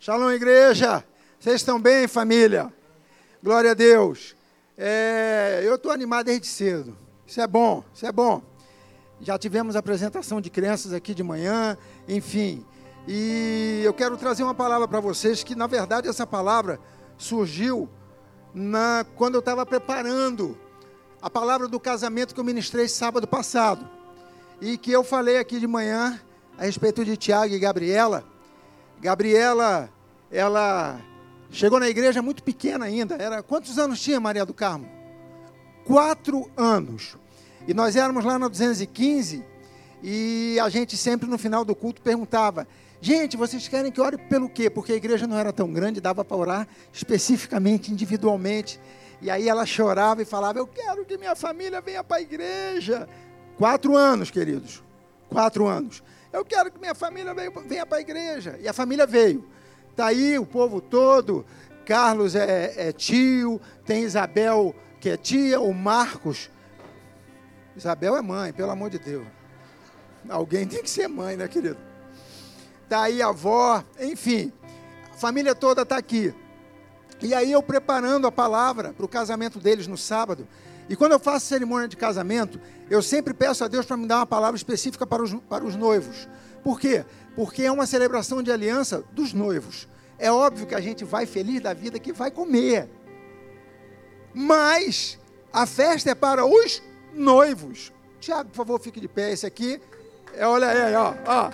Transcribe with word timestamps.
Shalom, 0.00 0.30
igreja. 0.30 1.04
Vocês 1.40 1.56
estão 1.56 1.80
bem, 1.80 2.06
família? 2.06 2.72
Glória 3.42 3.72
a 3.72 3.74
Deus. 3.74 4.36
É, 4.76 5.60
eu 5.64 5.74
estou 5.74 5.90
animado 5.90 6.26
desde 6.26 6.46
cedo. 6.46 6.96
Isso 7.26 7.40
é 7.40 7.46
bom, 7.48 7.82
isso 7.92 8.06
é 8.06 8.12
bom. 8.12 8.40
Já 9.20 9.36
tivemos 9.36 9.74
apresentação 9.74 10.40
de 10.40 10.50
crianças 10.50 10.92
aqui 10.92 11.12
de 11.12 11.24
manhã, 11.24 11.76
enfim. 12.06 12.64
E 13.08 13.82
eu 13.84 13.92
quero 13.92 14.16
trazer 14.16 14.44
uma 14.44 14.54
palavra 14.54 14.86
para 14.86 15.00
vocês 15.00 15.42
que, 15.42 15.56
na 15.56 15.66
verdade, 15.66 16.06
essa 16.06 16.24
palavra 16.24 16.78
surgiu 17.16 17.88
na, 18.54 19.04
quando 19.16 19.34
eu 19.34 19.40
estava 19.40 19.66
preparando 19.66 20.56
a 21.20 21.28
palavra 21.28 21.66
do 21.66 21.80
casamento 21.80 22.34
que 22.34 22.38
eu 22.38 22.44
ministrei 22.44 22.86
sábado 22.86 23.26
passado. 23.26 23.84
E 24.60 24.78
que 24.78 24.92
eu 24.92 25.02
falei 25.02 25.38
aqui 25.38 25.58
de 25.58 25.66
manhã 25.66 26.20
a 26.56 26.66
respeito 26.66 27.04
de 27.04 27.16
Tiago 27.16 27.52
e 27.52 27.58
Gabriela. 27.58 28.24
Gabriela, 29.00 29.90
ela 30.30 31.00
chegou 31.50 31.78
na 31.78 31.88
igreja 31.88 32.20
muito 32.20 32.42
pequena 32.42 32.86
ainda. 32.86 33.14
Era 33.16 33.42
quantos 33.42 33.78
anos 33.78 34.00
tinha 34.00 34.18
Maria 34.18 34.44
do 34.44 34.52
Carmo? 34.52 34.88
Quatro 35.84 36.50
anos. 36.56 37.16
E 37.66 37.74
nós 37.74 37.96
éramos 37.96 38.24
lá 38.24 38.38
na 38.38 38.48
215 38.48 39.44
e 40.02 40.58
a 40.60 40.68
gente 40.68 40.96
sempre 40.96 41.28
no 41.28 41.38
final 41.38 41.64
do 41.64 41.74
culto 41.74 42.00
perguntava: 42.02 42.66
Gente, 43.00 43.36
vocês 43.36 43.68
querem 43.68 43.92
que 43.92 44.00
ore 44.00 44.18
pelo 44.18 44.48
quê? 44.48 44.68
Porque 44.68 44.92
a 44.92 44.96
igreja 44.96 45.26
não 45.26 45.38
era 45.38 45.52
tão 45.52 45.72
grande, 45.72 46.00
dava 46.00 46.24
para 46.24 46.36
orar 46.36 46.68
especificamente, 46.92 47.92
individualmente. 47.92 48.80
E 49.20 49.30
aí 49.30 49.48
ela 49.48 49.64
chorava 49.64 50.22
e 50.22 50.24
falava: 50.24 50.58
Eu 50.58 50.66
quero 50.66 51.04
que 51.04 51.16
minha 51.16 51.36
família 51.36 51.80
venha 51.80 52.02
para 52.02 52.18
a 52.18 52.20
igreja. 52.20 53.08
Quatro 53.56 53.96
anos, 53.96 54.30
queridos. 54.30 54.82
Quatro 55.28 55.66
anos. 55.66 56.02
Eu 56.38 56.44
quero 56.44 56.70
que 56.70 56.78
minha 56.78 56.94
família 56.94 57.34
venha 57.34 57.84
para 57.84 57.98
a 57.98 58.00
igreja. 58.00 58.56
E 58.60 58.68
a 58.68 58.72
família 58.72 59.04
veio. 59.04 59.44
Está 59.90 60.06
aí 60.06 60.38
o 60.38 60.46
povo 60.46 60.80
todo. 60.80 61.44
Carlos 61.84 62.36
é, 62.36 62.74
é, 62.76 62.92
tio, 62.92 63.60
tem 63.84 64.04
Isabel 64.04 64.72
que 65.00 65.10
é 65.10 65.16
tia, 65.16 65.60
o 65.60 65.74
Marcos. 65.74 66.48
Isabel 67.76 68.16
é 68.16 68.22
mãe, 68.22 68.52
pelo 68.52 68.70
amor 68.70 68.88
de 68.88 69.00
Deus. 69.00 69.26
Alguém 70.28 70.64
tem 70.64 70.80
que 70.80 70.88
ser 70.88 71.08
mãe, 71.08 71.36
né, 71.36 71.48
querido? 71.48 71.78
Está 72.84 73.02
aí 73.02 73.20
a 73.20 73.28
avó, 73.28 73.82
enfim. 73.98 74.52
A 75.12 75.16
família 75.16 75.56
toda 75.56 75.82
está 75.82 75.96
aqui. 75.96 76.32
E 77.20 77.34
aí 77.34 77.50
eu 77.50 77.62
preparando 77.64 78.28
a 78.28 78.32
palavra 78.32 78.92
para 78.92 79.04
o 79.04 79.08
casamento 79.08 79.58
deles 79.58 79.88
no 79.88 79.98
sábado. 79.98 80.46
E 80.88 80.96
quando 80.96 81.12
eu 81.12 81.18
faço 81.18 81.46
cerimônia 81.46 81.86
de 81.86 81.96
casamento, 81.96 82.58
eu 82.88 83.02
sempre 83.02 83.34
peço 83.34 83.62
a 83.62 83.68
Deus 83.68 83.84
para 83.84 83.96
me 83.96 84.06
dar 84.06 84.16
uma 84.16 84.26
palavra 84.26 84.56
específica 84.56 85.06
para 85.06 85.22
os, 85.22 85.34
para 85.48 85.64
os 85.64 85.76
noivos. 85.76 86.28
Por 86.62 86.80
quê? 86.80 87.04
Porque 87.36 87.62
é 87.62 87.70
uma 87.70 87.86
celebração 87.86 88.42
de 88.42 88.50
aliança 88.50 89.04
dos 89.12 89.32
noivos. 89.32 89.86
É 90.18 90.32
óbvio 90.32 90.66
que 90.66 90.74
a 90.74 90.80
gente 90.80 91.04
vai 91.04 91.26
feliz 91.26 91.60
da 91.60 91.74
vida 91.74 91.98
que 91.98 92.12
vai 92.12 92.30
comer. 92.30 92.88
Mas 94.34 95.18
a 95.52 95.66
festa 95.66 96.10
é 96.10 96.14
para 96.14 96.44
os 96.46 96.82
noivos. 97.14 97.92
Tiago, 98.20 98.48
por 98.48 98.56
favor, 98.56 98.80
fique 98.80 99.00
de 99.00 99.08
pé. 99.08 99.32
Esse 99.32 99.46
aqui 99.46 99.80
é, 100.34 100.46
olha 100.46 100.68
aí, 100.68 100.94
ó, 100.94 101.14
ó. 101.26 101.50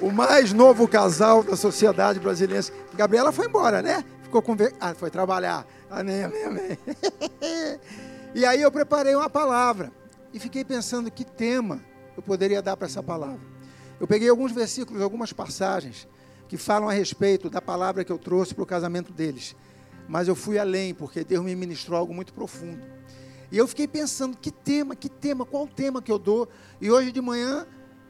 O 0.00 0.10
mais 0.10 0.52
novo 0.52 0.88
casal 0.88 1.42
da 1.42 1.54
sociedade 1.54 2.18
brasileira. 2.18 2.64
Gabriela 2.94 3.30
foi 3.30 3.46
embora, 3.46 3.82
né? 3.82 4.04
Ficou 4.22 4.42
com. 4.42 4.56
Ah, 4.80 4.94
foi 4.94 5.10
trabalhar. 5.10 5.66
Amém, 5.88 6.24
amém, 6.24 6.44
amém. 6.44 6.78
E 8.34 8.46
aí 8.46 8.62
eu 8.62 8.72
preparei 8.72 9.14
uma 9.14 9.28
palavra 9.28 9.92
e 10.32 10.38
fiquei 10.38 10.64
pensando 10.64 11.10
que 11.10 11.24
tema 11.24 11.82
eu 12.16 12.22
poderia 12.22 12.62
dar 12.62 12.76
para 12.76 12.86
essa 12.86 13.02
palavra. 13.02 13.40
Eu 14.00 14.06
peguei 14.06 14.28
alguns 14.28 14.52
versículos, 14.52 15.02
algumas 15.02 15.32
passagens 15.32 16.08
que 16.48 16.56
falam 16.56 16.88
a 16.88 16.92
respeito 16.92 17.50
da 17.50 17.60
palavra 17.60 18.04
que 18.04 18.12
eu 18.12 18.18
trouxe 18.18 18.54
para 18.54 18.64
o 18.64 18.66
casamento 18.66 19.12
deles. 19.12 19.54
Mas 20.08 20.28
eu 20.28 20.34
fui 20.34 20.58
além, 20.58 20.94
porque 20.94 21.24
Deus 21.24 21.44
me 21.44 21.54
ministrou 21.54 21.98
algo 21.98 22.14
muito 22.14 22.32
profundo. 22.32 22.82
E 23.50 23.58
eu 23.58 23.68
fiquei 23.68 23.86
pensando, 23.86 24.36
que 24.36 24.50
tema, 24.50 24.96
que 24.96 25.08
tema, 25.08 25.44
qual 25.44 25.66
tema 25.68 26.00
que 26.00 26.10
eu 26.10 26.18
dou? 26.18 26.48
E 26.80 26.90
hoje 26.90 27.12
de 27.12 27.20
manhã, 27.20 27.66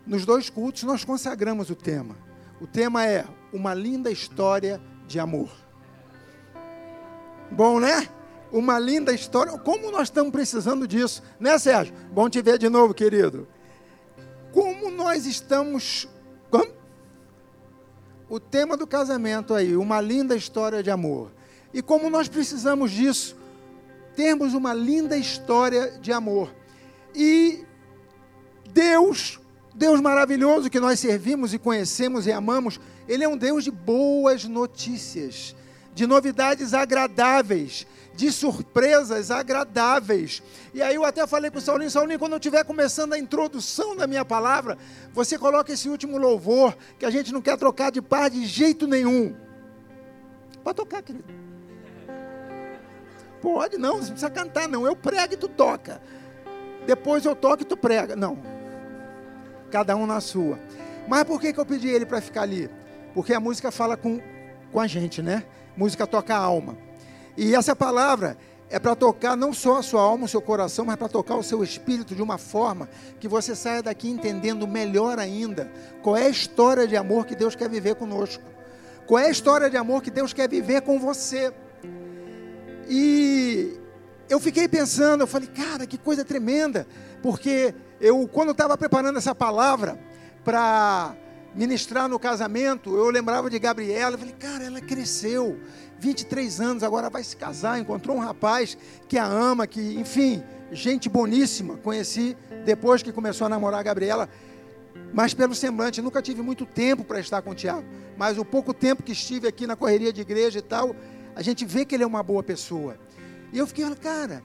nos 0.06 0.25
dois 0.25 0.49
cultos, 0.49 0.84
nós 0.84 1.04
consagramos 1.04 1.69
o 1.69 1.75
tema. 1.75 2.16
O 2.60 2.66
tema 2.66 3.04
é 3.04 3.25
uma 3.53 3.75
linda 3.75 4.10
história 4.10 4.81
de 5.06 5.19
amor. 5.19 5.50
Bom, 7.50 7.81
né? 7.81 8.09
Uma 8.53 8.79
linda 8.79 9.13
história. 9.13 9.59
Como 9.59 9.91
nós 9.91 10.05
estamos 10.05 10.31
precisando 10.31 10.87
disso, 10.87 11.23
né, 11.41 11.59
Sérgio? 11.59 11.95
Bom 12.13 12.29
te 12.29 12.43
ver 12.43 12.59
de 12.59 12.69
novo, 12.69 12.93
querido. 12.93 13.49
Como 14.53 14.91
nós 14.91 15.25
estamos. 15.27 16.07
Como? 16.51 16.71
O 18.29 18.39
tema 18.39 18.77
do 18.77 18.87
casamento 18.87 19.55
aí, 19.55 19.75
uma 19.75 20.01
linda 20.01 20.37
história 20.37 20.83
de 20.83 20.91
amor. 20.91 21.31
E 21.73 21.81
como 21.81 22.11
nós 22.11 22.29
precisamos 22.29 22.91
disso, 22.91 23.37
termos 24.15 24.53
uma 24.53 24.75
linda 24.75 25.17
história 25.17 25.99
de 26.01 26.13
amor. 26.13 26.55
E 27.15 27.65
Deus, 28.71 29.41
Deus 29.75 30.01
maravilhoso 30.01 30.71
que 30.71 30.81
nós 30.81 31.01
servimos 31.01 31.55
e 31.55 31.59
conhecemos 31.59 32.27
e 32.27 32.33
amamos, 32.33 32.79
Ele 33.09 33.25
é 33.25 33.29
um 33.29 33.37
Deus 33.37 33.65
de 33.65 33.71
boas 33.71 34.45
notícias, 34.45 35.55
de 35.95 36.07
novidades 36.07 36.75
agradáveis, 36.75 37.87
de 38.15 38.31
surpresas 38.31 39.31
agradáveis. 39.31 40.43
E 40.75 40.83
aí 40.83 40.95
eu 40.95 41.05
até 41.05 41.27
falei 41.27 41.50
para 41.50 41.59
o 41.59 41.61
Saulinho, 41.61 41.91
Saulinho, 41.91 42.19
quando 42.19 42.33
eu 42.33 42.39
estiver 42.39 42.65
começando 42.65 43.12
a 43.12 43.19
introdução 43.19 43.97
da 43.97 44.06
minha 44.06 44.25
palavra, 44.25 44.77
você 45.12 45.39
coloca 45.39 45.73
esse 45.73 45.89
último 45.89 46.19
louvor, 46.19 46.77
que 46.99 47.06
a 47.06 47.11
gente 47.11 47.33
não 47.33 47.41
quer 47.41 47.56
trocar 47.56 47.91
de 47.91 48.03
par 48.03 48.31
de 48.31 48.45
jeito 48.47 48.87
nenhum. 48.87 49.34
Pode 50.62 50.77
tocar, 50.77 51.03
querido. 51.03 51.25
Pode, 53.41 53.77
não, 53.77 53.95
não 53.95 53.99
precisa 53.99 54.31
cantar, 54.31 54.69
não. 54.69 54.87
Eu 54.87 54.95
prego 54.95 55.34
e 55.34 55.37
tu 55.37 55.49
toca. 55.49 56.01
Depois 56.87 57.25
eu 57.25 57.34
toco 57.34 57.62
e 57.62 57.67
tu 57.67 57.77
prega. 57.77 58.15
Não. 58.15 58.39
Cada 59.71 59.97
um 59.97 60.06
na 60.06 60.21
sua. 60.21 60.59
Mas 61.09 61.25
por 61.25 61.41
que, 61.41 61.53
que 61.53 61.59
eu 61.59 61.67
pedi 61.67 61.89
ele 61.89 62.06
para 62.06 62.21
ficar 62.21 62.43
ali? 62.43 62.71
Porque 63.15 63.34
a 63.34 63.41
música 63.41 63.72
fala 63.72 63.97
com, 63.97 64.21
com 64.71 64.78
a 64.78 64.87
gente, 64.87 65.21
né? 65.21 65.45
Música 65.77 66.06
toca 66.06 66.34
a 66.34 66.39
alma. 66.39 66.77
E 67.37 67.54
essa 67.54 67.75
palavra 67.75 68.37
é 68.69 68.78
para 68.78 68.97
tocar 68.97 69.37
não 69.37 69.53
só 69.53 69.78
a 69.78 69.82
sua 69.82 70.00
alma, 70.00 70.25
o 70.25 70.28
seu 70.28 70.41
coração, 70.41 70.84
mas 70.84 70.97
para 70.97 71.09
tocar 71.09 71.37
o 71.37 71.43
seu 71.43 71.62
espírito 71.62 72.15
de 72.15 72.22
uma 72.22 72.38
forma 72.38 72.88
que 73.20 73.28
você 73.28 73.54
saia 73.54 73.82
daqui 73.82 74.09
entendendo 74.09 74.66
melhor 74.66 75.19
ainda 75.19 75.71
qual 76.03 76.16
é 76.16 76.25
a 76.25 76.31
história 76.31 76.87
de 76.87 76.97
amor 76.97 77.26
que 77.26 77.37
Deus 77.37 77.54
quer 77.54 77.69
viver 77.69 77.97
conosco. 77.97 78.42
Qual 79.06 79.19
é 79.19 79.26
a 79.26 79.31
história 79.31 79.69
de 79.69 79.76
amor 79.76 80.03
que 80.03 80.10
Deus 80.10 80.32
quer 80.32 80.48
viver 80.48 80.81
com 80.82 80.98
você. 80.98 81.53
E 82.88 83.78
eu 84.28 84.41
fiquei 84.41 84.66
pensando, 84.66 85.21
eu 85.21 85.26
falei, 85.26 85.48
cara, 85.48 85.87
que 85.87 85.98
coisa 85.98 86.25
tremenda, 86.25 86.87
porque 87.22 87.75
eu, 88.00 88.26
quando 88.26 88.53
estava 88.53 88.76
preparando 88.78 89.19
essa 89.19 89.34
palavra 89.34 89.98
para 90.42 91.15
ministrar 91.54 92.09
no 92.09 92.19
casamento, 92.19 92.97
eu 92.97 93.10
lembrava 93.10 93.50
de 93.50 93.59
Gabriela, 93.59 94.15
eu 94.15 94.19
falei, 94.19 94.34
cara, 94.38 94.65
ela 94.65 94.81
cresceu, 94.81 95.60
23 96.03 96.61
anos, 96.61 96.83
agora 96.83 97.09
vai 97.09 97.23
se 97.23 97.37
casar, 97.37 97.79
encontrou 97.79 98.17
um 98.17 98.21
rapaz 98.21 98.77
que 99.09 99.17
a 99.17 99.25
ama, 99.25 99.69
que, 99.69 99.81
enfim, 99.95 100.43
gente 100.73 101.09
boníssima, 101.09 101.77
conheci 101.77 102.37
depois 102.65 103.05
que 103.05 103.13
começou 103.13 103.47
a 103.47 103.49
namorar 103.49 103.79
a 103.79 103.83
Gabriela, 103.85 104.29
mas 105.15 105.33
pelo 105.33 105.55
semblante, 105.55 106.03
nunca 106.03 106.21
tive 106.21 106.43
muito 106.43 106.67
tempo 106.67 107.05
para 107.05 107.21
estar 107.21 107.41
com 107.41 107.51
o 107.51 107.55
Tiago, 107.55 107.85
mas 108.17 108.37
o 108.37 108.45
pouco 108.45 108.75
tempo 108.75 109.05
que 109.05 109.13
estive 109.13 109.47
aqui 109.47 109.65
na 109.65 109.77
correria 109.77 110.13
de 110.13 110.21
igreja 110.21 110.59
e 110.59 110.63
tal, 110.63 110.97
a 111.37 111.41
gente 111.41 111.65
vê 111.65 111.85
que 111.85 111.95
ele 111.95 112.03
é 112.03 112.07
uma 112.07 112.23
boa 112.23 112.43
pessoa. 112.43 112.97
E 113.53 113.59
eu 113.59 113.67
fiquei, 113.67 113.89
cara, 113.95 114.43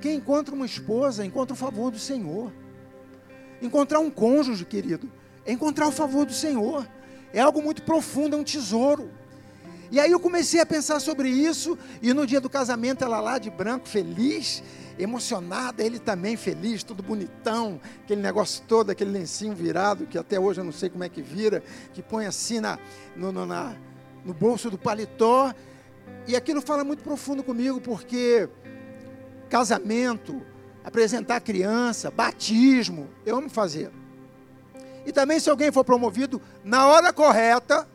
quem 0.00 0.16
encontra 0.16 0.54
uma 0.54 0.64
esposa, 0.64 1.22
encontra 1.22 1.52
o 1.52 1.56
favor 1.56 1.90
do 1.90 1.98
Senhor. 1.98 2.50
Encontrar 3.60 4.00
um 4.00 4.10
cônjuge, 4.10 4.64
querido, 4.64 5.12
é 5.44 5.52
encontrar 5.52 5.86
o 5.86 5.92
favor 5.92 6.24
do 6.24 6.32
Senhor. 6.32 6.88
É 7.30 7.40
algo 7.40 7.60
muito 7.60 7.82
profundo, 7.82 8.36
é 8.36 8.38
um 8.38 8.44
tesouro. 8.44 9.10
E 9.94 10.00
aí 10.00 10.10
eu 10.10 10.18
comecei 10.18 10.58
a 10.58 10.66
pensar 10.66 10.98
sobre 10.98 11.28
isso, 11.28 11.78
e 12.02 12.12
no 12.12 12.26
dia 12.26 12.40
do 12.40 12.50
casamento 12.50 13.04
ela 13.04 13.20
lá 13.20 13.38
de 13.38 13.48
branco, 13.48 13.88
feliz, 13.88 14.60
emocionada, 14.98 15.84
ele 15.84 16.00
também 16.00 16.36
feliz, 16.36 16.82
tudo 16.82 17.00
bonitão, 17.00 17.80
aquele 18.02 18.20
negócio 18.20 18.64
todo, 18.66 18.90
aquele 18.90 19.12
lencinho 19.12 19.54
virado, 19.54 20.04
que 20.04 20.18
até 20.18 20.36
hoje 20.36 20.60
eu 20.60 20.64
não 20.64 20.72
sei 20.72 20.90
como 20.90 21.04
é 21.04 21.08
que 21.08 21.22
vira, 21.22 21.62
que 21.92 22.02
põe 22.02 22.26
assim 22.26 22.58
na, 22.58 22.76
no, 23.14 23.30
no, 23.30 23.46
na, 23.46 23.76
no 24.24 24.34
bolso 24.34 24.68
do 24.68 24.76
paletó. 24.76 25.54
E 26.26 26.34
aquilo 26.34 26.60
fala 26.60 26.82
muito 26.82 27.04
profundo 27.04 27.44
comigo, 27.44 27.80
porque 27.80 28.48
casamento, 29.48 30.42
apresentar 30.82 31.38
criança, 31.40 32.10
batismo, 32.10 33.08
eu 33.24 33.36
amo 33.36 33.48
fazer. 33.48 33.92
E 35.06 35.12
também 35.12 35.38
se 35.38 35.48
alguém 35.48 35.70
for 35.70 35.84
promovido 35.84 36.42
na 36.64 36.84
hora 36.88 37.12
correta, 37.12 37.93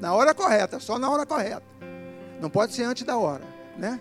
na 0.00 0.12
hora 0.14 0.34
correta, 0.34 0.78
só 0.78 0.98
na 0.98 1.10
hora 1.10 1.24
correta. 1.26 1.62
Não 2.40 2.50
pode 2.50 2.74
ser 2.74 2.84
antes 2.84 3.04
da 3.04 3.16
hora, 3.16 3.44
né? 3.78 4.00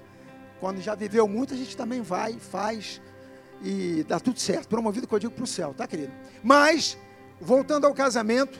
Quando 0.59 0.81
já 0.81 0.95
viveu 0.95 1.27
muito, 1.27 1.53
a 1.53 1.57
gente 1.57 1.75
também 1.75 2.01
vai, 2.01 2.33
faz 2.39 3.01
e 3.61 4.03
dá 4.07 4.19
tudo 4.19 4.39
certo. 4.39 4.67
Promovido 4.67 5.07
que 5.07 5.13
eu 5.13 5.19
digo 5.19 5.33
para 5.33 5.43
o 5.43 5.47
céu, 5.47 5.73
tá, 5.73 5.87
querido? 5.87 6.11
Mas, 6.41 6.97
voltando 7.39 7.85
ao 7.85 7.93
casamento, 7.93 8.59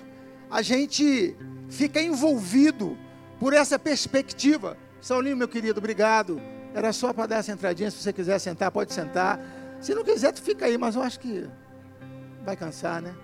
a 0.50 0.62
gente 0.62 1.36
fica 1.70 2.02
envolvido 2.02 2.98
por 3.40 3.54
essa 3.54 3.80
perspectiva. 3.80 4.78
Saulinho, 5.02 5.36
meu 5.36 5.48
querido, 5.48 5.80
obrigado. 5.80 6.42
Era 6.74 6.94
só 6.94 7.14
para 7.14 7.28
dar 7.28 7.38
essa 7.38 7.52
entradinha. 7.52 7.92
Se 7.92 7.98
você 7.98 8.14
quiser 8.14 8.40
sentar, 8.40 8.72
pode 8.72 8.94
sentar. 8.94 9.40
Se 9.82 9.94
não 9.94 10.04
quiser, 10.04 10.32
tu 10.32 10.42
fica 10.42 10.66
aí, 10.66 10.78
mas 10.78 10.96
eu 10.96 11.02
acho 11.04 11.20
que 11.20 11.50
vai 12.44 12.56
cansar, 12.56 13.02
né? 13.02 13.16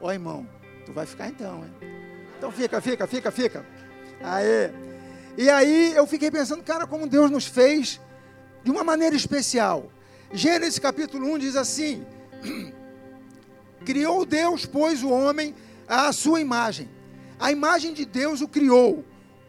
Ó, 0.00 0.12
irmão, 0.12 0.46
tu 0.86 0.92
vai 0.92 1.06
ficar 1.06 1.28
então, 1.28 1.64
hein? 1.64 2.03
Então 2.44 2.52
fica, 2.52 2.78
fica, 2.78 3.06
fica, 3.06 3.30
fica. 3.30 3.66
Aê. 4.22 4.70
E 5.34 5.48
aí 5.48 5.94
eu 5.96 6.06
fiquei 6.06 6.30
pensando, 6.30 6.62
cara, 6.62 6.86
como 6.86 7.06
Deus 7.06 7.30
nos 7.30 7.46
fez 7.46 7.98
de 8.62 8.70
uma 8.70 8.84
maneira 8.84 9.16
especial. 9.16 9.90
Gênesis 10.30 10.78
capítulo 10.78 11.26
1 11.32 11.38
diz 11.38 11.56
assim: 11.56 12.04
Criou 13.86 14.26
Deus, 14.26 14.66
pois, 14.66 15.02
o 15.02 15.08
homem 15.08 15.54
à 15.88 16.12
sua 16.12 16.38
imagem. 16.38 16.86
A 17.40 17.50
imagem 17.50 17.94
de 17.94 18.04
Deus 18.04 18.42
o 18.42 18.48
criou. 18.48 19.02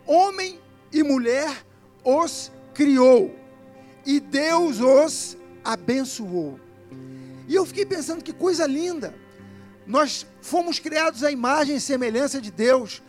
Homem 0.07 0.57
e 0.89 1.03
mulher 1.03 1.65
os 2.01 2.49
criou. 2.73 3.35
E 4.05 4.21
Deus 4.21 4.79
os 4.79 5.37
abençoou. 5.65 6.57
E 7.45 7.55
eu 7.55 7.65
fiquei 7.65 7.85
pensando 7.85 8.23
que 8.23 8.31
coisa 8.31 8.65
linda. 8.65 9.13
Nós 9.85 10.25
fomos 10.41 10.79
criados 10.79 11.23
à 11.23 11.31
imagem 11.31 11.75
e 11.75 11.81
semelhança 11.81 12.41
de 12.41 12.51
Deus. 12.51 13.01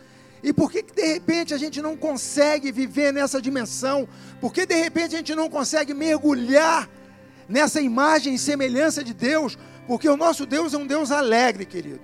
E 0.43 0.53
por 0.53 0.71
que, 0.71 0.83
que 0.83 0.93
de 0.93 1.05
repente 1.13 1.53
a 1.53 1.57
gente 1.57 1.81
não 1.81 1.97
consegue 1.97 2.71
viver 2.71 3.11
nessa 3.11 3.41
dimensão? 3.41 4.07
Por 4.39 4.53
que 4.53 4.65
de 4.65 4.75
repente 4.75 5.15
a 5.15 5.17
gente 5.17 5.33
não 5.33 5.49
consegue 5.49 5.93
mergulhar 5.93 6.87
nessa 7.49 7.81
imagem 7.81 8.35
e 8.35 8.39
semelhança 8.39 9.03
de 9.03 9.13
Deus? 9.13 9.57
Porque 9.87 10.07
o 10.07 10.17
nosso 10.17 10.45
Deus 10.45 10.73
é 10.73 10.77
um 10.77 10.85
Deus 10.85 11.11
alegre, 11.11 11.65
querido. 11.65 12.01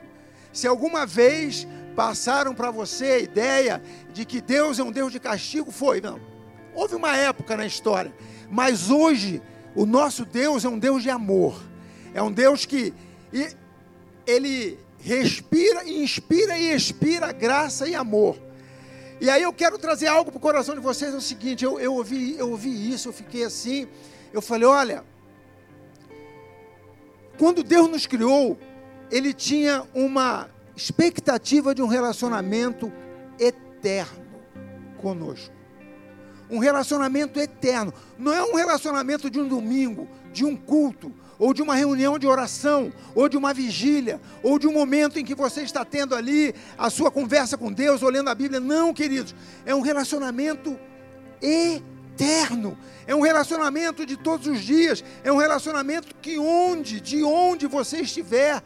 Se 0.51 0.67
alguma 0.67 1.05
vez 1.05 1.67
passaram 1.95 2.55
para 2.55 2.71
você 2.71 3.05
a 3.05 3.19
ideia 3.19 3.83
de 4.11 4.25
que 4.25 4.41
Deus 4.41 4.79
é 4.79 4.83
um 4.83 4.91
Deus 4.91 5.11
de 5.11 5.19
castigo, 5.19 5.71
foi, 5.71 6.01
não. 6.01 6.19
Houve 6.73 6.95
uma 6.95 7.15
época 7.15 7.55
na 7.55 7.65
história, 7.65 8.13
mas 8.49 8.89
hoje 8.89 9.41
o 9.75 9.85
nosso 9.85 10.25
Deus 10.25 10.65
é 10.65 10.69
um 10.69 10.79
Deus 10.79 11.03
de 11.03 11.09
amor. 11.09 11.61
É 12.13 12.21
um 12.21 12.31
Deus 12.31 12.65
que 12.65 12.93
ele 14.25 14.79
respira, 14.99 15.87
inspira 15.89 16.57
e 16.57 16.73
expira 16.73 17.31
graça 17.31 17.87
e 17.87 17.95
amor. 17.95 18.37
E 19.19 19.29
aí 19.29 19.41
eu 19.41 19.53
quero 19.53 19.77
trazer 19.77 20.07
algo 20.07 20.31
para 20.31 20.37
o 20.37 20.41
coração 20.41 20.75
de 20.75 20.81
vocês, 20.81 21.13
é 21.13 21.17
o 21.17 21.21
seguinte, 21.21 21.63
eu, 21.63 21.79
eu, 21.79 21.93
ouvi, 21.93 22.35
eu 22.37 22.49
ouvi 22.49 22.91
isso, 22.91 23.09
eu 23.09 23.13
fiquei 23.13 23.43
assim, 23.43 23.87
eu 24.33 24.41
falei, 24.41 24.67
olha, 24.67 25.03
quando 27.37 27.63
Deus 27.63 27.89
nos 27.89 28.05
criou, 28.05 28.57
Ele 29.09 29.33
tinha 29.33 29.85
uma 29.93 30.49
expectativa 30.75 31.73
de 31.73 31.81
um 31.81 31.87
relacionamento 31.87 32.91
eterno 33.39 34.25
conosco. 34.97 35.53
Um 36.49 36.59
relacionamento 36.59 37.39
eterno. 37.39 37.93
Não 38.17 38.33
é 38.33 38.43
um 38.43 38.55
relacionamento 38.55 39.29
de 39.29 39.39
um 39.39 39.47
domingo, 39.47 40.07
de 40.31 40.45
um 40.45 40.55
culto, 40.55 41.11
ou 41.37 41.53
de 41.53 41.61
uma 41.61 41.75
reunião 41.75 42.17
de 42.17 42.27
oração, 42.27 42.91
ou 43.15 43.27
de 43.27 43.37
uma 43.37 43.53
vigília, 43.53 44.19
ou 44.41 44.57
de 44.59 44.67
um 44.67 44.73
momento 44.73 45.19
em 45.19 45.25
que 45.25 45.35
você 45.35 45.61
está 45.61 45.83
tendo 45.83 46.15
ali 46.15 46.53
a 46.77 46.89
sua 46.89 47.11
conversa 47.11 47.57
com 47.57 47.71
Deus, 47.71 48.01
ou 48.03 48.09
lendo 48.09 48.29
a 48.29 48.35
Bíblia. 48.35 48.59
Não, 48.59 48.93
queridos, 48.93 49.35
é 49.65 49.73
um 49.73 49.81
relacionamento 49.81 50.77
eterno. 51.41 52.77
É 53.05 53.13
um 53.13 53.21
relacionamento 53.21 54.05
de 54.05 54.15
todos 54.15 54.47
os 54.47 54.61
dias, 54.61 55.03
é 55.23 55.31
um 55.31 55.37
relacionamento 55.37 56.15
que 56.21 56.37
onde, 56.37 57.01
de 57.01 57.21
onde 57.21 57.67
você 57.67 58.01
estiver, 58.01 58.63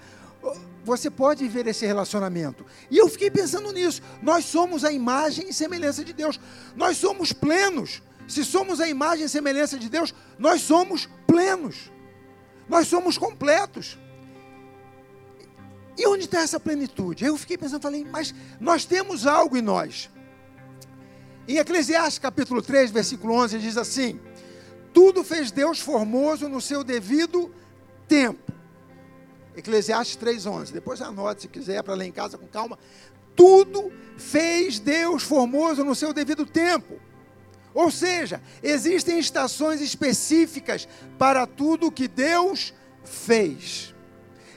você 0.84 1.10
pode 1.10 1.44
viver 1.44 1.68
esse 1.68 1.86
relacionamento. 1.86 2.66
E 2.90 2.98
eu 2.98 3.10
fiquei 3.10 3.32
pensando 3.32 3.72
nisso. 3.72 4.02
Nós 4.22 4.46
somos 4.46 4.86
a 4.86 4.92
imagem 4.92 5.50
e 5.50 5.54
semelhança 5.54 6.04
de 6.04 6.14
Deus. 6.14 6.40
Nós 6.76 6.98
somos 6.98 7.34
plenos. 7.34 8.02
Se 8.28 8.44
somos 8.46 8.80
a 8.80 8.88
imagem 8.88 9.26
e 9.26 9.30
semelhança 9.30 9.78
de 9.78 9.90
Deus, 9.90 10.14
nós 10.38 10.62
somos 10.62 11.10
plenos. 11.26 11.92
Nós 12.68 12.88
somos 12.88 13.18
completos. 13.18 13.98
E 15.98 16.06
onde 16.08 16.26
está 16.26 16.42
essa 16.42 16.60
plenitude? 16.60 17.26
Eu 17.26 17.38
fiquei 17.38 17.58
pensando, 17.58 17.82
falei, 17.82 18.06
mas 18.06 18.34
nós 18.60 18.86
temos 18.86 19.26
algo 19.26 19.58
em 19.58 19.62
nós. 19.62 20.10
Em 21.48 21.58
Eclesiastes 21.58 22.20
capítulo 22.20 22.62
3, 22.62 22.92
versículo 22.92 23.34
11, 23.34 23.58
diz 23.60 23.78
assim: 23.78 24.20
Tudo 24.94 25.24
fez 25.24 25.50
Deus 25.50 25.80
formoso 25.80 26.48
no 26.48 26.62
seu 26.62 26.84
devido 26.84 27.52
tempo. 28.08 28.52
Eclesiastes 29.56 30.18
3,11. 30.18 30.72
Depois 30.72 31.02
anote 31.02 31.44
se 31.44 31.48
quiser 31.48 31.82
para 31.82 31.96
ler 31.96 32.06
em 32.06 32.12
casa 32.12 32.38
com 32.38 32.46
calma. 32.48 32.78
Tudo 33.36 33.92
fez 34.18 34.80
Deus 34.80 35.24
formoso 35.24 35.84
no 35.84 35.96
seu 35.96 36.14
devido 36.14 36.46
tempo. 36.46 37.00
Ou 37.78 37.92
seja, 37.92 38.42
existem 38.64 39.20
estações 39.20 39.82
específicas 39.82 40.88
para 41.16 41.46
tudo 41.46 41.92
que 41.92 42.08
Deus 42.08 42.74
fez. 43.04 43.94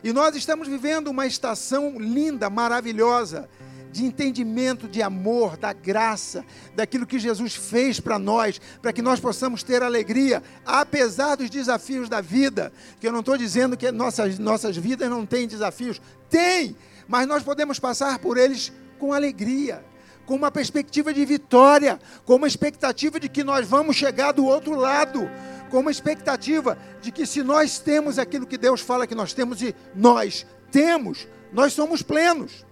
E 0.03 0.11
nós 0.11 0.35
estamos 0.35 0.67
vivendo 0.67 1.09
uma 1.09 1.27
estação 1.27 1.99
linda, 1.99 2.49
maravilhosa, 2.49 3.47
de 3.93 4.07
entendimento, 4.07 4.89
de 4.89 5.03
amor, 5.03 5.59
da 5.59 5.75
graça, 5.75 6.47
daquilo 6.75 7.07
que 7.07 7.19
Jesus 7.19 7.55
fez 7.55 8.01
para 8.01 8.19
nós, 8.19 8.59
para 8.81 8.91
que 8.91 9.03
nós 9.03 9.21
possamos 9.21 9.63
ter 9.63 9.83
alegria, 9.83 10.43
apesar 10.65 11.35
dos 11.35 11.51
desafios 11.51 12.09
da 12.09 12.23
vida. 12.23 12.73
Que 12.99 13.07
eu 13.07 13.13
não 13.13 13.21
estou 13.21 13.37
dizendo 13.37 13.77
que 13.77 13.93
nossas, 13.93 14.39
nossas 14.39 14.79
vidas 14.79 15.11
não 15.11 15.27
têm 15.27 15.47
desafios, 15.47 16.01
tem, 16.31 16.75
mas 17.07 17.29
nós 17.29 17.43
podemos 17.43 17.79
passar 17.79 18.19
por 18.19 18.39
eles 18.39 18.73
com 18.99 19.13
alegria 19.13 19.90
com 20.27 20.35
uma 20.35 20.51
perspectiva 20.51 21.13
de 21.13 21.25
vitória, 21.25 21.99
com 22.25 22.37
uma 22.37 22.47
expectativa 22.47 23.19
de 23.19 23.29
que 23.29 23.43
nós 23.43 23.67
vamos 23.67 23.97
chegar 23.97 24.33
do 24.33 24.45
outro 24.45 24.75
lado, 24.75 25.29
com 25.71 25.81
uma 25.81 25.91
expectativa 25.91 26.79
de 27.01 27.11
que 27.11 27.27
se 27.27 27.43
nós 27.43 27.79
temos 27.79 28.19
aquilo 28.19 28.47
que 28.47 28.59
Deus 28.59 28.81
fala 28.81 29.07
que 29.07 29.15
nós 29.15 29.33
temos 29.33 29.63
e 29.63 29.75
nós 29.95 30.47
temos, 30.71 31.27
nós 31.53 31.73
somos 31.73 32.03
plenos. 32.03 32.65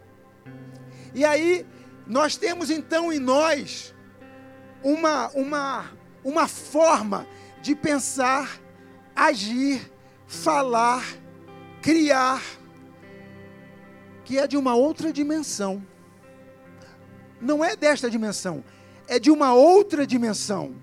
E 1.14 1.24
aí 1.24 1.66
nós 2.06 2.36
temos 2.36 2.70
então 2.70 3.12
em 3.12 3.18
nós 3.18 3.94
uma 4.82 5.28
uma 5.34 5.90
uma 6.24 6.48
forma 6.48 7.26
de 7.62 7.74
pensar, 7.74 8.60
agir, 9.14 9.90
falar, 10.26 11.04
criar 11.80 12.42
que 14.24 14.38
é 14.38 14.46
de 14.46 14.56
uma 14.56 14.74
outra 14.74 15.10
dimensão 15.10 15.82
não 17.40 17.64
é 17.64 17.76
desta 17.76 18.10
dimensão, 18.10 18.64
é 19.06 19.18
de 19.18 19.30
uma 19.30 19.52
outra 19.54 20.06
dimensão. 20.06 20.74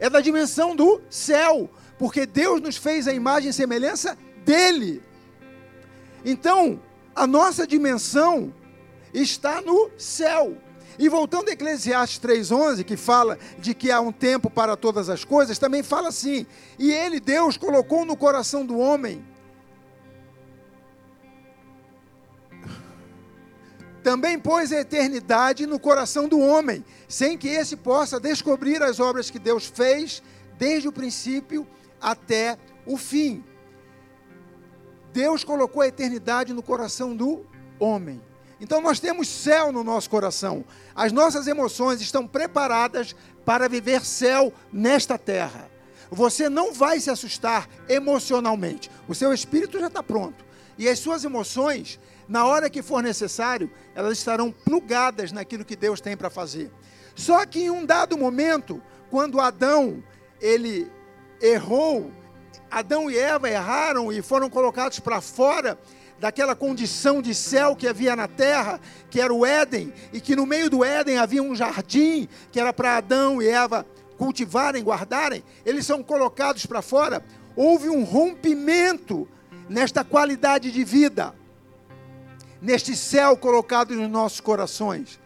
É 0.00 0.08
da 0.08 0.20
dimensão 0.20 0.76
do 0.76 1.00
céu, 1.10 1.68
porque 1.98 2.24
Deus 2.24 2.60
nos 2.60 2.76
fez 2.76 3.08
a 3.08 3.12
imagem 3.12 3.50
e 3.50 3.52
semelhança 3.52 4.16
dele. 4.44 5.02
Então, 6.24 6.80
a 7.14 7.26
nossa 7.26 7.66
dimensão 7.66 8.54
está 9.12 9.60
no 9.60 9.90
céu. 9.98 10.56
E 10.98 11.08
voltando 11.08 11.48
a 11.48 11.52
Eclesiastes 11.52 12.18
3:11, 12.18 12.84
que 12.84 12.96
fala 12.96 13.38
de 13.58 13.72
que 13.74 13.90
há 13.90 14.00
um 14.00 14.10
tempo 14.10 14.50
para 14.50 14.76
todas 14.76 15.08
as 15.08 15.24
coisas, 15.24 15.58
também 15.58 15.82
fala 15.82 16.08
assim: 16.08 16.46
"E 16.78 16.90
ele 16.90 17.20
Deus 17.20 17.56
colocou 17.56 18.04
no 18.04 18.16
coração 18.16 18.66
do 18.66 18.78
homem 18.78 19.24
também 24.08 24.38
pôs 24.38 24.72
a 24.72 24.80
eternidade 24.80 25.66
no 25.66 25.78
coração 25.78 26.26
do 26.26 26.40
homem, 26.40 26.82
sem 27.06 27.36
que 27.36 27.46
esse 27.46 27.76
possa 27.76 28.18
descobrir 28.18 28.82
as 28.82 28.98
obras 28.98 29.28
que 29.28 29.38
Deus 29.38 29.66
fez 29.66 30.22
desde 30.56 30.88
o 30.88 30.92
princípio 30.92 31.66
até 32.00 32.56
o 32.86 32.96
fim. 32.96 33.44
Deus 35.12 35.44
colocou 35.44 35.82
a 35.82 35.88
eternidade 35.88 36.54
no 36.54 36.62
coração 36.62 37.14
do 37.14 37.44
homem. 37.78 38.18
Então 38.58 38.80
nós 38.80 38.98
temos 38.98 39.28
céu 39.28 39.70
no 39.70 39.84
nosso 39.84 40.08
coração. 40.08 40.64
As 40.94 41.12
nossas 41.12 41.46
emoções 41.46 42.00
estão 42.00 42.26
preparadas 42.26 43.14
para 43.44 43.68
viver 43.68 44.02
céu 44.06 44.50
nesta 44.72 45.18
terra. 45.18 45.70
Você 46.10 46.48
não 46.48 46.72
vai 46.72 46.98
se 46.98 47.10
assustar 47.10 47.68
emocionalmente. 47.86 48.90
O 49.06 49.14
seu 49.14 49.34
espírito 49.34 49.78
já 49.78 49.88
está 49.88 50.02
pronto. 50.02 50.48
E 50.78 50.88
as 50.88 50.98
suas 50.98 51.24
emoções, 51.24 52.00
na 52.28 52.44
hora 52.44 52.68
que 52.68 52.82
for 52.82 53.02
necessário, 53.02 53.70
elas 53.94 54.18
estarão 54.18 54.52
plugadas 54.52 55.32
naquilo 55.32 55.64
que 55.64 55.74
Deus 55.74 56.00
tem 56.00 56.16
para 56.16 56.28
fazer. 56.28 56.70
Só 57.14 57.44
que 57.46 57.60
em 57.60 57.70
um 57.70 57.86
dado 57.86 58.18
momento, 58.18 58.82
quando 59.10 59.40
Adão 59.40 60.02
ele 60.40 60.90
errou, 61.40 62.12
Adão 62.70 63.10
e 63.10 63.18
Eva 63.18 63.48
erraram 63.48 64.12
e 64.12 64.20
foram 64.20 64.50
colocados 64.50 65.00
para 65.00 65.20
fora 65.20 65.78
daquela 66.20 66.54
condição 66.54 67.22
de 67.22 67.34
céu 67.34 67.74
que 67.74 67.88
havia 67.88 68.14
na 68.14 68.28
terra, 68.28 68.80
que 69.08 69.20
era 69.20 69.32
o 69.32 69.46
Éden, 69.46 69.92
e 70.12 70.20
que 70.20 70.36
no 70.36 70.44
meio 70.44 70.68
do 70.68 70.84
Éden 70.84 71.16
havia 71.16 71.42
um 71.42 71.54
jardim 71.54 72.28
que 72.52 72.60
era 72.60 72.72
para 72.72 72.96
Adão 72.96 73.40
e 73.40 73.48
Eva 73.48 73.86
cultivarem, 74.18 74.82
guardarem, 74.82 75.44
eles 75.64 75.86
são 75.86 76.02
colocados 76.02 76.66
para 76.66 76.82
fora. 76.82 77.24
Houve 77.56 77.88
um 77.88 78.02
rompimento 78.02 79.28
nesta 79.68 80.04
qualidade 80.04 80.70
de 80.72 80.84
vida 80.84 81.34
neste 82.60 82.96
céu 82.96 83.36
colocado 83.36 83.94
nos 83.94 84.08
nossos 84.08 84.40
corações. 84.40 85.20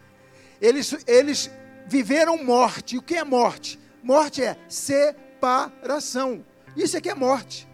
Eles, 0.61 0.95
eles 1.07 1.49
viveram 1.87 2.43
morte. 2.43 2.97
O 2.97 3.01
que 3.01 3.15
é 3.15 3.23
morte? 3.23 3.79
Morte 4.01 4.41
é 4.41 4.57
separação. 4.67 6.43
Isso 6.75 6.97
é 6.97 7.01
que 7.01 7.09
é 7.09 7.15
morte. 7.15 7.67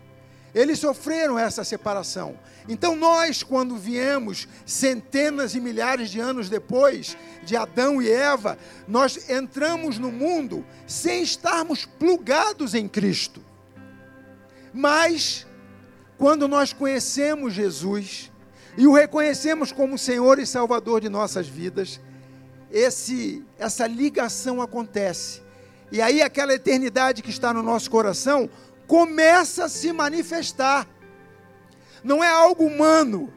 Eles 0.53 0.79
sofreram 0.79 1.37
essa 1.37 1.63
separação. 1.63 2.37
Então, 2.67 2.95
nós, 2.95 3.43
quando 3.43 3.77
viemos 3.77 4.47
centenas 4.65 5.55
e 5.55 5.59
milhares 5.59 6.09
de 6.09 6.19
anos 6.19 6.49
depois 6.49 7.15
de 7.43 7.55
Adão 7.55 8.01
e 8.01 8.11
Eva, 8.11 8.57
nós 8.87 9.29
entramos 9.29 9.97
no 9.97 10.11
mundo 10.11 10.65
sem 10.87 11.21
estarmos 11.21 11.85
plugados 11.85 12.73
em 12.73 12.87
Cristo. 12.87 13.43
Mas, 14.73 15.45
quando 16.17 16.47
nós 16.47 16.73
conhecemos 16.73 17.53
Jesus 17.53 18.28
e 18.79 18.87
o 18.87 18.93
reconhecemos 18.93 19.71
como 19.73 19.97
Senhor 19.97 20.39
e 20.39 20.45
Salvador 20.45 21.01
de 21.01 21.09
nossas 21.09 21.49
vidas, 21.49 21.99
esse, 22.71 23.43
essa 23.57 23.85
ligação 23.85 24.61
acontece. 24.61 25.41
E 25.91 26.01
aí, 26.01 26.21
aquela 26.21 26.53
eternidade 26.53 27.21
que 27.21 27.29
está 27.29 27.53
no 27.53 27.61
nosso 27.61 27.91
coração 27.91 28.49
começa 28.87 29.65
a 29.65 29.69
se 29.69 29.91
manifestar. 29.91 30.87
Não 32.01 32.23
é 32.23 32.29
algo 32.29 32.63
humano, 32.63 33.33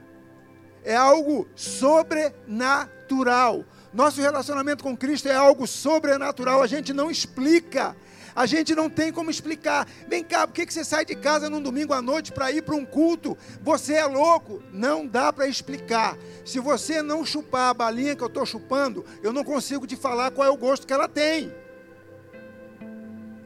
é 0.84 0.94
algo 0.94 1.48
sobrenatural. 1.56 3.64
Nosso 3.92 4.20
relacionamento 4.20 4.84
com 4.84 4.96
Cristo 4.96 5.26
é 5.26 5.34
algo 5.34 5.66
sobrenatural, 5.66 6.62
a 6.62 6.68
gente 6.68 6.92
não 6.92 7.10
explica. 7.10 7.96
A 8.34 8.46
gente 8.46 8.74
não 8.74 8.88
tem 8.88 9.12
como 9.12 9.30
explicar. 9.30 9.86
Vem 10.08 10.24
cá, 10.24 10.46
por 10.46 10.54
que 10.54 10.72
você 10.72 10.84
sai 10.84 11.04
de 11.04 11.14
casa 11.14 11.50
num 11.50 11.60
domingo 11.60 11.92
à 11.92 12.00
noite 12.00 12.32
para 12.32 12.50
ir 12.50 12.62
para 12.62 12.74
um 12.74 12.84
culto? 12.84 13.36
Você 13.62 13.94
é 13.94 14.06
louco? 14.06 14.62
Não 14.72 15.06
dá 15.06 15.32
para 15.32 15.46
explicar. 15.46 16.16
Se 16.44 16.58
você 16.58 17.02
não 17.02 17.24
chupar 17.24 17.70
a 17.70 17.74
balinha 17.74 18.16
que 18.16 18.22
eu 18.22 18.28
estou 18.28 18.46
chupando, 18.46 19.04
eu 19.22 19.32
não 19.32 19.44
consigo 19.44 19.86
te 19.86 19.96
falar 19.96 20.30
qual 20.30 20.46
é 20.46 20.50
o 20.50 20.56
gosto 20.56 20.86
que 20.86 20.92
ela 20.92 21.08
tem. 21.08 21.52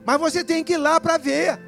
Mas 0.04 0.20
você 0.20 0.44
tem 0.44 0.62
que 0.62 0.74
ir 0.74 0.78
lá 0.78 1.00
para 1.00 1.18
ver. 1.18 1.58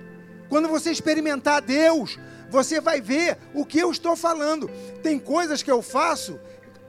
Quando 0.48 0.68
você 0.68 0.90
experimentar 0.90 1.60
Deus, 1.60 2.18
você 2.48 2.80
vai 2.80 3.00
ver 3.00 3.36
o 3.52 3.66
que 3.66 3.78
eu 3.78 3.90
estou 3.90 4.16
falando. 4.16 4.70
Tem 5.02 5.18
coisas 5.18 5.62
que 5.62 5.70
eu 5.70 5.82
faço, 5.82 6.38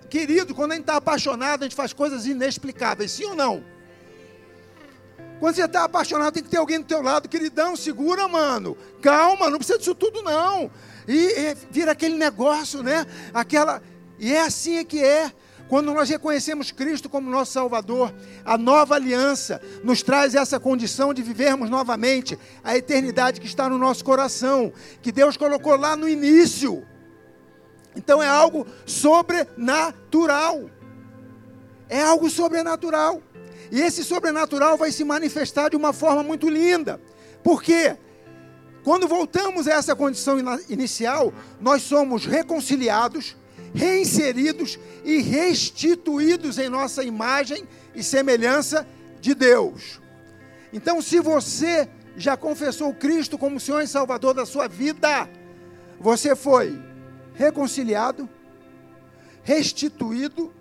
querido, 0.09 0.55
quando 0.55 0.71
a 0.71 0.75
gente 0.75 0.83
está 0.83 0.95
apaixonado, 0.95 1.61
a 1.61 1.65
gente 1.65 1.75
faz 1.75 1.91
coisas 1.91 2.25
inexplicáveis, 2.25 3.11
sim 3.11 3.25
ou 3.25 3.35
não? 3.35 3.63
Quando 5.39 5.55
você 5.55 5.63
está 5.63 5.85
apaixonado, 5.85 6.33
tem 6.33 6.43
que 6.43 6.49
ter 6.49 6.57
alguém 6.57 6.79
do 6.79 6.85
teu 6.85 7.01
lado, 7.01 7.29
queridão, 7.29 7.75
segura, 7.75 8.27
mano. 8.27 8.77
Calma, 9.01 9.49
não 9.49 9.57
precisa 9.57 9.77
disso 9.77 9.95
tudo, 9.95 10.21
não. 10.21 10.69
E, 11.07 11.15
e 11.15 11.57
vira 11.71 11.93
aquele 11.93 12.15
negócio, 12.15 12.83
né? 12.83 13.05
Aquela. 13.33 13.81
E 14.19 14.33
é 14.33 14.41
assim 14.41 14.77
é 14.77 14.83
que 14.83 15.03
é. 15.03 15.31
Quando 15.69 15.93
nós 15.93 16.09
reconhecemos 16.09 16.71
Cristo 16.71 17.07
como 17.07 17.29
nosso 17.29 17.51
Salvador, 17.51 18.11
a 18.43 18.57
nova 18.57 18.95
aliança 18.95 19.61
nos 19.83 20.01
traz 20.01 20.33
essa 20.33 20.59
condição 20.59 21.13
de 21.13 21.21
vivermos 21.21 21.69
novamente 21.69 22.37
a 22.63 22.75
eternidade 22.75 23.39
que 23.39 23.45
está 23.45 23.69
no 23.69 23.77
nosso 23.77 24.03
coração, 24.03 24.73
que 24.99 25.11
Deus 25.11 25.37
colocou 25.37 25.75
lá 25.75 25.95
no 25.95 26.09
início. 26.09 26.83
Então 27.95 28.21
é 28.21 28.27
algo 28.27 28.65
sobrenatural. 28.83 30.71
É 31.87 32.01
algo 32.01 32.29
sobrenatural. 32.31 33.21
E 33.71 33.81
esse 33.81 34.03
sobrenatural 34.03 34.77
vai 34.77 34.91
se 34.91 35.03
manifestar 35.03 35.69
de 35.69 35.75
uma 35.75 35.93
forma 35.93 36.23
muito 36.23 36.49
linda. 36.49 36.99
Por 37.43 37.61
quê? 37.61 37.97
Quando 38.83 39.07
voltamos 39.07 39.67
a 39.67 39.73
essa 39.73 39.95
condição 39.95 40.37
inicial, 40.69 41.33
nós 41.59 41.81
somos 41.83 42.25
reconciliados 42.25 43.35
reinseridos 43.73 44.79
e 45.03 45.21
restituídos 45.21 46.57
em 46.57 46.69
nossa 46.69 47.03
imagem 47.03 47.67
e 47.93 48.03
semelhança 48.03 48.87
de 49.19 49.33
Deus. 49.33 49.99
Então, 50.71 51.01
se 51.01 51.19
você 51.19 51.89
já 52.15 52.35
confessou 52.35 52.93
Cristo 52.93 53.37
como 53.37 53.59
Senhor 53.59 53.81
e 53.81 53.87
Salvador 53.87 54.33
da 54.33 54.45
sua 54.45 54.67
vida, 54.67 55.29
você 55.99 56.35
foi 56.35 56.79
reconciliado, 57.33 58.29
restituído 59.43 60.53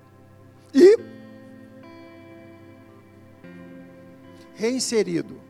e 0.73 0.99
reinserido 4.59 5.41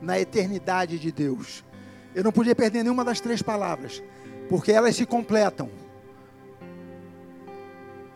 na 0.00 0.18
eternidade 0.18 0.98
de 0.98 1.12
Deus. 1.12 1.62
Eu 2.14 2.24
não 2.24 2.32
podia 2.32 2.54
perder 2.54 2.82
nenhuma 2.82 3.04
das 3.04 3.20
três 3.20 3.42
palavras, 3.42 4.02
porque 4.48 4.72
elas 4.72 4.96
se 4.96 5.04
completam. 5.04 5.70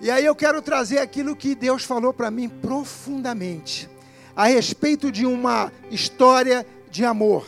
E 0.01 0.11
aí 0.11 0.25
eu 0.25 0.35
quero 0.35 0.63
trazer 0.63 0.99
aquilo 0.99 1.37
que 1.37 1.55
Deus 1.55 1.85
falou 1.85 2.13
para 2.13 2.31
mim 2.31 2.49
profundamente, 2.49 3.89
a 4.35 4.47
respeito 4.47 5.13
de 5.13 5.27
uma 5.27 5.71
história 5.91 6.67
de 6.91 7.05
amor. 7.05 7.47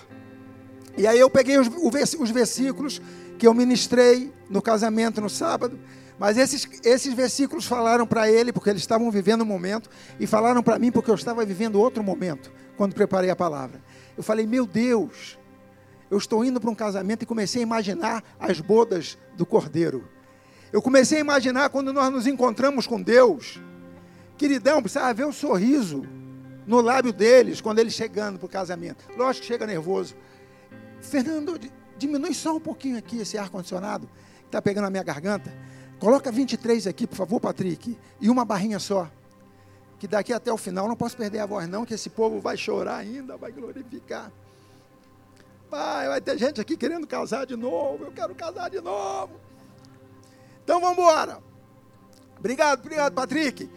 E 0.96 1.06
aí 1.06 1.18
eu 1.18 1.30
peguei 1.30 1.58
os, 1.58 1.68
os 2.18 2.30
versículos 2.30 3.00
que 3.38 3.46
eu 3.46 3.54
ministrei 3.54 4.32
no 4.48 4.60
casamento 4.60 5.20
no 5.20 5.30
sábado, 5.30 5.78
mas 6.18 6.38
esses, 6.38 6.68
esses 6.85 7.12
versículos 7.12 7.66
falaram 7.66 8.06
para 8.06 8.30
ele, 8.30 8.52
porque 8.52 8.71
eles 8.71 8.83
estavam 8.83 9.11
vivendo 9.11 9.42
um 9.42 9.47
momento, 9.47 9.90
e 10.18 10.26
falaram 10.26 10.62
para 10.62 10.78
mim 10.78 10.92
porque 10.92 11.11
eu 11.11 11.14
estava 11.14 11.44
vivendo 11.44 11.80
outro 11.80 12.02
momento, 12.02 12.52
quando 12.76 12.94
preparei 12.94 13.30
a 13.30 13.37
palavra. 13.37 13.83
Eu 14.16 14.23
falei, 14.23 14.47
meu 14.47 14.66
Deus, 14.66 15.38
eu 16.11 16.18
estou 16.18 16.44
indo 16.44 16.61
para 16.61 16.71
um 16.71 16.75
casamento 16.75 17.23
e 17.23 17.26
comecei 17.26 17.62
a 17.62 17.64
imaginar 17.64 18.23
as 18.38 18.61
bodas 18.61 19.18
do 19.37 19.44
cordeiro. 19.44 20.09
Eu 20.73 20.83
comecei 20.83 21.18
a 21.18 21.21
imaginar 21.21 21.71
quando 21.71 21.92
nós 21.92 22.11
nos 22.12 22.26
encontramos 22.26 22.87
com 22.87 23.00
Deus. 23.00 23.61
Queridão, 24.37 24.83
precisava 24.83 25.14
ver 25.14 25.25
o 25.25 25.33
sorriso 25.33 26.04
no 26.66 26.80
lábio 26.80 27.12
deles 27.12 27.61
quando 27.61 27.78
eles 27.78 27.94
chegando 27.94 28.38
para 28.38 28.47
o 28.47 28.49
casamento. 28.49 29.04
Lógico 29.16 29.42
que 29.42 29.52
chega 29.52 29.66
nervoso. 29.66 30.16
Fernando, 31.00 31.59
diminui 31.97 32.35
só 32.35 32.56
um 32.56 32.61
pouquinho 32.61 32.99
aqui 32.99 33.18
esse 33.18 33.38
ar-condicionado 33.38 34.09
que 34.40 34.47
está 34.47 34.61
pegando 34.61 34.87
a 34.87 34.90
minha 34.90 35.02
garganta. 35.02 35.52
Coloca 35.98 36.30
23 36.30 36.86
aqui, 36.86 37.06
por 37.06 37.16
favor, 37.16 37.40
Patrick. 37.40 37.98
E 38.20 38.30
uma 38.30 38.44
barrinha 38.44 38.78
só. 38.78 39.08
Que 39.98 40.08
daqui 40.08 40.32
até 40.32 40.52
o 40.52 40.56
final, 40.56 40.88
não 40.88 40.96
posso 40.96 41.16
perder 41.16 41.38
a 41.38 41.46
voz, 41.46 41.68
não, 41.68 41.84
que 41.84 41.94
esse 41.94 42.10
povo 42.10 42.40
vai 42.40 42.56
chorar 42.56 42.96
ainda, 42.96 43.36
vai 43.36 43.52
glorificar. 43.52 44.30
Pai, 45.70 46.08
vai 46.08 46.20
ter 46.20 46.38
gente 46.38 46.60
aqui 46.60 46.76
querendo 46.76 47.06
casar 47.06 47.46
de 47.46 47.56
novo. 47.56 48.04
Eu 48.04 48.12
quero 48.12 48.34
casar 48.34 48.68
de 48.70 48.80
novo. 48.80 49.32
Então 50.62 50.80
vamos 50.80 50.98
embora. 50.98 51.42
Obrigado, 52.38 52.80
obrigado, 52.80 53.12
Patrick. 53.14 53.70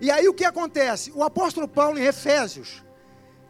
E 0.00 0.10
aí 0.10 0.28
o 0.28 0.34
que 0.34 0.44
acontece? 0.44 1.12
O 1.14 1.22
apóstolo 1.22 1.68
Paulo, 1.68 1.98
em 1.98 2.04
Efésios, 2.04 2.82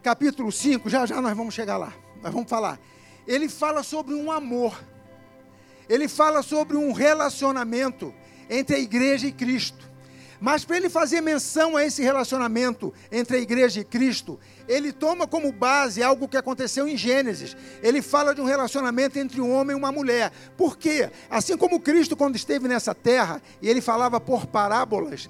capítulo 0.03 0.51
5, 0.51 0.89
já 0.89 1.05
já 1.05 1.21
nós 1.21 1.35
vamos 1.35 1.53
chegar 1.53 1.77
lá, 1.77 1.93
nós 2.21 2.31
vamos 2.33 2.49
falar. 2.49 2.79
Ele 3.27 3.49
fala 3.49 3.81
sobre 3.81 4.13
um 4.13 4.31
amor, 4.31 4.79
ele 5.89 6.07
fala 6.07 6.41
sobre 6.41 6.77
um 6.77 6.91
relacionamento 6.91 8.13
entre 8.49 8.75
a 8.75 8.79
igreja 8.79 9.27
e 9.27 9.31
Cristo. 9.31 9.85
Mas 10.39 10.65
para 10.65 10.77
ele 10.77 10.89
fazer 10.89 11.21
menção 11.21 11.77
a 11.77 11.83
esse 11.83 12.03
relacionamento 12.03 12.93
entre 13.11 13.37
a 13.37 13.39
igreja 13.39 13.79
e 13.79 13.83
Cristo, 13.83 14.39
ele 14.67 14.91
toma 14.91 15.25
como 15.25 15.51
base 15.51 16.03
algo 16.03 16.27
que 16.27 16.37
aconteceu 16.37 16.87
em 16.87 16.97
Gênesis. 16.97 17.55
Ele 17.81 18.01
fala 18.01 18.35
de 18.35 18.41
um 18.41 18.45
relacionamento 18.45 19.17
entre 19.17 19.39
um 19.39 19.51
homem 19.51 19.75
e 19.75 19.79
uma 19.79 19.91
mulher. 19.91 20.31
Por 20.57 20.77
quê? 20.77 21.09
Assim 21.29 21.57
como 21.57 21.79
Cristo, 21.79 22.15
quando 22.15 22.35
esteve 22.35 22.67
nessa 22.67 22.93
terra, 22.93 23.41
e 23.61 23.69
ele 23.69 23.81
falava 23.81 24.19
por 24.19 24.45
parábolas, 24.45 25.29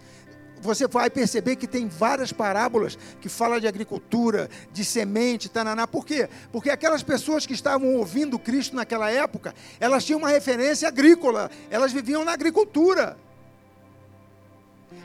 você 0.65 0.87
vai 0.87 1.09
perceber 1.09 1.55
que 1.55 1.67
tem 1.67 1.87
várias 1.87 2.33
parábolas 2.33 2.97
que 3.21 3.29
falam 3.29 3.59
de 3.59 3.67
agricultura, 3.67 4.49
de 4.71 4.83
semente, 4.83 5.47
tananá. 5.47 5.87
Por 5.87 6.05
quê? 6.05 6.27
Porque 6.51 6.69
aquelas 6.69 7.03
pessoas 7.03 7.45
que 7.45 7.53
estavam 7.53 7.95
ouvindo 7.95 8.39
Cristo 8.39 8.75
naquela 8.75 9.09
época, 9.09 9.53
elas 9.79 10.03
tinham 10.03 10.19
uma 10.19 10.29
referência 10.29 10.87
agrícola, 10.87 11.49
elas 11.69 11.93
viviam 11.93 12.25
na 12.25 12.33
agricultura. 12.33 13.17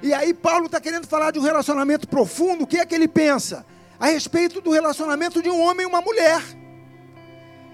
E 0.03 0.15
aí 0.15 0.33
Paulo 0.33 0.67
está 0.67 0.81
querendo 0.81 1.07
falar 1.07 1.31
de 1.31 1.39
um 1.39 1.43
relacionamento 1.43 2.09
profundo. 2.09 2.65
O 2.65 2.67
que 2.67 2.79
é 2.79 2.87
que 2.87 2.95
ele 2.95 3.09
pensa? 3.09 3.67
A 3.99 4.07
respeito 4.07 4.61
do 4.61 4.71
relacionamento 4.71 5.43
de 5.43 5.51
um 5.51 5.61
homem 5.61 5.85
e 5.85 5.89
uma 5.89 6.01
mulher. 6.01 6.43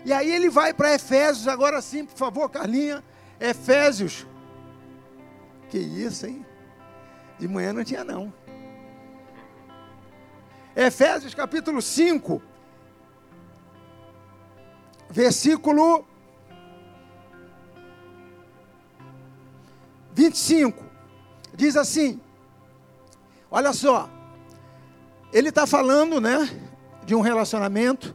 E 0.05 0.13
aí 0.13 0.31
ele 0.31 0.49
vai 0.49 0.73
para 0.75 0.95
Efésios, 0.95 1.49
agora 1.49 1.81
sim, 1.81 2.05
por 2.05 2.17
favor, 2.17 2.49
Carlinha. 2.49 3.03
Efésios. 3.41 4.27
Que 5.69 5.79
isso, 5.79 6.27
hein? 6.27 6.45
De 7.39 7.47
manhã 7.47 7.73
não 7.73 7.85
tinha 7.85 8.03
não. 8.03 8.33
Efésios 10.75 11.35
capítulo 11.35 11.81
5, 11.81 12.43
versículo 15.11 16.05
25 20.13 20.85
diz 21.55 21.77
assim: 21.77 22.21
olha 23.51 23.73
só, 23.73 24.09
ele 25.33 25.49
está 25.49 25.67
falando, 25.67 26.21
né, 26.21 26.49
de 27.05 27.15
um 27.15 27.21
relacionamento, 27.21 28.15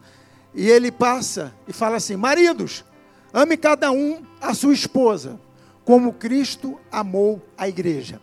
e 0.54 0.68
ele 0.70 0.92
passa 0.92 1.54
e 1.68 1.74
fala 1.74 1.98
assim: 1.98 2.16
maridos, 2.16 2.86
ame 3.34 3.58
cada 3.58 3.92
um 3.92 4.24
a 4.40 4.54
sua 4.54 4.74
esposa, 4.74 5.40
como 5.84 6.14
Cristo 6.14 6.80
amou 6.92 7.42
a 7.58 7.68
igreja. 7.68 8.22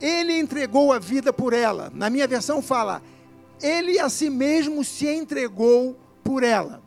Ele 0.00 0.38
entregou 0.38 0.92
a 0.92 0.98
vida 0.98 1.32
por 1.32 1.52
ela. 1.52 1.90
Na 1.94 2.08
minha 2.08 2.26
versão 2.26 2.62
fala, 2.62 3.02
ele 3.62 3.98
a 3.98 4.08
si 4.08 4.30
mesmo 4.30 4.82
se 4.84 5.06
entregou 5.06 5.96
por 6.24 6.42
ela. 6.42 6.82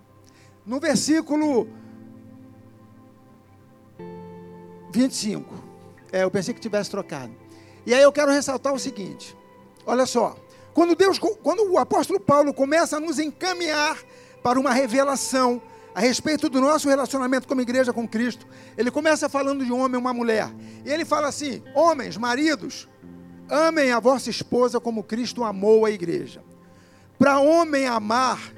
No 0.66 0.80
versículo 0.80 1.68
25. 4.92 5.54
É, 6.12 6.24
eu 6.24 6.32
pensei 6.32 6.54
que 6.54 6.62
tivesse 6.62 6.90
trocado. 6.90 7.34
E 7.86 7.94
aí 7.94 8.02
eu 8.02 8.12
quero 8.12 8.32
ressaltar 8.32 8.74
o 8.74 8.80
seguinte: 8.80 9.36
olha 9.86 10.06
só. 10.06 10.36
Quando 10.74 10.96
Deus, 10.96 11.20
quando 11.20 11.72
o 11.72 11.78
apóstolo 11.78 12.20
Paulo 12.20 12.52
começa 12.52 12.98
a 12.98 13.00
nos 13.00 13.20
encaminhar 13.20 13.96
para 14.42 14.60
uma 14.60 14.74
revelação 14.74 15.62
a 15.94 16.00
respeito 16.00 16.50
do 16.50 16.60
nosso 16.60 16.90
relacionamento 16.90 17.48
como 17.48 17.62
igreja 17.62 17.94
com 17.94 18.08
Cristo, 18.08 18.48
ele 18.78 18.90
começa 18.90 19.30
falando 19.30 19.64
de 19.64 19.72
um 19.72 19.80
homem 19.80 19.96
e 19.96 20.02
uma 20.02 20.14
mulher. 20.14 20.50
E 20.86 20.90
ele 20.90 21.06
fala 21.06 21.28
assim: 21.28 21.64
Homens, 21.76 22.18
maridos, 22.18 22.88
amem 23.50 23.92
a 23.92 24.00
vossa 24.00 24.30
esposa 24.30 24.80
como 24.80 25.04
Cristo 25.04 25.44
amou 25.44 25.86
a 25.86 25.92
igreja. 25.92 26.44
Para 27.18 27.40
homem 27.40 27.86
amar, 27.86 28.54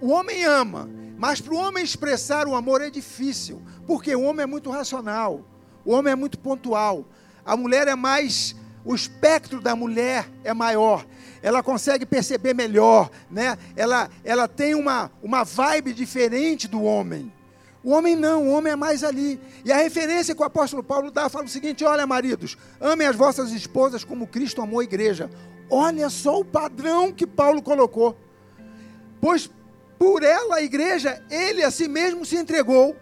o 0.00 0.10
homem 0.10 0.44
ama, 0.44 0.88
mas 1.18 1.40
para 1.40 1.54
o 1.54 1.58
homem 1.58 1.84
expressar 1.84 2.48
o 2.48 2.54
amor 2.54 2.80
é 2.80 2.88
difícil, 2.88 3.60
porque 3.86 4.14
o 4.14 4.22
homem 4.22 4.44
é 4.44 4.46
muito 4.46 4.70
racional, 4.70 5.42
o 5.84 5.92
homem 5.92 6.12
é 6.12 6.16
muito 6.16 6.38
pontual, 6.38 7.04
a 7.44 7.56
mulher 7.56 7.86
é 7.86 7.94
mais 7.94 8.56
o 8.88 8.94
espectro 8.94 9.60
da 9.60 9.76
mulher 9.76 10.26
é 10.42 10.54
maior. 10.54 11.04
Ela 11.42 11.62
consegue 11.62 12.04
perceber 12.04 12.54
melhor, 12.54 13.10
né? 13.30 13.56
Ela, 13.76 14.10
ela 14.24 14.48
tem 14.48 14.74
uma, 14.74 15.10
uma 15.22 15.44
vibe 15.44 15.92
diferente 15.92 16.66
do 16.66 16.82
homem. 16.82 17.32
O 17.82 17.90
homem 17.90 18.16
não, 18.16 18.48
o 18.48 18.50
homem 18.50 18.72
é 18.72 18.76
mais 18.76 19.04
ali. 19.04 19.40
E 19.64 19.72
a 19.72 19.76
referência 19.76 20.34
que 20.34 20.42
o 20.42 20.44
apóstolo 20.44 20.82
Paulo 20.82 21.10
dá 21.10 21.28
fala 21.28 21.44
o 21.44 21.48
seguinte: 21.48 21.84
olha, 21.84 22.06
maridos, 22.06 22.56
amem 22.80 23.06
as 23.06 23.16
vossas 23.16 23.52
esposas 23.52 24.04
como 24.04 24.26
Cristo 24.26 24.60
amou 24.60 24.80
a 24.80 24.84
igreja. 24.84 25.30
Olha 25.70 26.10
só 26.10 26.40
o 26.40 26.44
padrão 26.44 27.12
que 27.12 27.26
Paulo 27.26 27.62
colocou. 27.62 28.16
Pois 29.20 29.50
por 29.98 30.22
ela, 30.22 30.56
a 30.56 30.62
igreja, 30.62 31.20
ele 31.28 31.62
a 31.64 31.70
si 31.70 31.88
mesmo 31.88 32.24
se 32.24 32.36
entregou. 32.36 32.96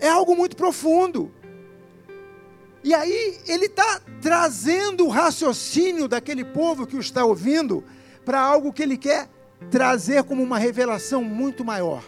É 0.00 0.08
algo 0.08 0.34
muito 0.34 0.56
profundo. 0.56 1.30
E 2.84 2.92
aí 2.92 3.38
ele 3.46 3.66
está 3.66 4.00
trazendo 4.20 5.06
o 5.06 5.08
raciocínio 5.08 6.08
daquele 6.08 6.44
povo 6.44 6.86
que 6.86 6.96
o 6.96 7.00
está 7.00 7.24
ouvindo 7.24 7.84
para 8.24 8.40
algo 8.40 8.72
que 8.72 8.82
ele 8.82 8.96
quer 8.96 9.28
trazer 9.70 10.24
como 10.24 10.42
uma 10.42 10.58
revelação 10.58 11.22
muito 11.22 11.64
maior. 11.64 12.02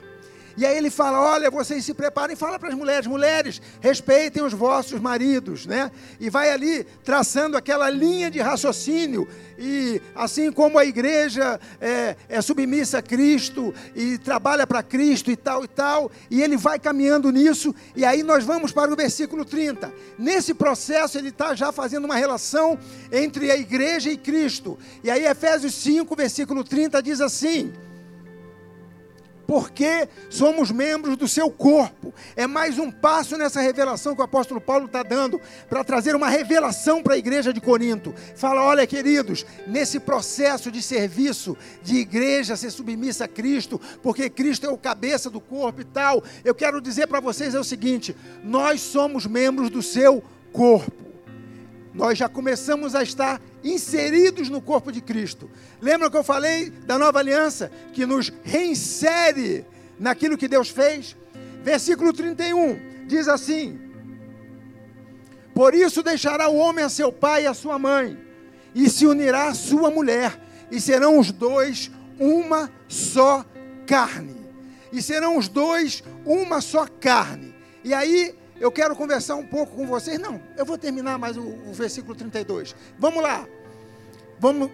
E 0.56 0.64
aí 0.64 0.76
ele 0.76 0.90
fala: 0.90 1.20
olha, 1.20 1.50
vocês 1.50 1.84
se 1.84 1.94
preparem, 1.94 2.36
fala 2.36 2.58
para 2.58 2.68
as 2.68 2.74
mulheres, 2.74 3.06
mulheres, 3.06 3.60
respeitem 3.80 4.42
os 4.42 4.52
vossos 4.52 5.00
maridos, 5.00 5.66
né? 5.66 5.90
E 6.20 6.30
vai 6.30 6.50
ali 6.50 6.84
traçando 7.04 7.56
aquela 7.56 7.90
linha 7.90 8.30
de 8.30 8.40
raciocínio. 8.40 9.26
E 9.58 10.00
assim 10.14 10.50
como 10.50 10.78
a 10.78 10.84
igreja 10.84 11.60
é, 11.80 12.16
é 12.28 12.40
submissa 12.40 12.98
a 12.98 13.02
Cristo 13.02 13.72
e 13.94 14.18
trabalha 14.18 14.66
para 14.66 14.82
Cristo 14.82 15.30
e 15.30 15.36
tal 15.36 15.64
e 15.64 15.68
tal, 15.68 16.10
e 16.30 16.42
ele 16.42 16.56
vai 16.56 16.78
caminhando 16.78 17.30
nisso, 17.30 17.74
e 17.94 18.04
aí 18.04 18.22
nós 18.22 18.44
vamos 18.44 18.72
para 18.72 18.92
o 18.92 18.96
versículo 18.96 19.44
30. 19.44 19.92
Nesse 20.18 20.54
processo, 20.54 21.18
ele 21.18 21.28
está 21.28 21.54
já 21.54 21.70
fazendo 21.72 22.04
uma 22.04 22.16
relação 22.16 22.78
entre 23.12 23.50
a 23.50 23.56
igreja 23.56 24.10
e 24.10 24.16
Cristo. 24.16 24.78
E 25.02 25.10
aí, 25.10 25.24
Efésios 25.24 25.74
5, 25.74 26.14
versículo 26.16 26.64
30 26.64 27.02
diz 27.02 27.20
assim 27.20 27.72
porque 29.46 30.08
somos 30.30 30.70
membros 30.70 31.16
do 31.16 31.28
seu 31.28 31.50
corpo. 31.50 32.12
É 32.36 32.46
mais 32.46 32.78
um 32.78 32.90
passo 32.90 33.36
nessa 33.36 33.60
revelação 33.60 34.14
que 34.14 34.20
o 34.20 34.24
apóstolo 34.24 34.60
Paulo 34.60 34.86
está 34.86 35.02
dando 35.02 35.40
para 35.68 35.84
trazer 35.84 36.14
uma 36.14 36.28
revelação 36.28 37.02
para 37.02 37.14
a 37.14 37.18
igreja 37.18 37.52
de 37.52 37.60
Corinto. 37.60 38.14
Fala: 38.36 38.62
olha, 38.62 38.86
queridos, 38.86 39.44
nesse 39.66 40.00
processo 40.00 40.70
de 40.70 40.82
serviço, 40.82 41.56
de 41.82 41.96
igreja 41.96 42.56
ser 42.56 42.70
submissa 42.70 43.24
a 43.24 43.28
Cristo, 43.28 43.80
porque 44.02 44.30
Cristo 44.30 44.66
é 44.66 44.70
o 44.70 44.78
cabeça 44.78 45.30
do 45.30 45.40
corpo 45.40 45.80
e 45.80 45.84
tal, 45.84 46.22
eu 46.44 46.54
quero 46.54 46.80
dizer 46.80 47.06
para 47.06 47.20
vocês 47.20 47.54
é 47.54 47.58
o 47.58 47.64
seguinte: 47.64 48.16
nós 48.42 48.80
somos 48.80 49.26
membros 49.26 49.70
do 49.70 49.82
seu 49.82 50.22
corpo 50.52 51.04
nós 51.94 52.18
já 52.18 52.28
começamos 52.28 52.94
a 52.94 53.02
estar 53.02 53.40
inseridos 53.64 54.50
no 54.50 54.60
corpo 54.60 54.92
de 54.92 55.00
Cristo. 55.00 55.50
Lembra 55.80 56.10
que 56.10 56.16
eu 56.16 56.22
falei 56.22 56.70
da 56.70 56.98
nova 56.98 57.18
aliança 57.18 57.72
que 57.92 58.04
nos 58.04 58.30
reinsere 58.44 59.64
naquilo 59.98 60.36
que 60.36 60.46
Deus 60.46 60.68
fez? 60.68 61.16
Versículo 61.62 62.12
31 62.12 63.06
diz 63.06 63.26
assim: 63.26 63.80
Por 65.54 65.74
isso 65.74 66.02
deixará 66.02 66.48
o 66.48 66.56
homem 66.56 66.84
a 66.84 66.90
seu 66.90 67.10
pai 67.10 67.44
e 67.44 67.46
a 67.46 67.54
sua 67.54 67.78
mãe, 67.78 68.18
e 68.74 68.90
se 68.90 69.06
unirá 69.06 69.48
à 69.48 69.54
sua 69.54 69.90
mulher, 69.90 70.38
e 70.70 70.78
serão 70.78 71.18
os 71.18 71.32
dois 71.32 71.90
uma 72.20 72.70
só 72.86 73.44
carne. 73.86 74.44
E 74.92 75.02
serão 75.02 75.36
os 75.36 75.48
dois 75.48 76.04
uma 76.24 76.60
só 76.60 76.86
carne. 76.86 77.54
E 77.82 77.92
aí 77.92 78.34
eu 78.60 78.70
quero 78.70 78.94
conversar 78.94 79.34
um 79.34 79.46
pouco 79.46 79.76
com 79.76 79.86
vocês. 79.86 80.18
Não, 80.18 80.40
eu 80.56 80.64
vou 80.64 80.78
terminar 80.78 81.18
mais 81.18 81.36
o, 81.36 81.42
o 81.42 81.72
versículo 81.72 82.14
32. 82.14 82.74
Vamos 82.98 83.22
lá. 83.22 83.46
Vamos. 84.38 84.70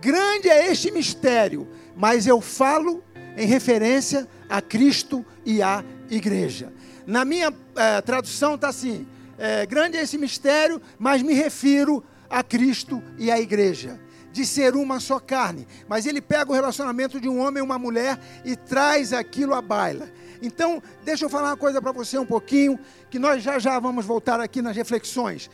Grande 0.00 0.48
é 0.48 0.70
este 0.70 0.90
mistério, 0.90 1.66
mas 1.96 2.26
eu 2.26 2.40
falo 2.40 3.02
em 3.36 3.46
referência 3.46 4.28
a 4.48 4.60
Cristo 4.60 5.24
e 5.44 5.62
à 5.62 5.84
igreja. 6.10 6.72
Na 7.06 7.24
minha 7.24 7.52
é, 7.76 8.00
tradução 8.00 8.54
está 8.54 8.68
assim: 8.68 9.06
é, 9.38 9.66
grande 9.66 9.96
é 9.96 10.02
esse 10.02 10.18
mistério, 10.18 10.80
mas 10.98 11.22
me 11.22 11.34
refiro 11.34 12.04
a 12.28 12.42
Cristo 12.42 13.02
e 13.16 13.30
à 13.30 13.40
igreja 13.40 13.98
de 14.30 14.46
ser 14.46 14.76
uma 14.76 15.00
só 15.00 15.18
carne. 15.18 15.66
Mas 15.88 16.06
ele 16.06 16.20
pega 16.20 16.50
o 16.50 16.54
relacionamento 16.54 17.20
de 17.20 17.28
um 17.28 17.40
homem 17.40 17.60
e 17.60 17.64
uma 17.64 17.78
mulher 17.78 18.18
e 18.44 18.54
traz 18.54 19.12
aquilo 19.12 19.54
à 19.54 19.62
baila. 19.62 20.08
Então, 20.40 20.82
deixa 21.04 21.24
eu 21.24 21.28
falar 21.28 21.50
uma 21.50 21.56
coisa 21.56 21.80
para 21.82 21.92
você 21.92 22.18
um 22.18 22.26
pouquinho, 22.26 22.78
que 23.10 23.18
nós 23.18 23.42
já 23.42 23.58
já 23.58 23.78
vamos 23.78 24.04
voltar 24.04 24.40
aqui 24.40 24.62
nas 24.62 24.76
reflexões. 24.76 25.50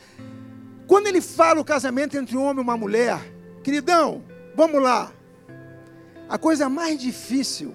Quando 0.87 1.07
ele 1.07 1.21
fala 1.21 1.59
o 1.59 1.65
casamento 1.65 2.15
entre 2.17 2.37
um 2.37 2.43
homem 2.43 2.59
e 2.59 2.63
uma 2.63 2.77
mulher, 2.77 3.19
queridão, 3.63 4.23
vamos 4.55 4.81
lá. 4.81 5.11
A 6.29 6.37
coisa 6.37 6.69
mais 6.69 6.99
difícil 6.99 7.73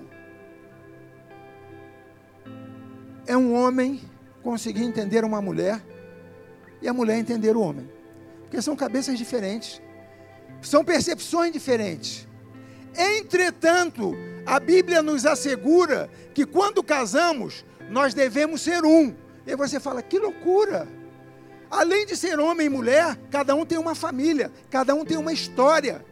é 3.26 3.36
um 3.36 3.54
homem 3.54 4.00
conseguir 4.42 4.84
entender 4.84 5.24
uma 5.24 5.42
mulher 5.42 5.80
e 6.80 6.88
a 6.88 6.92
mulher 6.92 7.18
entender 7.18 7.56
o 7.56 7.60
homem. 7.60 7.88
Porque 8.42 8.60
são 8.62 8.74
cabeças 8.74 9.18
diferentes, 9.18 9.80
são 10.62 10.84
percepções 10.84 11.52
diferentes. 11.52 12.26
Entretanto, 12.96 14.14
a 14.44 14.58
Bíblia 14.58 15.02
nos 15.02 15.26
assegura 15.26 16.10
que 16.40 16.46
quando 16.46 16.82
casamos, 16.82 17.66
nós 17.90 18.14
devemos 18.14 18.62
ser 18.62 18.82
um. 18.82 19.14
E 19.46 19.54
você 19.54 19.78
fala, 19.78 20.00
que 20.00 20.18
loucura! 20.18 20.88
Além 21.70 22.06
de 22.06 22.16
ser 22.16 22.40
homem 22.40 22.66
e 22.66 22.70
mulher, 22.70 23.14
cada 23.30 23.54
um 23.54 23.66
tem 23.66 23.76
uma 23.76 23.94
família, 23.94 24.50
cada 24.70 24.94
um 24.94 25.04
tem 25.04 25.18
uma 25.18 25.34
história, 25.34 26.02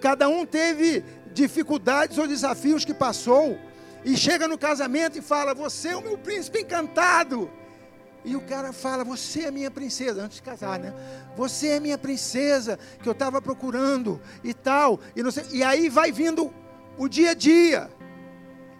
cada 0.00 0.28
um 0.28 0.44
teve 0.44 1.04
dificuldades 1.32 2.18
ou 2.18 2.26
desafios 2.26 2.84
que 2.84 2.92
passou, 2.92 3.56
e 4.04 4.16
chega 4.16 4.48
no 4.48 4.58
casamento 4.58 5.18
e 5.18 5.22
fala: 5.22 5.54
Você 5.54 5.90
é 5.90 5.96
o 5.96 6.02
meu 6.02 6.18
príncipe 6.18 6.62
encantado. 6.62 7.48
E 8.24 8.34
o 8.34 8.40
cara 8.40 8.72
fala: 8.72 9.04
Você 9.04 9.42
é 9.42 9.50
minha 9.52 9.70
princesa, 9.70 10.22
antes 10.22 10.38
de 10.38 10.42
casar, 10.42 10.80
né? 10.80 10.92
Você 11.36 11.68
é 11.68 11.80
minha 11.80 11.96
princesa 11.96 12.76
que 13.00 13.08
eu 13.08 13.12
estava 13.12 13.40
procurando 13.40 14.20
e 14.42 14.52
tal. 14.52 14.98
E, 15.14 15.22
não 15.22 15.30
sei, 15.30 15.44
e 15.52 15.62
aí 15.62 15.88
vai 15.88 16.10
vindo 16.10 16.52
o 16.98 17.08
dia 17.08 17.30
a 17.30 17.34
dia. 17.34 17.88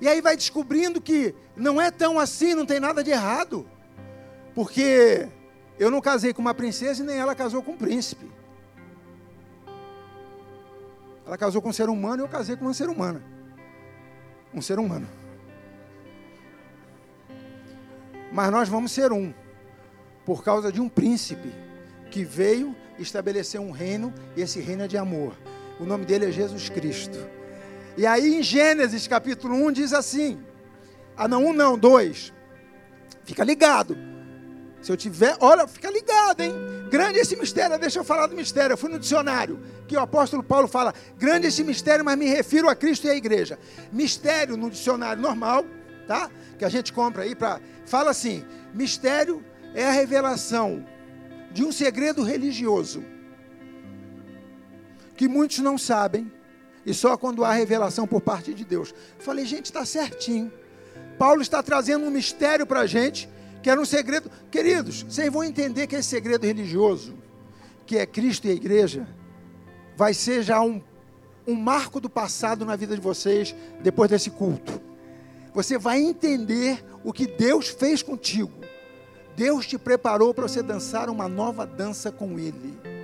E 0.00 0.08
aí 0.08 0.20
vai 0.20 0.36
descobrindo 0.36 1.00
que 1.00 1.34
não 1.56 1.80
é 1.80 1.90
tão 1.90 2.18
assim, 2.18 2.54
não 2.54 2.66
tem 2.66 2.78
nada 2.78 3.02
de 3.02 3.10
errado. 3.10 3.66
Porque 4.54 5.28
eu 5.78 5.90
não 5.90 6.00
casei 6.00 6.32
com 6.32 6.42
uma 6.42 6.54
princesa 6.54 7.02
e 7.02 7.06
nem 7.06 7.16
ela 7.16 7.34
casou 7.34 7.62
com 7.62 7.72
um 7.72 7.76
príncipe. 7.76 8.30
Ela 11.26 11.36
casou 11.36 11.60
com 11.60 11.70
um 11.70 11.72
ser 11.72 11.88
humano 11.88 12.22
e 12.22 12.24
eu 12.24 12.28
casei 12.28 12.56
com 12.56 12.64
uma 12.64 12.74
ser 12.74 12.88
humana. 12.88 13.22
Um 14.54 14.62
ser 14.62 14.78
humano. 14.78 15.08
Mas 18.32 18.50
nós 18.50 18.68
vamos 18.68 18.92
ser 18.92 19.12
um, 19.12 19.32
por 20.24 20.44
causa 20.44 20.70
de 20.70 20.80
um 20.80 20.88
príncipe 20.88 21.50
que 22.10 22.24
veio 22.24 22.74
estabelecer 22.98 23.60
um 23.60 23.70
reino, 23.70 24.12
e 24.36 24.40
esse 24.40 24.60
reino 24.60 24.84
é 24.84 24.88
de 24.88 24.96
amor. 24.96 25.34
O 25.78 25.84
nome 25.84 26.04
dele 26.04 26.26
é 26.26 26.30
Jesus 26.30 26.68
Cristo. 26.68 27.18
E 27.96 28.06
aí 28.06 28.36
em 28.36 28.42
Gênesis 28.42 29.06
capítulo 29.06 29.54
1 29.54 29.72
diz 29.72 29.92
assim: 29.92 30.40
Ah, 31.16 31.26
não, 31.26 31.46
um 31.46 31.52
não, 31.52 31.78
dois. 31.78 32.32
Fica 33.24 33.42
ligado. 33.42 33.96
Se 34.82 34.92
eu 34.92 34.96
tiver, 34.96 35.36
olha, 35.40 35.66
fica 35.66 35.90
ligado, 35.90 36.42
hein? 36.42 36.52
Grande 36.90 37.18
esse 37.18 37.34
mistério, 37.34 37.78
deixa 37.78 37.98
eu 37.98 38.04
falar 38.04 38.28
do 38.28 38.36
mistério. 38.36 38.74
Eu 38.74 38.78
fui 38.78 38.90
no 38.90 38.98
dicionário, 38.98 39.60
que 39.88 39.96
o 39.96 40.00
apóstolo 40.00 40.42
Paulo 40.42 40.68
fala: 40.68 40.92
grande 41.18 41.46
esse 41.46 41.64
mistério, 41.64 42.04
mas 42.04 42.18
me 42.18 42.26
refiro 42.26 42.68
a 42.68 42.74
Cristo 42.74 43.06
e 43.06 43.10
à 43.10 43.14
igreja. 43.14 43.58
Mistério 43.90 44.56
no 44.56 44.70
dicionário 44.70 45.20
normal, 45.20 45.64
tá? 46.06 46.30
que 46.56 46.64
a 46.64 46.68
gente 46.68 46.92
compra 46.92 47.22
aí 47.22 47.34
para 47.34 47.60
fala 47.84 48.10
assim: 48.10 48.44
mistério 48.74 49.44
é 49.74 49.86
a 49.86 49.92
revelação 49.92 50.86
de 51.52 51.64
um 51.64 51.72
segredo 51.72 52.22
religioso 52.22 53.02
que 55.16 55.26
muitos 55.26 55.58
não 55.60 55.78
sabem 55.78 56.30
e 56.86 56.94
só 56.94 57.16
quando 57.16 57.44
há 57.44 57.52
revelação 57.52 58.06
por 58.06 58.20
parte 58.20 58.54
de 58.54 58.64
Deus. 58.64 58.94
Falei, 59.18 59.44
gente, 59.44 59.64
está 59.64 59.84
certinho. 59.84 60.52
Paulo 61.18 61.42
está 61.42 61.60
trazendo 61.60 62.06
um 62.06 62.10
mistério 62.10 62.64
para 62.64 62.80
a 62.80 62.86
gente, 62.86 63.28
que 63.60 63.68
era 63.68 63.80
um 63.80 63.84
segredo. 63.84 64.30
Queridos, 64.52 65.02
vocês 65.02 65.30
vão 65.32 65.42
entender 65.42 65.88
que 65.88 65.96
esse 65.96 66.08
segredo 66.08 66.46
religioso, 66.46 67.14
que 67.84 67.98
é 67.98 68.06
Cristo 68.06 68.46
e 68.46 68.50
a 68.50 68.54
igreja, 68.54 69.08
vai 69.96 70.14
ser 70.14 70.44
já 70.44 70.60
um, 70.60 70.80
um 71.44 71.56
marco 71.56 72.00
do 72.00 72.08
passado 72.08 72.64
na 72.64 72.76
vida 72.76 72.94
de 72.94 73.00
vocês 73.00 73.52
depois 73.82 74.08
desse 74.08 74.30
culto. 74.30 74.80
Você 75.52 75.76
vai 75.76 76.00
entender 76.00 76.84
o 77.02 77.12
que 77.12 77.26
Deus 77.26 77.68
fez 77.68 78.00
contigo. 78.00 78.52
Deus 79.34 79.66
te 79.66 79.76
preparou 79.76 80.32
para 80.32 80.46
você 80.46 80.62
dançar 80.62 81.10
uma 81.10 81.28
nova 81.28 81.66
dança 81.66 82.12
com 82.12 82.38
Ele. 82.38 82.95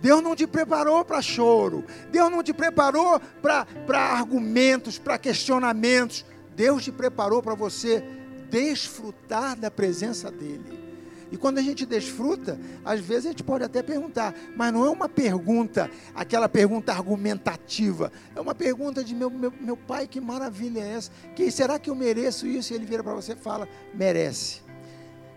Deus 0.00 0.22
não 0.22 0.36
te 0.36 0.46
preparou 0.46 1.04
para 1.04 1.22
choro. 1.22 1.84
Deus 2.10 2.30
não 2.30 2.42
te 2.42 2.52
preparou 2.52 3.20
para 3.42 3.66
argumentos, 3.98 4.98
para 4.98 5.18
questionamentos. 5.18 6.24
Deus 6.54 6.84
te 6.84 6.92
preparou 6.92 7.42
para 7.42 7.54
você 7.54 8.02
desfrutar 8.50 9.56
da 9.56 9.70
presença 9.70 10.30
dEle. 10.30 10.86
E 11.30 11.36
quando 11.36 11.58
a 11.58 11.62
gente 11.62 11.84
desfruta, 11.84 12.58
às 12.84 13.00
vezes 13.00 13.26
a 13.26 13.28
gente 13.30 13.42
pode 13.42 13.64
até 13.64 13.82
perguntar, 13.82 14.32
mas 14.54 14.72
não 14.72 14.86
é 14.86 14.90
uma 14.90 15.08
pergunta, 15.08 15.90
aquela 16.14 16.48
pergunta 16.48 16.92
argumentativa. 16.92 18.12
É 18.34 18.40
uma 18.40 18.54
pergunta 18.54 19.02
de 19.02 19.14
meu, 19.14 19.28
meu, 19.28 19.52
meu 19.60 19.76
pai, 19.76 20.06
que 20.06 20.20
maravilha 20.20 20.80
é 20.80 20.92
essa? 20.92 21.10
Que, 21.34 21.50
será 21.50 21.78
que 21.78 21.90
eu 21.90 21.94
mereço 21.96 22.46
isso? 22.46 22.72
E 22.72 22.76
ele 22.76 22.86
vira 22.86 23.02
para 23.02 23.14
você 23.14 23.32
e 23.32 23.36
fala, 23.36 23.68
merece. 23.92 24.60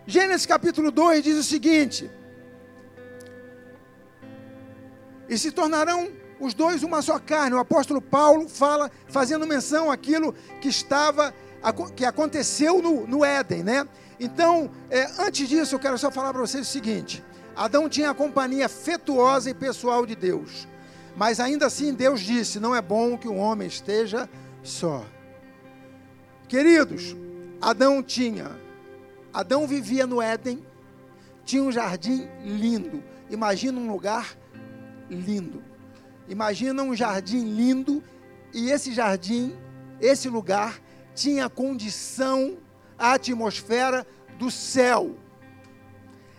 Gênesis 0.06 0.46
capítulo 0.46 0.92
2 0.92 1.24
diz 1.24 1.38
o 1.38 1.44
seguinte: 1.44 2.10
E 5.30 5.38
se 5.38 5.52
tornarão 5.52 6.10
os 6.40 6.54
dois 6.54 6.84
uma 6.84 7.02
só 7.02 7.20
carne. 7.20 7.56
O 7.56 7.60
apóstolo 7.60 8.02
Paulo 8.02 8.50
fala, 8.50 8.90
fazendo 9.08 9.46
menção 9.46 9.92
àquilo 9.92 10.34
que 10.60 10.68
estava, 10.68 11.34
que 11.96 12.04
aconteceu 12.04 12.82
no, 12.82 13.06
no 13.06 13.24
Éden, 13.24 13.64
né? 13.64 13.88
Então, 14.20 14.70
é, 14.90 15.08
antes 15.20 15.48
disso, 15.48 15.76
eu 15.76 15.80
quero 15.80 15.98
só 15.98 16.10
falar 16.10 16.34
para 16.34 16.42
vocês 16.42 16.68
o 16.68 16.72
seguinte: 16.72 17.24
Adão 17.56 17.88
tinha 17.88 18.10
a 18.10 18.14
companhia 18.14 18.66
afetuosa 18.66 19.50
e 19.50 19.54
pessoal 19.54 20.06
de 20.06 20.16
Deus, 20.16 20.68
mas 21.16 21.40
ainda 21.40 21.68
assim 21.68 21.94
Deus 21.94 22.22
disse: 22.22 22.60
não 22.60 22.76
é 22.76 22.82
bom 22.82 23.18
que 23.18 23.28
o 23.28 23.36
homem 23.36 23.68
esteja 23.68 24.30
só. 24.64 25.06
Queridos, 26.48 27.16
Adão 27.62 28.02
tinha, 28.02 28.50
Adão 29.32 29.68
vivia 29.68 30.08
no 30.08 30.22
Éden, 30.22 30.66
tinha 31.46 31.62
um 31.62 31.72
jardim 31.72 32.28
lindo. 32.44 33.04
Imagina 33.30 33.80
um 33.80 33.92
lugar 33.92 34.39
lindo. 35.10 35.64
Imagina 36.28 36.84
um 36.84 36.96
jardim 36.96 37.44
lindo 37.44 38.04
e 38.54 38.70
esse 38.70 38.94
jardim, 38.94 39.56
esse 40.00 40.30
lugar 40.30 40.80
tinha 41.14 41.46
a 41.46 41.50
condição 41.50 42.58
a 43.00 43.14
atmosfera 43.14 44.06
do 44.38 44.52
céu. 44.52 45.16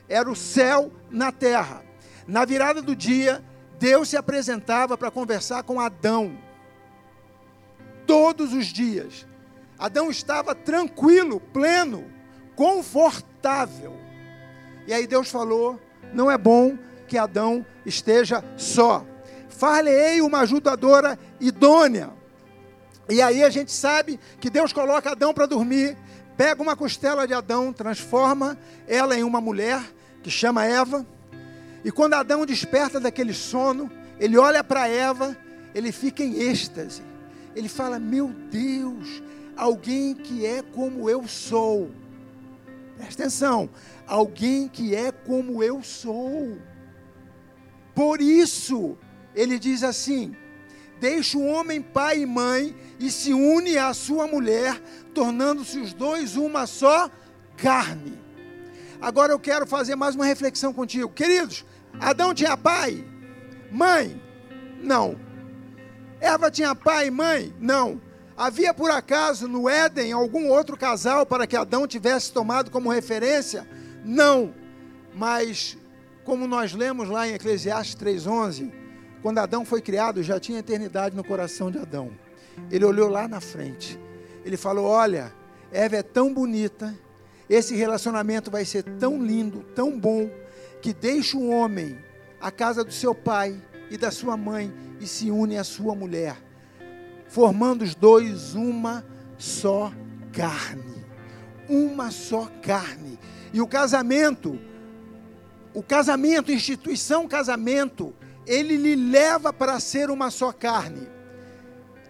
Era 0.06 0.30
o 0.30 0.36
céu 0.36 0.92
na 1.10 1.32
terra. 1.32 1.82
Na 2.26 2.44
virada 2.44 2.82
do 2.82 2.94
dia, 2.94 3.42
Deus 3.78 4.10
se 4.10 4.16
apresentava 4.16 4.96
para 4.98 5.10
conversar 5.10 5.62
com 5.62 5.80
Adão. 5.80 6.38
Todos 8.06 8.52
os 8.52 8.66
dias. 8.66 9.26
Adão 9.78 10.10
estava 10.10 10.54
tranquilo, 10.54 11.40
pleno, 11.40 12.04
confortável. 12.54 13.96
E 14.86 14.92
aí 14.92 15.06
Deus 15.06 15.30
falou: 15.30 15.80
não 16.12 16.30
é 16.30 16.36
bom 16.36 16.76
que 17.10 17.18
Adão 17.18 17.66
esteja 17.84 18.42
só. 18.56 19.04
Far-lhe-ei 19.50 20.22
uma 20.22 20.40
ajudadora 20.40 21.18
idônea. 21.38 22.10
E 23.08 23.20
aí 23.20 23.42
a 23.42 23.50
gente 23.50 23.72
sabe 23.72 24.18
que 24.40 24.48
Deus 24.48 24.72
coloca 24.72 25.10
Adão 25.10 25.34
para 25.34 25.44
dormir 25.44 25.96
pega 26.40 26.62
uma 26.62 26.74
costela 26.74 27.26
de 27.26 27.34
Adão, 27.34 27.70
transforma 27.70 28.58
ela 28.88 29.14
em 29.14 29.22
uma 29.22 29.42
mulher, 29.42 29.82
que 30.22 30.30
chama 30.30 30.64
Eva, 30.64 31.06
e 31.84 31.92
quando 31.92 32.14
Adão 32.14 32.46
desperta 32.46 32.98
daquele 32.98 33.34
sono, 33.34 33.90
ele 34.18 34.38
olha 34.38 34.64
para 34.64 34.88
Eva, 34.88 35.36
ele 35.74 35.92
fica 35.92 36.22
em 36.22 36.40
êxtase. 36.40 37.02
Ele 37.54 37.68
fala: 37.68 37.98
Meu 37.98 38.28
Deus, 38.50 39.22
alguém 39.54 40.14
que 40.14 40.46
é 40.46 40.62
como 40.62 41.10
eu 41.10 41.28
sou. 41.28 41.90
Presta 42.96 43.22
atenção, 43.22 43.68
alguém 44.06 44.66
que 44.66 44.94
é 44.94 45.12
como 45.12 45.62
eu 45.62 45.82
sou. 45.82 46.56
Por 48.00 48.22
isso, 48.22 48.96
ele 49.34 49.58
diz 49.58 49.82
assim: 49.82 50.34
Deixa 50.98 51.36
o 51.36 51.44
homem 51.44 51.82
pai 51.82 52.22
e 52.22 52.26
mãe 52.26 52.74
e 52.98 53.10
se 53.10 53.34
une 53.34 53.76
à 53.76 53.92
sua 53.92 54.26
mulher, 54.26 54.80
tornando-se 55.12 55.78
os 55.78 55.92
dois 55.92 56.34
uma 56.34 56.66
só 56.66 57.10
carne. 57.58 58.18
Agora 59.02 59.34
eu 59.34 59.38
quero 59.38 59.66
fazer 59.66 59.96
mais 59.96 60.14
uma 60.14 60.24
reflexão 60.24 60.72
contigo. 60.72 61.10
Queridos, 61.10 61.62
Adão 62.00 62.32
tinha 62.32 62.56
pai? 62.56 63.04
Mãe? 63.70 64.18
Não. 64.82 65.20
Eva 66.22 66.50
tinha 66.50 66.74
pai 66.74 67.08
e 67.08 67.10
mãe? 67.10 67.54
Não. 67.60 68.00
Havia 68.34 68.72
por 68.72 68.90
acaso 68.90 69.46
no 69.46 69.68
Éden 69.68 70.12
algum 70.12 70.48
outro 70.48 70.74
casal 70.74 71.26
para 71.26 71.46
que 71.46 71.54
Adão 71.54 71.86
tivesse 71.86 72.32
tomado 72.32 72.70
como 72.70 72.88
referência? 72.88 73.68
Não. 74.02 74.54
Mas, 75.14 75.76
como 76.24 76.46
nós 76.46 76.72
lemos 76.72 77.08
lá 77.08 77.28
em 77.28 77.34
Eclesiastes 77.34 77.96
3,11, 77.96 78.72
quando 79.22 79.38
Adão 79.38 79.64
foi 79.64 79.80
criado, 79.80 80.22
já 80.22 80.38
tinha 80.40 80.58
eternidade 80.58 81.16
no 81.16 81.24
coração 81.24 81.70
de 81.70 81.78
Adão. 81.78 82.10
Ele 82.70 82.84
olhou 82.84 83.08
lá 83.08 83.26
na 83.28 83.40
frente 83.40 83.98
ele 84.44 84.56
falou: 84.56 84.86
Olha, 84.86 85.32
Eva 85.72 85.96
é 85.96 86.02
tão 86.02 86.32
bonita, 86.32 86.94
esse 87.48 87.74
relacionamento 87.74 88.50
vai 88.50 88.64
ser 88.64 88.82
tão 88.82 89.22
lindo, 89.22 89.62
tão 89.74 89.98
bom, 89.98 90.30
que 90.80 90.92
deixa 90.92 91.36
o 91.36 91.48
homem 91.48 91.98
a 92.40 92.50
casa 92.50 92.82
do 92.82 92.92
seu 92.92 93.14
pai 93.14 93.60
e 93.90 93.96
da 93.96 94.10
sua 94.10 94.36
mãe 94.36 94.72
e 95.00 95.06
se 95.06 95.30
une 95.30 95.58
à 95.58 95.64
sua 95.64 95.94
mulher, 95.94 96.36
formando 97.28 97.82
os 97.82 97.94
dois 97.94 98.54
uma 98.54 99.04
só 99.36 99.92
carne. 100.32 101.00
Uma 101.68 102.10
só 102.10 102.50
carne. 102.62 103.18
E 103.52 103.60
o 103.60 103.66
casamento, 103.66 104.58
o 105.74 105.82
casamento, 105.82 106.52
instituição 106.52 107.28
casamento, 107.28 108.14
ele 108.46 108.76
lhe 108.76 108.96
leva 108.96 109.52
para 109.52 109.78
ser 109.78 110.10
uma 110.10 110.30
só 110.30 110.52
carne 110.52 111.06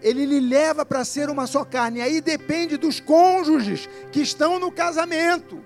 ele 0.01 0.25
lhe 0.25 0.39
leva 0.39 0.85
para 0.85 1.05
ser 1.05 1.29
uma 1.29 1.45
só 1.47 1.63
carne. 1.63 2.01
Aí 2.01 2.19
depende 2.19 2.75
dos 2.75 2.99
cônjuges 2.99 3.87
que 4.11 4.21
estão 4.21 4.59
no 4.59 4.71
casamento. 4.71 5.63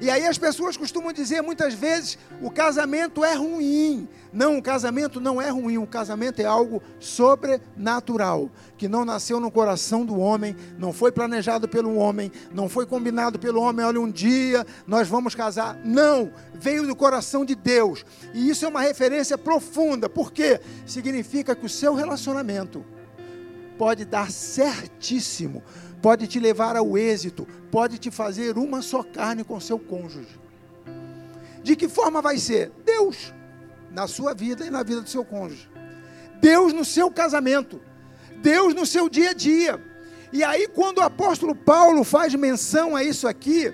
E 0.00 0.10
aí 0.10 0.26
as 0.26 0.36
pessoas 0.36 0.76
costumam 0.76 1.12
dizer 1.12 1.42
muitas 1.42 1.74
vezes: 1.74 2.18
o 2.42 2.50
casamento 2.50 3.24
é 3.24 3.34
ruim. 3.34 4.08
Não, 4.32 4.58
o 4.58 4.62
casamento 4.62 5.20
não 5.20 5.40
é 5.40 5.48
ruim. 5.48 5.78
O 5.78 5.86
casamento 5.86 6.40
é 6.40 6.44
algo 6.44 6.82
sobrenatural, 7.00 8.50
que 8.76 8.88
não 8.88 9.04
nasceu 9.04 9.40
no 9.40 9.50
coração 9.50 10.04
do 10.04 10.18
homem, 10.18 10.54
não 10.78 10.92
foi 10.92 11.10
planejado 11.10 11.66
pelo 11.66 11.96
homem, 11.96 12.30
não 12.52 12.68
foi 12.68 12.84
combinado 12.84 13.38
pelo 13.38 13.62
homem. 13.62 13.86
Olha, 13.86 14.00
um 14.00 14.10
dia 14.10 14.66
nós 14.86 15.08
vamos 15.08 15.34
casar. 15.34 15.78
Não, 15.82 16.30
veio 16.54 16.86
do 16.86 16.94
coração 16.94 17.44
de 17.44 17.54
Deus. 17.54 18.04
E 18.34 18.50
isso 18.50 18.64
é 18.64 18.68
uma 18.68 18.82
referência 18.82 19.38
profunda, 19.38 20.08
porque 20.08 20.60
significa 20.84 21.56
que 21.56 21.64
o 21.64 21.70
seu 21.70 21.94
relacionamento 21.94 22.84
pode 23.76 24.04
dar 24.04 24.30
certíssimo, 24.30 25.62
pode 26.02 26.26
te 26.26 26.38
levar 26.38 26.76
ao 26.76 26.96
êxito, 26.96 27.46
pode 27.70 27.98
te 27.98 28.10
fazer 28.10 28.56
uma 28.58 28.82
só 28.82 29.02
carne 29.02 29.44
com 29.44 29.58
seu 29.60 29.78
cônjuge. 29.78 30.38
De 31.62 31.74
que 31.74 31.88
forma 31.88 32.22
vai 32.22 32.38
ser? 32.38 32.70
Deus, 32.84 33.34
na 33.90 34.06
sua 34.06 34.34
vida 34.34 34.64
e 34.64 34.70
na 34.70 34.82
vida 34.82 35.00
do 35.00 35.10
seu 35.10 35.24
cônjuge. 35.24 35.68
Deus 36.40 36.72
no 36.72 36.84
seu 36.84 37.10
casamento. 37.10 37.80
Deus 38.38 38.74
no 38.74 38.86
seu 38.86 39.08
dia 39.08 39.30
a 39.30 39.34
dia. 39.34 39.82
E 40.32 40.44
aí, 40.44 40.68
quando 40.68 40.98
o 40.98 41.02
apóstolo 41.02 41.54
Paulo 41.54 42.04
faz 42.04 42.34
menção 42.34 42.94
a 42.94 43.02
isso 43.02 43.26
aqui, 43.26 43.72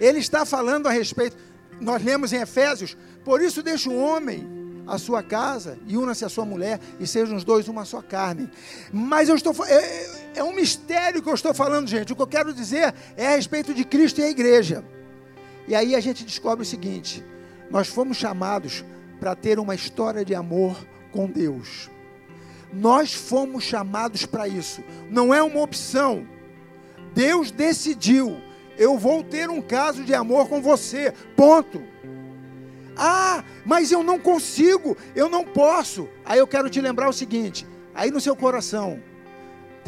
ele 0.00 0.18
está 0.18 0.44
falando 0.44 0.86
a 0.86 0.90
respeito. 0.90 1.36
Nós 1.80 2.02
lemos 2.02 2.32
em 2.32 2.40
Efésios: 2.40 2.96
por 3.24 3.42
isso 3.42 3.62
deixa 3.62 3.88
o 3.90 3.96
homem 3.96 4.46
a 4.86 4.98
sua 4.98 5.22
casa 5.22 5.78
e 5.86 5.96
una-se 5.96 6.24
a 6.24 6.28
sua 6.28 6.44
mulher 6.44 6.80
e 6.98 7.06
sejam 7.06 7.36
os 7.36 7.44
dois 7.44 7.68
uma 7.68 7.84
só 7.84 8.00
carne. 8.00 8.50
Mas 8.92 9.28
eu 9.28 9.36
estou 9.36 9.54
é, 9.66 10.17
é 10.38 10.44
um 10.44 10.54
mistério 10.54 11.20
que 11.20 11.28
eu 11.28 11.34
estou 11.34 11.52
falando, 11.52 11.88
gente. 11.88 12.12
O 12.12 12.16
que 12.16 12.22
eu 12.22 12.26
quero 12.26 12.54
dizer 12.54 12.94
é 13.16 13.26
a 13.26 13.30
respeito 13.30 13.74
de 13.74 13.84
Cristo 13.84 14.20
e 14.20 14.24
a 14.24 14.30
igreja. 14.30 14.84
E 15.66 15.74
aí 15.74 15.94
a 15.94 16.00
gente 16.00 16.24
descobre 16.24 16.62
o 16.62 16.66
seguinte: 16.66 17.24
nós 17.70 17.88
fomos 17.88 18.16
chamados 18.16 18.84
para 19.18 19.34
ter 19.34 19.58
uma 19.58 19.74
história 19.74 20.24
de 20.24 20.34
amor 20.34 20.76
com 21.10 21.26
Deus. 21.26 21.90
Nós 22.72 23.12
fomos 23.12 23.64
chamados 23.64 24.24
para 24.26 24.46
isso. 24.46 24.82
Não 25.10 25.34
é 25.34 25.42
uma 25.42 25.60
opção. 25.60 26.26
Deus 27.14 27.50
decidiu, 27.50 28.40
eu 28.76 28.96
vou 28.96 29.24
ter 29.24 29.50
um 29.50 29.60
caso 29.60 30.04
de 30.04 30.14
amor 30.14 30.48
com 30.48 30.62
você. 30.62 31.12
Ponto. 31.34 31.82
Ah, 32.96 33.42
mas 33.64 33.90
eu 33.90 34.02
não 34.02 34.18
consigo, 34.18 34.96
eu 35.16 35.28
não 35.28 35.44
posso. 35.44 36.08
Aí 36.24 36.38
eu 36.38 36.46
quero 36.46 36.70
te 36.70 36.80
lembrar 36.80 37.08
o 37.08 37.12
seguinte: 37.12 37.66
aí 37.92 38.10
no 38.10 38.20
seu 38.20 38.36
coração 38.36 39.02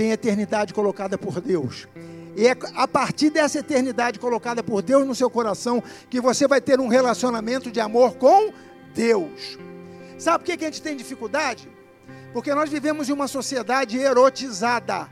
tem 0.00 0.12
eternidade 0.12 0.72
colocada 0.72 1.18
por 1.18 1.42
Deus. 1.42 1.86
E 2.34 2.46
é 2.46 2.56
a 2.74 2.88
partir 2.88 3.28
dessa 3.28 3.58
eternidade 3.58 4.18
colocada 4.18 4.62
por 4.62 4.80
Deus 4.80 5.06
no 5.06 5.14
seu 5.14 5.28
coração 5.28 5.82
que 6.08 6.22
você 6.22 6.48
vai 6.48 6.58
ter 6.58 6.80
um 6.80 6.88
relacionamento 6.88 7.70
de 7.70 7.80
amor 7.80 8.14
com 8.14 8.50
Deus. 8.94 9.58
Sabe 10.18 10.38
por 10.38 10.56
que 10.56 10.64
a 10.64 10.68
gente 10.68 10.80
tem 10.80 10.96
dificuldade? 10.96 11.68
Porque 12.32 12.54
nós 12.54 12.70
vivemos 12.70 13.10
em 13.10 13.12
uma 13.12 13.28
sociedade 13.28 13.98
erotizada. 13.98 15.06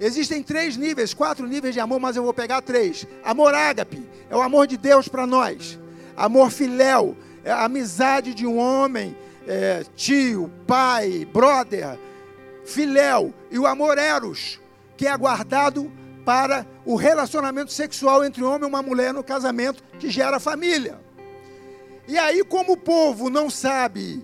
Existem 0.00 0.42
três 0.42 0.78
níveis, 0.78 1.12
quatro 1.12 1.46
níveis 1.46 1.74
de 1.74 1.80
amor, 1.80 2.00
mas 2.00 2.16
eu 2.16 2.22
vou 2.22 2.32
pegar 2.32 2.62
três. 2.62 3.06
Amor 3.22 3.52
ágape 3.52 4.02
é 4.30 4.36
o 4.36 4.40
amor 4.40 4.66
de 4.66 4.78
Deus 4.78 5.08
para 5.08 5.26
nós. 5.26 5.78
Amor 6.16 6.50
filéu 6.50 7.14
é 7.44 7.52
a 7.52 7.64
amizade 7.64 8.32
de 8.32 8.46
um 8.46 8.56
homem, 8.56 9.14
é, 9.46 9.84
tio, 9.94 10.50
pai, 10.66 11.28
brother. 11.30 11.98
Filéu 12.66 13.32
e 13.50 13.58
o 13.58 13.66
amor 13.66 13.96
eros, 13.96 14.60
que 14.96 15.06
é 15.06 15.10
aguardado 15.10 15.90
para 16.24 16.66
o 16.84 16.96
relacionamento 16.96 17.72
sexual 17.72 18.24
entre 18.24 18.42
um 18.42 18.48
homem 18.48 18.64
e 18.64 18.66
uma 18.66 18.82
mulher 18.82 19.14
no 19.14 19.22
casamento 19.22 19.82
que 20.00 20.10
gera 20.10 20.40
família. 20.40 21.00
E 22.08 22.18
aí, 22.18 22.42
como 22.44 22.72
o 22.72 22.76
povo 22.76 23.30
não 23.30 23.48
sabe 23.48 24.22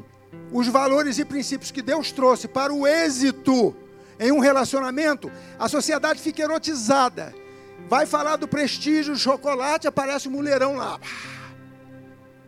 os 0.50 0.66
valores 0.66 1.18
e 1.18 1.24
princípios 1.24 1.70
que 1.70 1.80
Deus 1.80 2.10
trouxe 2.10 2.48
para 2.48 2.74
o 2.74 2.86
êxito 2.86 3.74
em 4.18 4.32
um 4.32 4.40
relacionamento, 4.40 5.30
a 5.58 5.68
sociedade 5.68 6.20
fica 6.20 6.42
erotizada. 6.42 7.32
Vai 7.88 8.06
falar 8.06 8.36
do 8.36 8.48
prestígio, 8.48 9.16
chocolate, 9.16 9.86
aparece 9.86 10.28
um 10.28 10.32
mulherão 10.32 10.74
lá. 10.74 10.98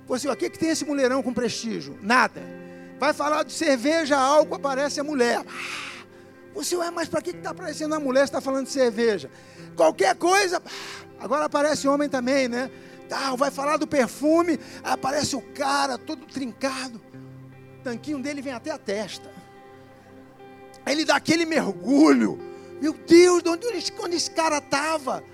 Você, 0.07 0.29
o 0.29 0.37
que, 0.37 0.51
que 0.51 0.59
tem 0.59 0.71
esse 0.71 0.85
mulherão 0.85 1.23
com 1.23 1.33
prestígio? 1.33 1.97
Nada. 2.03 2.64
Vai 2.99 3.13
falar 3.13 3.43
de 3.45 3.53
cerveja, 3.53 4.17
álcool, 4.17 4.55
aparece 4.55 5.01
a 5.01 5.05
mulher. 5.05 5.45
Você, 6.55 6.77
ué, 6.77 6.91
mas 6.91 7.09
para 7.09 7.21
que 7.21 7.31
está 7.31 7.51
aparecendo 7.51 7.95
a 7.95 8.01
mulher 8.01 8.21
se 8.21 8.27
está 8.27 8.41
falando 8.41 8.67
de 8.67 8.73
cerveja? 8.73 9.31
Qualquer 9.77 10.15
coisa. 10.17 10.63
Agora 11.19 11.47
aparece 11.47 11.89
homem 11.89 12.09
também, 12.09 12.49
né? 12.49 12.71
Tá, 13.09 13.35
vai 13.35 13.51
falar 13.51 13.77
do 13.77 13.87
perfume, 13.87 14.59
aparece 14.83 15.37
o 15.37 15.41
cara 15.41 15.99
todo 15.99 16.25
trincado. 16.27 17.01
O 17.81 17.83
tanquinho 17.83 18.21
dele 18.21 18.41
vem 18.41 18.53
até 18.53 18.71
a 18.71 18.79
testa. 18.79 19.31
Aí 20.87 20.95
ele 20.95 21.05
dá 21.05 21.17
aquele 21.17 21.45
mergulho. 21.45 22.39
Meu 22.81 22.93
Deus, 22.93 23.43
de 23.43 23.49
onde, 23.49 23.67
onde 24.01 24.17
esse 24.17 24.31
cara 24.31 24.59
estava? 24.59 25.25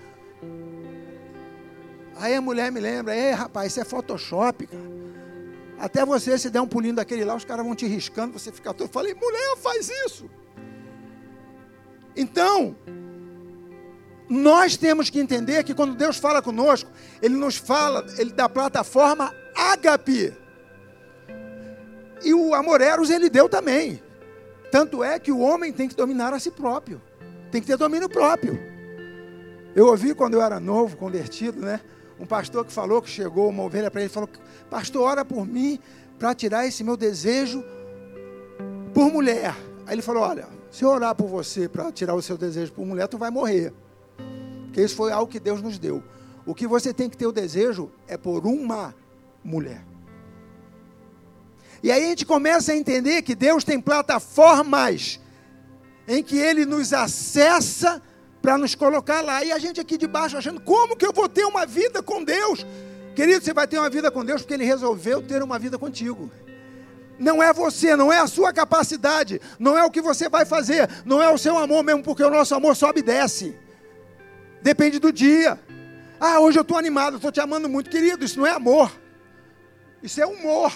Aí 2.15 2.35
a 2.35 2.41
mulher 2.41 2.71
me 2.71 2.79
lembra, 2.79 3.15
ei 3.15 3.31
rapaz, 3.31 3.71
isso 3.71 3.81
é 3.81 3.83
Photoshop, 3.83 4.67
cara. 4.67 5.00
Até 5.81 6.05
você 6.05 6.37
se 6.37 6.51
der 6.51 6.61
um 6.61 6.67
pulinho 6.67 6.93
daquele 6.93 7.25
lá, 7.25 7.35
os 7.35 7.43
caras 7.43 7.65
vão 7.65 7.73
te 7.73 7.87
riscando, 7.87 8.37
você 8.37 8.51
fica 8.51 8.71
todo. 8.71 8.87
Eu 8.87 8.93
falei, 8.93 9.15
mulher, 9.15 9.57
faz 9.57 9.89
isso. 10.05 10.29
Então, 12.15 12.75
nós 14.29 14.77
temos 14.77 15.09
que 15.09 15.19
entender 15.19 15.63
que 15.63 15.73
quando 15.73 15.95
Deus 15.95 16.17
fala 16.17 16.39
conosco, 16.39 16.87
Ele 17.19 17.33
nos 17.33 17.57
fala, 17.57 18.05
Ele 18.19 18.31
da 18.31 18.47
plataforma 18.47 19.33
ágape. 19.55 20.31
E 22.23 22.31
o 22.31 22.53
amoreros 22.53 23.09
Ele 23.09 23.27
deu 23.27 23.49
também. 23.49 24.03
Tanto 24.71 25.03
é 25.03 25.17
que 25.17 25.31
o 25.31 25.39
homem 25.39 25.73
tem 25.73 25.89
que 25.89 25.95
dominar 25.95 26.31
a 26.31 26.39
si 26.39 26.51
próprio. 26.51 27.01
Tem 27.51 27.59
que 27.59 27.65
ter 27.65 27.75
domínio 27.75 28.07
próprio. 28.07 28.59
Eu 29.75 29.87
ouvi 29.87 30.13
quando 30.13 30.35
eu 30.35 30.43
era 30.43 30.59
novo, 30.59 30.95
convertido, 30.95 31.59
né? 31.59 31.81
Um 32.21 32.25
pastor 32.27 32.63
que 32.63 32.71
falou 32.71 33.01
que 33.01 33.09
chegou 33.09 33.49
uma 33.49 33.63
ovelha 33.63 33.89
para 33.89 34.01
ele 34.01 34.09
falou: 34.09 34.29
Pastor, 34.69 35.01
ora 35.01 35.25
por 35.25 35.47
mim 35.47 35.79
para 36.19 36.35
tirar 36.35 36.67
esse 36.67 36.83
meu 36.83 36.95
desejo 36.95 37.65
por 38.93 39.11
mulher. 39.11 39.55
Aí 39.87 39.95
ele 39.95 40.03
falou: 40.03 40.21
Olha, 40.21 40.47
se 40.69 40.83
eu 40.83 40.89
orar 40.89 41.15
por 41.15 41.27
você 41.27 41.67
para 41.67 41.91
tirar 41.91 42.13
o 42.13 42.21
seu 42.21 42.37
desejo 42.37 42.71
por 42.73 42.85
mulher, 42.85 43.07
tu 43.07 43.17
vai 43.17 43.31
morrer. 43.31 43.73
Porque 44.65 44.83
isso 44.83 44.95
foi 44.95 45.11
algo 45.11 45.31
que 45.31 45.39
Deus 45.39 45.63
nos 45.63 45.79
deu. 45.79 46.03
O 46.45 46.53
que 46.53 46.67
você 46.67 46.93
tem 46.93 47.09
que 47.09 47.17
ter 47.17 47.25
o 47.25 47.31
desejo 47.31 47.91
é 48.07 48.17
por 48.17 48.45
uma 48.45 48.93
mulher. 49.43 49.83
E 51.81 51.91
aí 51.91 52.05
a 52.05 52.07
gente 52.09 52.23
começa 52.23 52.71
a 52.71 52.77
entender 52.77 53.23
que 53.23 53.33
Deus 53.33 53.63
tem 53.63 53.81
plataformas 53.81 55.19
em 56.07 56.21
que 56.21 56.37
Ele 56.37 56.67
nos 56.67 56.93
acessa 56.93 57.99
para 58.41 58.57
nos 58.57 58.75
colocar 58.75 59.21
lá. 59.21 59.43
E 59.43 59.51
a 59.51 59.59
gente 59.59 59.79
aqui 59.79 59.97
de 59.97 60.07
baixo 60.07 60.37
achando, 60.37 60.59
como 60.61 60.95
que 60.95 61.05
eu 61.05 61.13
vou 61.13 61.29
ter 61.29 61.45
uma 61.45 61.65
vida 61.65 62.01
com 62.01 62.23
Deus? 62.23 62.65
Querido, 63.15 63.43
você 63.43 63.53
vai 63.53 63.67
ter 63.67 63.77
uma 63.77 63.89
vida 63.89 64.09
com 64.09 64.23
Deus 64.23 64.41
porque 64.41 64.53
Ele 64.53 64.65
resolveu 64.65 65.21
ter 65.21 65.43
uma 65.43 65.59
vida 65.59 65.77
contigo 65.77 66.31
não 67.21 67.41
é 67.41 67.53
você, 67.53 67.95
não 67.95 68.11
é 68.11 68.19
a 68.19 68.25
sua 68.25 68.51
capacidade, 68.51 69.39
não 69.59 69.77
é 69.77 69.85
o 69.85 69.91
que 69.91 70.01
você 70.01 70.27
vai 70.27 70.43
fazer, 70.43 70.89
não 71.05 71.21
é 71.21 71.29
o 71.29 71.37
seu 71.37 71.55
amor 71.55 71.83
mesmo, 71.83 72.01
porque 72.01 72.23
o 72.23 72.31
nosso 72.31 72.55
amor 72.55 72.75
sobe 72.75 72.99
e 72.99 73.03
desce. 73.03 73.55
Depende 74.61 74.97
do 74.97 75.13
dia. 75.13 75.59
Ah, 76.19 76.39
hoje 76.39 76.57
eu 76.57 76.63
estou 76.63 76.77
animado, 76.77 77.17
estou 77.17 77.31
te 77.31 77.39
amando 77.39 77.69
muito, 77.69 77.91
querido. 77.91 78.25
Isso 78.25 78.39
não 78.39 78.47
é 78.47 78.51
amor, 78.51 78.91
isso 80.01 80.19
é 80.19 80.25
humor. 80.25 80.73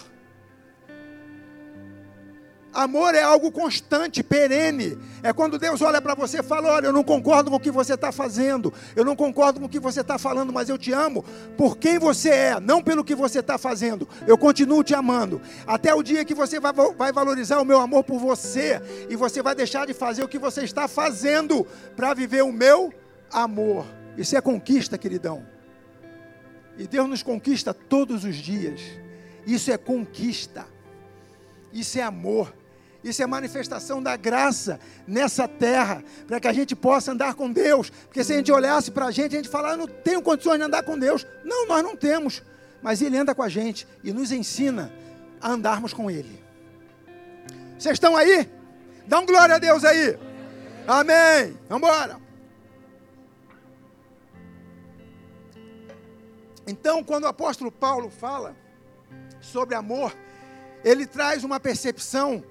Amor 2.75 3.15
é 3.15 3.21
algo 3.21 3.53
constante, 3.53 4.21
perene. 4.21 4.97
É 5.23 5.31
quando 5.31 5.57
Deus 5.57 5.81
olha 5.81 6.01
para 6.01 6.13
você 6.13 6.41
e 6.41 6.43
fala: 6.43 6.73
Olha, 6.73 6.87
eu 6.87 6.91
não 6.91 7.05
concordo 7.05 7.49
com 7.49 7.55
o 7.55 7.59
que 7.59 7.71
você 7.71 7.93
está 7.93 8.11
fazendo, 8.11 8.73
eu 8.97 9.05
não 9.05 9.15
concordo 9.15 9.61
com 9.61 9.65
o 9.65 9.69
que 9.69 9.79
você 9.79 10.01
está 10.01 10.17
falando, 10.17 10.51
mas 10.51 10.67
eu 10.67 10.77
te 10.77 10.91
amo 10.91 11.23
por 11.57 11.77
quem 11.77 11.97
você 11.97 12.29
é, 12.29 12.59
não 12.59 12.83
pelo 12.83 13.01
que 13.01 13.15
você 13.15 13.39
está 13.39 13.57
fazendo. 13.57 14.05
Eu 14.27 14.37
continuo 14.37 14.83
te 14.83 14.93
amando. 14.93 15.41
Até 15.65 15.95
o 15.95 16.03
dia 16.03 16.25
que 16.25 16.33
você 16.33 16.59
vai, 16.59 16.73
vai 16.73 17.13
valorizar 17.13 17.61
o 17.61 17.65
meu 17.65 17.79
amor 17.79 18.03
por 18.03 18.19
você 18.19 18.81
e 19.09 19.15
você 19.15 19.41
vai 19.41 19.55
deixar 19.55 19.87
de 19.87 19.93
fazer 19.93 20.25
o 20.25 20.27
que 20.27 20.37
você 20.37 20.65
está 20.65 20.85
fazendo 20.85 21.65
para 21.95 22.13
viver 22.13 22.43
o 22.43 22.51
meu 22.51 22.93
amor. 23.31 23.85
Isso 24.17 24.35
é 24.35 24.41
conquista, 24.41 24.97
queridão. 24.97 25.45
E 26.77 26.85
Deus 26.85 27.07
nos 27.07 27.23
conquista 27.23 27.73
todos 27.73 28.25
os 28.25 28.35
dias. 28.35 28.81
Isso 29.47 29.71
é 29.71 29.77
conquista. 29.77 30.67
Isso 31.71 31.97
é 31.97 32.01
amor. 32.01 32.53
Isso 33.05 33.21
é 33.21 33.27
manifestação 33.27 34.01
da 34.01 34.17
graça 34.17 34.79
nessa 35.07 35.47
terra, 35.47 36.03
para 36.25 36.39
que 36.39 36.47
a 36.47 36.53
gente 36.53 36.75
possa 36.75 37.11
andar 37.11 37.35
com 37.35 37.51
Deus. 37.51 37.91
Porque 37.91 38.23
se 38.23 38.33
a 38.33 38.37
gente 38.37 38.51
olhasse 38.51 38.89
para 38.89 39.05
a 39.05 39.11
gente, 39.11 39.35
a 39.35 39.37
gente 39.37 39.47
falaria, 39.47 39.75
eu 39.75 39.87
não 39.87 39.87
tenho 39.87 40.23
condições 40.23 40.57
de 40.57 40.63
andar 40.63 40.81
com 40.81 40.97
Deus. 40.97 41.23
Não, 41.43 41.67
nós 41.67 41.83
não 41.83 41.95
temos. 41.95 42.41
Mas 42.81 43.03
Ele 43.03 43.15
anda 43.15 43.35
com 43.35 43.43
a 43.43 43.47
gente 43.47 43.87
e 44.03 44.11
nos 44.11 44.31
ensina 44.31 44.91
a 45.39 45.51
andarmos 45.51 45.93
com 45.93 46.09
Ele. 46.09 46.43
Vocês 47.77 47.93
estão 47.93 48.17
aí? 48.17 48.49
Dá 49.05 49.19
um 49.19 49.25
glória 49.27 49.53
a 49.53 49.59
Deus 49.59 49.85
aí. 49.85 50.17
Amém. 50.87 51.55
Vamos 51.69 51.87
embora. 51.87 52.19
Então, 56.65 57.03
quando 57.03 57.25
o 57.25 57.27
apóstolo 57.27 57.71
Paulo 57.71 58.09
fala 58.09 58.55
sobre 59.39 59.75
amor, 59.75 60.11
ele 60.83 61.05
traz 61.05 61.43
uma 61.43 61.59
percepção 61.59 62.43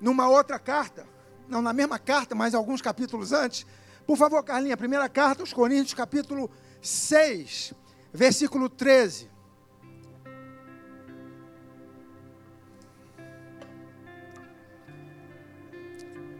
numa 0.00 0.28
outra 0.28 0.58
carta, 0.58 1.06
não 1.48 1.60
na 1.60 1.72
mesma 1.72 1.98
carta, 1.98 2.34
mas 2.34 2.54
alguns 2.54 2.80
capítulos 2.80 3.32
antes. 3.32 3.66
Por 4.06 4.16
favor, 4.16 4.42
Carlinha, 4.42 4.76
primeira 4.76 5.08
carta 5.08 5.42
aos 5.42 5.52
Coríntios, 5.52 5.94
capítulo 5.94 6.50
6, 6.80 7.74
versículo 8.12 8.68
13. 8.68 9.28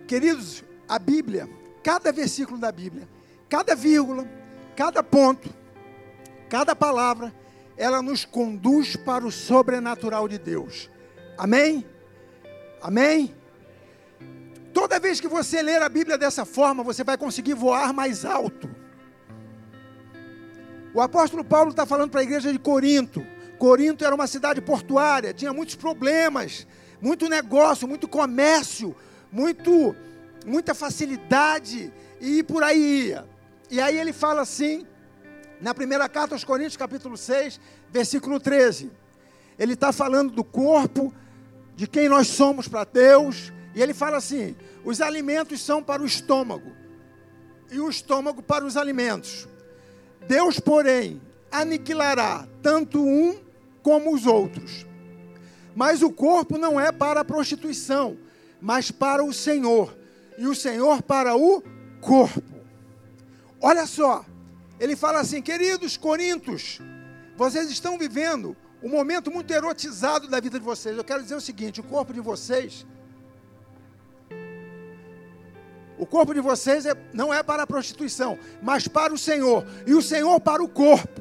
Queridos, 0.07 0.65
a 0.89 0.99
Bíblia, 0.99 1.49
cada 1.85 2.11
versículo 2.11 2.59
da 2.59 2.73
Bíblia, 2.73 3.09
cada 3.49 3.77
vírgula, 3.77 4.29
cada 4.75 5.05
ponto, 5.05 5.49
cada 6.49 6.75
palavra, 6.75 7.33
ela 7.77 8.03
nos 8.03 8.25
conduz 8.25 8.97
para 8.97 9.25
o 9.25 9.31
sobrenatural 9.31 10.27
de 10.27 10.37
Deus. 10.37 10.91
Amém? 11.39 11.87
Amém? 12.83 13.35
Toda 14.73 15.01
vez 15.01 15.21
que 15.21 15.29
você 15.29 15.63
ler 15.63 15.83
a 15.83 15.89
Bíblia 15.89 16.17
dessa 16.17 16.45
forma, 16.45 16.83
você 16.83 17.03
vai 17.03 17.19
conseguir 17.19 17.55
voar 17.55 17.93
mais 17.93 18.25
alto. 18.25 18.71
O 20.95 21.01
apóstolo 21.01 21.45
Paulo 21.45 21.71
está 21.71 21.87
falando 21.87 22.11
para 22.11 22.21
a 22.21 22.25
igreja 22.25 22.53
de 22.53 22.59
Corinto. 22.59 23.25
Corinto 23.59 24.05
era 24.05 24.15
uma 24.15 24.27
cidade 24.27 24.61
portuária, 24.61 25.35
tinha 25.35 25.53
muitos 25.53 25.75
problemas, 25.75 26.67
muito 27.01 27.29
negócio, 27.29 27.87
muito 27.87 28.09
comércio, 28.09 28.97
muito, 29.31 29.95
muita 30.47 30.75
facilidade, 30.75 31.93
e 32.21 32.43
por 32.43 32.63
aí 32.63 33.09
ia. 33.09 33.27
E 33.71 33.81
aí 33.81 33.99
ele 33.99 34.13
fala 34.13 34.43
assim, 34.43 34.87
na 35.61 35.75
primeira 35.75 36.09
carta 36.09 36.35
aos 36.35 36.43
Coríntios, 36.43 36.77
capítulo 36.77 37.17
6, 37.17 37.61
versículo 37.91 38.41
13. 38.41 38.91
Ele 39.59 39.75
está 39.75 39.93
falando 39.93 40.33
do 40.33 40.43
corpo, 40.43 41.13
de 41.77 41.87
quem 41.87 42.09
nós 42.09 42.29
somos 42.29 42.67
para 42.67 42.85
Deus, 42.85 43.53
e 43.75 43.83
ele 43.83 43.95
fala 43.95 44.17
assim: 44.17 44.57
os 44.85 45.01
alimentos 45.01 45.61
são 45.61 45.83
para 45.83 46.03
o 46.03 46.07
estômago 46.07 46.73
e 47.71 47.79
o 47.79 47.89
estômago 47.89 48.43
para 48.43 48.65
os 48.65 48.77
alimentos. 48.77 49.49
Deus, 50.27 50.59
porém, 50.59 51.21
aniquilará 51.51 52.47
tanto 52.63 53.05
um 53.05 53.39
como 53.83 54.15
os 54.15 54.27
outros. 54.27 54.87
Mas 55.75 56.03
o 56.03 56.11
corpo 56.11 56.59
não 56.59 56.79
é 56.79 56.91
para 56.91 57.21
a 57.21 57.25
prostituição, 57.25 58.19
mas 58.61 58.91
para 58.91 59.25
o 59.25 59.33
Senhor, 59.33 59.97
e 60.37 60.47
o 60.47 60.55
Senhor 60.55 61.03
para 61.03 61.37
o 61.37 61.63
corpo. 62.01 62.43
Olha 63.61 63.87
só, 63.87 64.25
ele 64.79 64.97
fala 64.97 65.21
assim: 65.21 65.41
queridos 65.41 65.97
Corintos, 65.97 66.81
vocês 67.37 67.71
estão 67.71 67.97
vivendo 67.97 68.57
um 68.83 68.89
momento 68.89 69.31
muito 69.31 69.53
erotizado 69.53 70.27
da 70.27 70.41
vida 70.41 70.59
de 70.59 70.65
vocês. 70.65 70.97
Eu 70.97 71.05
quero 71.05 71.23
dizer 71.23 71.37
o 71.37 71.41
seguinte: 71.41 71.81
o 71.81 71.85
corpo 71.85 72.13
de 72.13 72.21
vocês. 72.21 72.87
O 76.01 76.07
corpo 76.07 76.33
de 76.33 76.41
vocês 76.41 76.87
é, 76.87 76.95
não 77.13 77.33
é 77.33 77.43
para 77.43 77.65
a 77.65 77.67
prostituição, 77.67 78.39
mas 78.63 78.89
para 78.89 79.13
o 79.13 79.19
Senhor. 79.19 79.67
E 79.87 79.93
o 79.93 80.01
Senhor 80.01 80.41
para 80.41 80.63
o 80.63 80.69
corpo. 80.69 81.21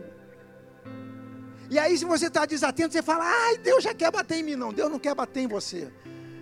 E 1.70 1.78
aí, 1.78 1.98
se 1.98 2.06
você 2.06 2.28
está 2.28 2.46
desatento, 2.46 2.94
você 2.94 3.02
fala: 3.02 3.26
ai, 3.26 3.58
Deus 3.58 3.84
já 3.84 3.94
quer 3.94 4.10
bater 4.10 4.38
em 4.38 4.44
mim. 4.44 4.56
Não, 4.56 4.72
Deus 4.72 4.90
não 4.90 4.98
quer 4.98 5.14
bater 5.14 5.42
em 5.42 5.48
você. 5.48 5.92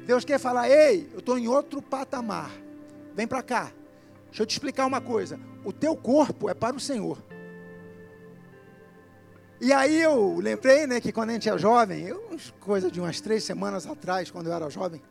Deus 0.06 0.24
quer 0.24 0.38
falar: 0.38 0.70
ei, 0.70 1.10
eu 1.14 1.18
estou 1.18 1.36
em 1.36 1.48
outro 1.48 1.82
patamar. 1.82 2.52
Vem 3.16 3.26
para 3.26 3.42
cá. 3.42 3.72
Deixa 4.28 4.44
eu 4.44 4.46
te 4.46 4.52
explicar 4.52 4.86
uma 4.86 5.02
coisa. 5.02 5.40
O 5.66 5.74
teu 5.74 5.96
corpo 5.96 6.48
é 6.48 6.54
para 6.54 6.76
o 6.76 6.80
Senhor. 6.80 7.18
E 9.60 9.74
aí 9.74 10.00
eu 10.00 10.38
lembrei, 10.38 10.86
né, 10.86 11.02
que 11.02 11.12
quando 11.12 11.32
a 11.32 11.34
gente 11.34 11.50
é 11.50 11.58
jovem, 11.58 12.04
eu, 12.04 12.38
coisa 12.60 12.92
de 12.92 13.00
umas 13.00 13.20
três 13.20 13.44
semanas 13.44 13.88
atrás, 13.88 14.30
quando 14.30 14.46
eu 14.46 14.54
era 14.54 14.70
jovem, 14.70 15.02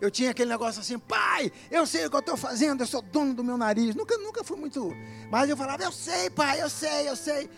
eu 0.00 0.10
tinha 0.10 0.30
aquele 0.30 0.50
negócio 0.50 0.80
assim, 0.80 0.98
pai, 0.98 1.52
eu 1.70 1.86
sei 1.86 2.06
o 2.06 2.10
que 2.10 2.16
eu 2.16 2.20
estou 2.20 2.36
fazendo, 2.36 2.82
eu 2.82 2.86
sou 2.86 3.02
dono 3.02 3.34
do 3.34 3.44
meu 3.44 3.58
nariz. 3.58 3.94
Nunca, 3.94 4.16
nunca 4.16 4.42
fui 4.42 4.56
muito. 4.56 4.92
Mas 5.30 5.50
eu 5.50 5.56
falava, 5.56 5.82
eu 5.82 5.92
sei, 5.92 6.30
pai, 6.30 6.62
eu 6.62 6.70
sei, 6.70 7.08
eu 7.08 7.16
sei. 7.16 7.50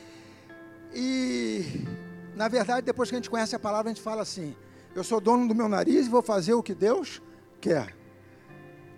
E, 0.95 1.87
na 2.35 2.49
verdade, 2.49 2.85
depois 2.85 3.09
que 3.09 3.15
a 3.15 3.19
gente 3.19 3.31
conhece 3.31 3.55
a 3.55 3.59
palavra, 3.59 3.91
a 3.91 3.95
gente 3.95 4.03
fala 4.03 4.23
assim: 4.23 4.55
eu 4.95 5.03
sou 5.03 5.21
dono 5.21 5.49
do 5.49 5.55
meu 5.55 5.69
nariz 5.69 6.07
e 6.07 6.11
vou 6.11 6.23
fazer 6.23 6.55
o 6.55 6.63
que 6.63 6.75
Deus 6.75 7.23
quer. 7.61 7.97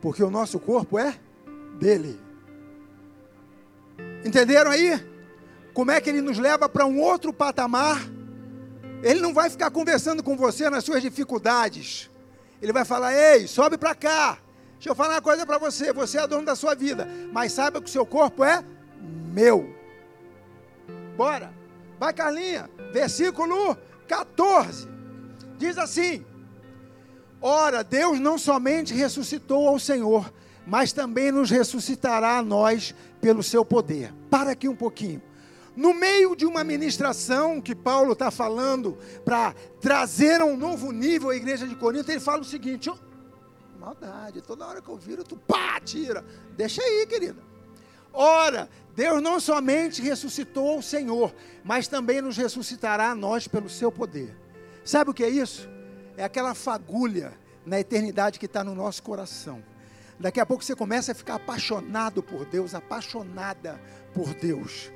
Porque 0.00 0.22
o 0.22 0.30
nosso 0.30 0.58
corpo 0.58 0.98
é 0.98 1.18
dele. 1.78 2.20
Entenderam 4.24 4.70
aí? 4.70 5.00
Como 5.72 5.90
é 5.90 6.00
que 6.00 6.08
ele 6.08 6.20
nos 6.20 6.38
leva 6.38 6.68
para 6.68 6.86
um 6.86 7.00
outro 7.00 7.32
patamar? 7.32 8.00
Ele 9.02 9.20
não 9.20 9.34
vai 9.34 9.50
ficar 9.50 9.70
conversando 9.70 10.22
com 10.22 10.36
você 10.36 10.70
nas 10.70 10.84
suas 10.84 11.02
dificuldades. 11.02 12.10
Ele 12.60 12.72
vai 12.72 12.84
falar: 12.84 13.14
ei, 13.14 13.46
sobe 13.46 13.76
para 13.76 13.94
cá. 13.94 14.38
Deixa 14.74 14.90
eu 14.90 14.94
falar 14.94 15.14
uma 15.14 15.22
coisa 15.22 15.46
para 15.46 15.58
você. 15.58 15.92
Você 15.92 16.18
é 16.18 16.26
dono 16.26 16.44
da 16.44 16.54
sua 16.54 16.74
vida, 16.74 17.08
mas 17.32 17.52
saiba 17.52 17.80
que 17.80 17.88
o 17.88 17.92
seu 17.92 18.04
corpo 18.04 18.44
é 18.44 18.64
meu. 19.32 19.74
Bora. 21.16 21.52
Vai, 21.98 22.12
Carlinha. 22.12 22.68
Versículo 22.92 23.76
14. 24.06 24.88
Diz 25.58 25.78
assim: 25.78 26.24
Ora, 27.40 27.84
Deus 27.84 28.18
não 28.20 28.38
somente 28.38 28.94
ressuscitou 28.94 29.68
ao 29.68 29.78
Senhor, 29.78 30.32
mas 30.66 30.92
também 30.92 31.30
nos 31.30 31.50
ressuscitará 31.50 32.38
a 32.38 32.42
nós 32.42 32.94
pelo 33.20 33.42
seu 33.42 33.64
poder. 33.64 34.12
Para 34.30 34.52
aqui 34.52 34.68
um 34.68 34.76
pouquinho. 34.76 35.22
No 35.76 35.92
meio 35.92 36.36
de 36.36 36.46
uma 36.46 36.62
ministração 36.62 37.60
que 37.60 37.74
Paulo 37.74 38.12
está 38.12 38.30
falando 38.30 38.96
para 39.24 39.54
trazer 39.80 40.40
um 40.42 40.56
novo 40.56 40.92
nível 40.92 41.30
a 41.30 41.36
igreja 41.36 41.66
de 41.66 41.74
Corinto, 41.74 42.10
ele 42.10 42.20
fala 42.20 42.42
o 42.42 42.44
seguinte: 42.44 42.88
oh, 42.88 42.96
maldade, 43.78 44.40
toda 44.40 44.66
hora 44.66 44.80
que 44.80 44.88
eu 44.88 44.96
viro, 44.96 45.24
tu 45.24 45.36
pá, 45.36 45.80
tira. 45.80 46.24
Deixa 46.56 46.80
aí, 46.80 47.06
querida. 47.06 47.42
Ora, 48.12 48.68
Deus 48.94 49.20
não 49.20 49.40
somente 49.40 50.00
ressuscitou 50.00 50.78
o 50.78 50.82
Senhor, 50.82 51.34
mas 51.64 51.88
também 51.88 52.22
nos 52.22 52.36
ressuscitará 52.36 53.10
a 53.10 53.14
nós 53.14 53.48
pelo 53.48 53.68
seu 53.68 53.90
poder. 53.90 54.36
Sabe 54.84 55.10
o 55.10 55.14
que 55.14 55.24
é 55.24 55.28
isso? 55.28 55.68
É 56.16 56.22
aquela 56.22 56.54
fagulha 56.54 57.32
na 57.66 57.80
eternidade 57.80 58.38
que 58.38 58.46
está 58.46 58.62
no 58.62 58.74
nosso 58.74 59.02
coração. 59.02 59.62
Daqui 60.20 60.38
a 60.38 60.46
pouco 60.46 60.62
você 60.62 60.76
começa 60.76 61.10
a 61.10 61.14
ficar 61.14 61.34
apaixonado 61.34 62.22
por 62.22 62.44
Deus, 62.44 62.72
apaixonada 62.74 63.80
por 64.14 64.32
Deus. 64.34 64.92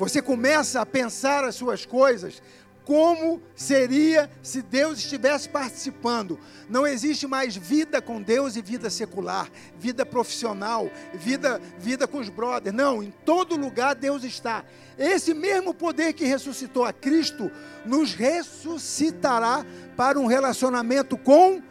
Você 0.00 0.22
começa 0.22 0.80
a 0.80 0.86
pensar 0.86 1.44
as 1.44 1.56
suas 1.56 1.84
coisas 1.84 2.40
como 2.86 3.38
seria 3.54 4.30
se 4.42 4.62
Deus 4.62 4.96
estivesse 4.96 5.46
participando. 5.46 6.38
Não 6.70 6.86
existe 6.86 7.26
mais 7.26 7.54
vida 7.54 8.00
com 8.00 8.22
Deus 8.22 8.56
e 8.56 8.62
vida 8.62 8.88
secular, 8.88 9.50
vida 9.78 10.06
profissional, 10.06 10.90
vida 11.12 11.60
vida 11.78 12.08
com 12.08 12.16
os 12.16 12.30
brothers. 12.30 12.74
Não, 12.74 13.02
em 13.02 13.10
todo 13.26 13.58
lugar 13.58 13.94
Deus 13.94 14.24
está. 14.24 14.64
Esse 14.96 15.34
mesmo 15.34 15.74
poder 15.74 16.14
que 16.14 16.24
ressuscitou 16.24 16.86
a 16.86 16.94
Cristo 16.94 17.50
nos 17.84 18.14
ressuscitará 18.14 19.66
para 19.98 20.18
um 20.18 20.24
relacionamento 20.24 21.18
com 21.18 21.62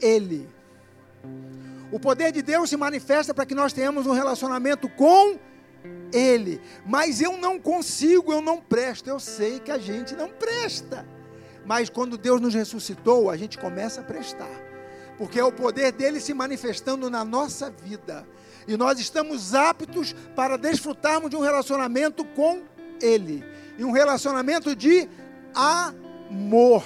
ele. 0.00 0.48
O 1.90 1.98
poder 1.98 2.30
de 2.30 2.42
Deus 2.42 2.70
se 2.70 2.76
manifesta 2.76 3.34
para 3.34 3.44
que 3.44 3.56
nós 3.56 3.72
tenhamos 3.72 4.06
um 4.06 4.12
relacionamento 4.12 4.88
com 4.88 5.30
ele 5.30 5.51
ele. 6.12 6.60
Mas 6.84 7.20
eu 7.20 7.36
não 7.36 7.58
consigo, 7.58 8.32
eu 8.32 8.40
não 8.40 8.58
presto. 8.58 9.08
Eu 9.08 9.18
sei 9.18 9.58
que 9.58 9.70
a 9.70 9.78
gente 9.78 10.14
não 10.14 10.28
presta. 10.28 11.06
Mas 11.64 11.88
quando 11.88 12.18
Deus 12.18 12.40
nos 12.40 12.54
ressuscitou, 12.54 13.30
a 13.30 13.36
gente 13.36 13.58
começa 13.58 14.00
a 14.00 14.04
prestar. 14.04 14.50
Porque 15.16 15.38
é 15.38 15.44
o 15.44 15.52
poder 15.52 15.92
dele 15.92 16.20
se 16.20 16.34
manifestando 16.34 17.08
na 17.08 17.24
nossa 17.24 17.70
vida. 17.70 18.26
E 18.66 18.76
nós 18.76 18.98
estamos 18.98 19.54
aptos 19.54 20.14
para 20.34 20.56
desfrutarmos 20.56 21.30
de 21.30 21.36
um 21.36 21.40
relacionamento 21.40 22.24
com 22.24 22.62
ele. 23.00 23.44
E 23.78 23.84
um 23.84 23.92
relacionamento 23.92 24.74
de 24.74 25.08
amor. 25.54 26.84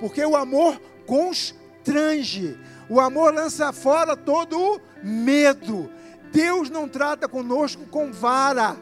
Porque 0.00 0.24
o 0.24 0.36
amor 0.36 0.80
constrange. 1.06 2.58
O 2.88 3.00
amor 3.00 3.34
lança 3.34 3.72
fora 3.72 4.16
todo 4.16 4.58
o 4.58 4.80
medo. 5.02 5.90
Deus 6.32 6.70
não 6.70 6.88
trata 6.88 7.28
conosco 7.28 7.86
com 7.86 8.10
vara. 8.10 8.76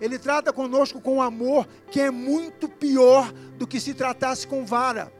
Ele 0.00 0.18
trata 0.18 0.52
conosco 0.52 1.00
com 1.00 1.20
amor, 1.20 1.66
que 1.90 2.00
é 2.00 2.10
muito 2.10 2.68
pior 2.68 3.32
do 3.56 3.66
que 3.66 3.78
se 3.78 3.94
tratasse 3.94 4.46
com 4.46 4.64
vara. 4.64 5.12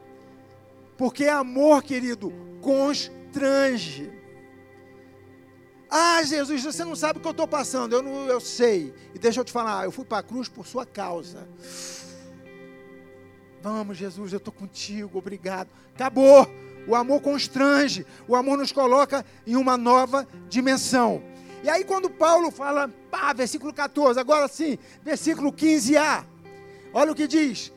Porque 0.97 1.27
amor, 1.27 1.83
querido, 1.83 2.33
constrange. 2.61 4.11
Ah, 5.91 6.23
Jesus, 6.23 6.65
você 6.65 6.85
não 6.85 6.97
sabe 6.97 7.19
o 7.19 7.23
que 7.23 7.29
eu 7.29 7.33
estou 7.33 7.47
passando. 7.47 7.95
Eu, 7.95 8.03
não, 8.03 8.27
eu 8.27 8.41
sei. 8.41 8.95
E 9.15 9.19
deixa 9.19 9.41
eu 9.41 9.45
te 9.45 9.53
falar, 9.53 9.85
eu 9.85 9.93
fui 9.93 10.05
para 10.05 10.19
a 10.19 10.23
cruz 10.23 10.49
por 10.49 10.67
sua 10.67 10.87
causa. 10.87 11.47
Vamos, 13.61 13.97
Jesus, 13.97 14.33
eu 14.33 14.39
estou 14.39 14.53
contigo, 14.53 15.19
obrigado. 15.19 15.69
Acabou. 15.95 16.49
O 16.89 16.97
amor 16.97 17.21
constrange. 17.21 18.07
O 18.27 18.35
amor 18.35 18.59
nos 18.59 18.73
coloca 18.73 19.25
em 19.47 19.55
uma 19.55 19.77
nova 19.77 20.27
dimensão. 20.49 21.23
E 21.63 21.71
aí, 21.71 21.85
quando 21.85 22.11
Paulo 22.11 22.51
fala, 22.51 22.89
pá, 23.11 23.33
versículo 23.33 23.73
14, 23.73 24.19
agora 24.19 24.49
sim, 24.49 24.79
versículo 25.03 25.53
15a, 25.53 26.25
olha 26.93 27.13
o 27.13 27.15
que 27.15 27.29
diz. 27.29 27.73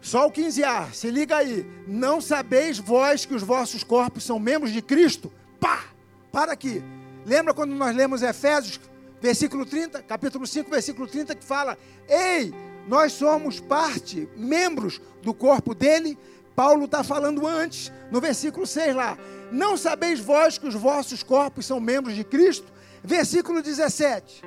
Só 0.00 0.26
o 0.26 0.30
15a, 0.30 0.92
se 0.92 1.10
liga 1.10 1.36
aí. 1.36 1.66
Não 1.88 2.20
sabeis 2.20 2.78
vós 2.78 3.24
que 3.24 3.34
os 3.34 3.42
vossos 3.42 3.82
corpos 3.82 4.22
são 4.22 4.38
membros 4.38 4.70
de 4.70 4.82
Cristo? 4.82 5.32
Pá, 5.58 5.84
para 6.30 6.52
aqui. 6.52 6.84
Lembra 7.24 7.54
quando 7.54 7.74
nós 7.74 7.96
lemos 7.96 8.22
Efésios, 8.22 8.78
versículo 9.20 9.64
30, 9.64 10.02
capítulo 10.02 10.46
5, 10.46 10.70
versículo 10.70 11.08
30, 11.08 11.34
que 11.34 11.42
fala: 11.42 11.78
Ei, 12.06 12.52
nós 12.86 13.12
somos 13.12 13.60
parte, 13.60 14.28
membros 14.36 15.00
do 15.22 15.32
corpo 15.32 15.74
dele. 15.74 16.18
Paulo 16.54 16.84
está 16.84 17.02
falando 17.02 17.46
antes, 17.46 17.90
no 18.10 18.20
versículo 18.20 18.66
6 18.66 18.94
lá. 18.94 19.18
Não 19.50 19.76
sabeis 19.76 20.20
vós 20.20 20.58
que 20.58 20.68
os 20.68 20.74
vossos 20.74 21.22
corpos 21.22 21.66
são 21.66 21.80
membros 21.80 22.14
de 22.14 22.22
Cristo? 22.22 22.73
Versículo 23.04 23.60
17. 23.60 24.42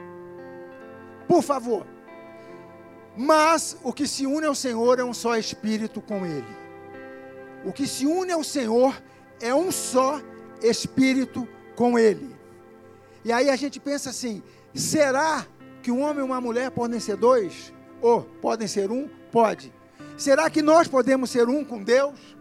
Por 1.28 1.43
favor. 1.43 1.86
Mas 3.16 3.78
o 3.84 3.93
que 3.93 4.08
se 4.08 4.26
une 4.26 4.47
ao 4.47 4.55
Senhor 4.55 4.99
é 4.99 5.03
um 5.03 5.14
só 5.14 5.38
espírito 5.38 6.01
com 6.01 6.26
Ele. 6.26 6.58
O 7.64 7.72
que 7.72 7.86
se 7.88 8.08
une 8.08 8.32
ao 8.32 8.43
Senhor 8.43 8.99
é 9.39 9.53
um 9.53 9.72
só 9.72 10.20
espírito 10.62 11.47
com 11.76 11.99
Ele. 11.99 12.36
E 13.24 13.32
aí 13.32 13.49
a 13.49 13.55
gente 13.55 13.80
pensa 13.80 14.10
assim: 14.10 14.41
será 14.74 15.45
que 15.84 15.91
um 15.91 16.01
homem 16.01 16.20
e 16.20 16.26
uma 16.26 16.41
mulher 16.41 16.72
podem 16.72 16.99
ser 16.99 17.16
dois? 17.16 17.72
Ou 18.01 18.24
podem 18.41 18.68
ser 18.68 18.91
um? 18.91 19.08
Pode. 19.32 19.72
Será 20.18 20.49
que 20.49 20.64
nós 20.64 20.88
podemos 20.88 21.30
ser 21.30 21.47
um 21.47 21.64
com 21.64 21.84
Deus? 21.84 22.38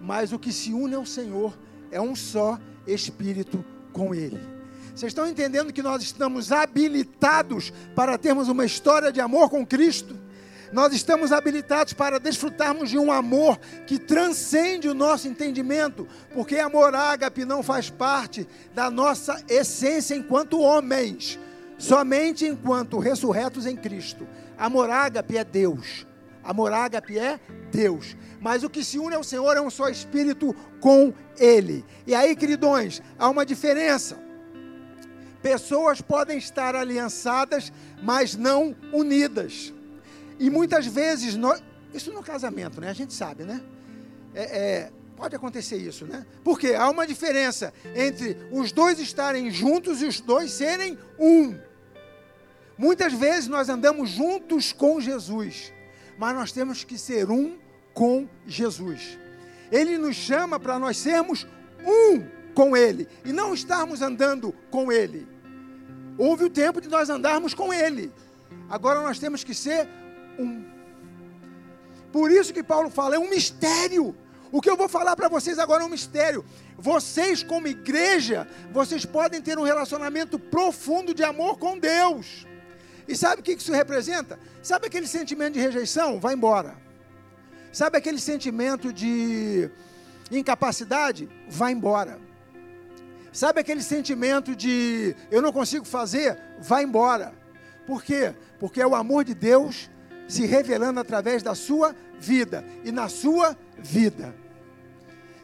Mas 0.00 0.32
o 0.32 0.38
que 0.38 0.52
se 0.52 0.72
une 0.72 0.94
ao 0.94 1.06
Senhor 1.06 1.56
é 1.90 2.00
um 2.00 2.14
só 2.14 2.58
espírito 2.86 3.64
com 3.92 4.14
Ele. 4.14 4.55
Vocês 4.96 5.10
estão 5.10 5.28
entendendo 5.28 5.74
que 5.74 5.82
nós 5.82 6.02
estamos 6.02 6.50
habilitados 6.50 7.70
para 7.94 8.16
termos 8.16 8.48
uma 8.48 8.64
história 8.64 9.12
de 9.12 9.20
amor 9.20 9.50
com 9.50 9.64
Cristo? 9.64 10.18
Nós 10.72 10.94
estamos 10.94 11.32
habilitados 11.32 11.92
para 11.92 12.18
desfrutarmos 12.18 12.88
de 12.88 12.98
um 12.98 13.12
amor 13.12 13.58
que 13.86 13.98
transcende 13.98 14.88
o 14.88 14.94
nosso 14.94 15.28
entendimento, 15.28 16.08
porque 16.32 16.56
amor 16.56 16.94
ágape 16.94 17.44
não 17.44 17.62
faz 17.62 17.90
parte 17.90 18.48
da 18.74 18.90
nossa 18.90 19.38
essência 19.50 20.14
enquanto 20.14 20.62
homens, 20.62 21.38
somente 21.76 22.46
enquanto 22.46 22.98
ressurretos 22.98 23.66
em 23.66 23.76
Cristo. 23.76 24.26
Amor 24.56 24.88
ágape 24.88 25.36
é 25.36 25.44
Deus. 25.44 26.06
Amor 26.42 26.72
ágape 26.72 27.18
é 27.18 27.38
Deus. 27.70 28.16
Mas 28.40 28.64
o 28.64 28.70
que 28.70 28.82
se 28.82 28.98
une 28.98 29.14
ao 29.14 29.22
Senhor 29.22 29.58
é 29.58 29.60
um 29.60 29.68
só 29.68 29.90
espírito 29.90 30.56
com 30.80 31.12
Ele. 31.38 31.84
E 32.06 32.14
aí, 32.14 32.34
queridões, 32.34 33.02
há 33.18 33.28
uma 33.28 33.44
diferença. 33.44 34.24
Pessoas 35.46 36.00
podem 36.00 36.38
estar 36.38 36.74
aliançadas, 36.74 37.72
mas 38.02 38.34
não 38.34 38.74
unidas. 38.92 39.72
E 40.40 40.50
muitas 40.50 40.88
vezes, 40.88 41.36
nós, 41.36 41.62
isso 41.94 42.12
no 42.12 42.20
casamento, 42.20 42.80
né? 42.80 42.90
A 42.90 42.92
gente 42.92 43.14
sabe, 43.14 43.44
né? 43.44 43.62
É, 44.34 44.42
é, 44.42 44.92
pode 45.16 45.36
acontecer 45.36 45.76
isso, 45.76 46.04
né? 46.04 46.26
Porque 46.42 46.74
há 46.74 46.90
uma 46.90 47.06
diferença 47.06 47.72
entre 47.94 48.36
os 48.50 48.72
dois 48.72 48.98
estarem 48.98 49.48
juntos 49.48 50.02
e 50.02 50.06
os 50.06 50.20
dois 50.20 50.50
serem 50.50 50.98
um. 51.16 51.56
Muitas 52.76 53.12
vezes 53.12 53.48
nós 53.48 53.68
andamos 53.68 54.10
juntos 54.10 54.72
com 54.72 55.00
Jesus, 55.00 55.72
mas 56.18 56.34
nós 56.34 56.50
temos 56.50 56.82
que 56.82 56.98
ser 56.98 57.30
um 57.30 57.56
com 57.94 58.28
Jesus. 58.48 59.16
Ele 59.70 59.96
nos 59.96 60.16
chama 60.16 60.58
para 60.58 60.76
nós 60.76 60.96
sermos 60.96 61.46
um 61.84 62.34
com 62.52 62.76
Ele 62.76 63.06
e 63.24 63.32
não 63.32 63.54
estarmos 63.54 64.02
andando 64.02 64.52
com 64.72 64.90
Ele. 64.90 65.35
Houve 66.18 66.44
o 66.44 66.50
tempo 66.50 66.80
de 66.80 66.88
nós 66.88 67.10
andarmos 67.10 67.54
com 67.54 67.72
Ele. 67.72 68.12
Agora 68.68 69.02
nós 69.02 69.18
temos 69.18 69.44
que 69.44 69.54
ser 69.54 69.88
um. 70.38 70.64
Por 72.12 72.30
isso 72.30 72.52
que 72.52 72.62
Paulo 72.62 72.90
fala, 72.90 73.16
é 73.16 73.18
um 73.18 73.28
mistério. 73.28 74.14
O 74.50 74.60
que 74.60 74.70
eu 74.70 74.76
vou 74.76 74.88
falar 74.88 75.14
para 75.16 75.28
vocês 75.28 75.58
agora 75.58 75.82
é 75.82 75.86
um 75.86 75.90
mistério. 75.90 76.44
Vocês, 76.78 77.42
como 77.42 77.66
igreja, 77.66 78.48
vocês 78.72 79.04
podem 79.04 79.42
ter 79.42 79.58
um 79.58 79.62
relacionamento 79.62 80.38
profundo 80.38 81.12
de 81.12 81.22
amor 81.22 81.58
com 81.58 81.78
Deus. 81.78 82.46
E 83.08 83.16
sabe 83.16 83.40
o 83.40 83.44
que 83.44 83.52
isso 83.52 83.72
representa? 83.72 84.38
Sabe 84.62 84.86
aquele 84.86 85.06
sentimento 85.06 85.54
de 85.54 85.60
rejeição? 85.60 86.18
Vai 86.18 86.34
embora. 86.34 86.76
Sabe 87.72 87.98
aquele 87.98 88.18
sentimento 88.18 88.92
de 88.92 89.70
incapacidade? 90.30 91.28
Vai 91.48 91.72
embora. 91.72 92.18
Sabe 93.36 93.60
aquele 93.60 93.82
sentimento 93.82 94.56
de 94.56 95.14
eu 95.30 95.42
não 95.42 95.52
consigo 95.52 95.84
fazer? 95.84 96.38
Vai 96.58 96.84
embora. 96.84 97.34
Por 97.86 98.02
quê? 98.02 98.34
Porque 98.58 98.80
é 98.80 98.86
o 98.86 98.94
amor 98.94 99.24
de 99.24 99.34
Deus 99.34 99.90
se 100.26 100.46
revelando 100.46 101.00
através 101.00 101.42
da 101.42 101.54
sua 101.54 101.94
vida 102.18 102.64
e 102.82 102.90
na 102.90 103.10
sua 103.10 103.54
vida. 103.76 104.34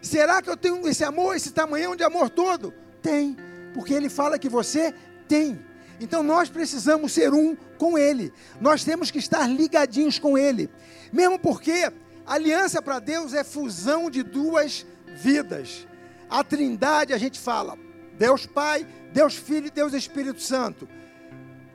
Será 0.00 0.40
que 0.40 0.48
eu 0.48 0.56
tenho 0.56 0.88
esse 0.88 1.04
amor, 1.04 1.36
esse 1.36 1.52
tamanhão 1.52 1.94
de 1.94 2.02
amor 2.02 2.30
todo? 2.30 2.72
Tem, 3.02 3.36
porque 3.74 3.92
ele 3.92 4.08
fala 4.08 4.38
que 4.38 4.48
você 4.48 4.94
tem. 5.28 5.62
Então 6.00 6.22
nós 6.22 6.48
precisamos 6.48 7.12
ser 7.12 7.34
um 7.34 7.54
com 7.76 7.98
ele. 7.98 8.32
Nós 8.58 8.84
temos 8.84 9.10
que 9.10 9.18
estar 9.18 9.46
ligadinhos 9.46 10.18
com 10.18 10.38
ele. 10.38 10.70
Mesmo 11.12 11.38
porque 11.38 11.92
aliança 12.24 12.80
para 12.80 12.98
Deus 13.00 13.34
é 13.34 13.44
fusão 13.44 14.08
de 14.08 14.22
duas 14.22 14.86
vidas. 15.14 15.86
A 16.32 16.42
Trindade, 16.42 17.12
a 17.12 17.18
gente 17.18 17.38
fala, 17.38 17.78
Deus 18.16 18.46
Pai, 18.46 18.86
Deus 19.12 19.34
Filho 19.34 19.66
e 19.66 19.70
Deus 19.70 19.92
Espírito 19.92 20.40
Santo. 20.40 20.88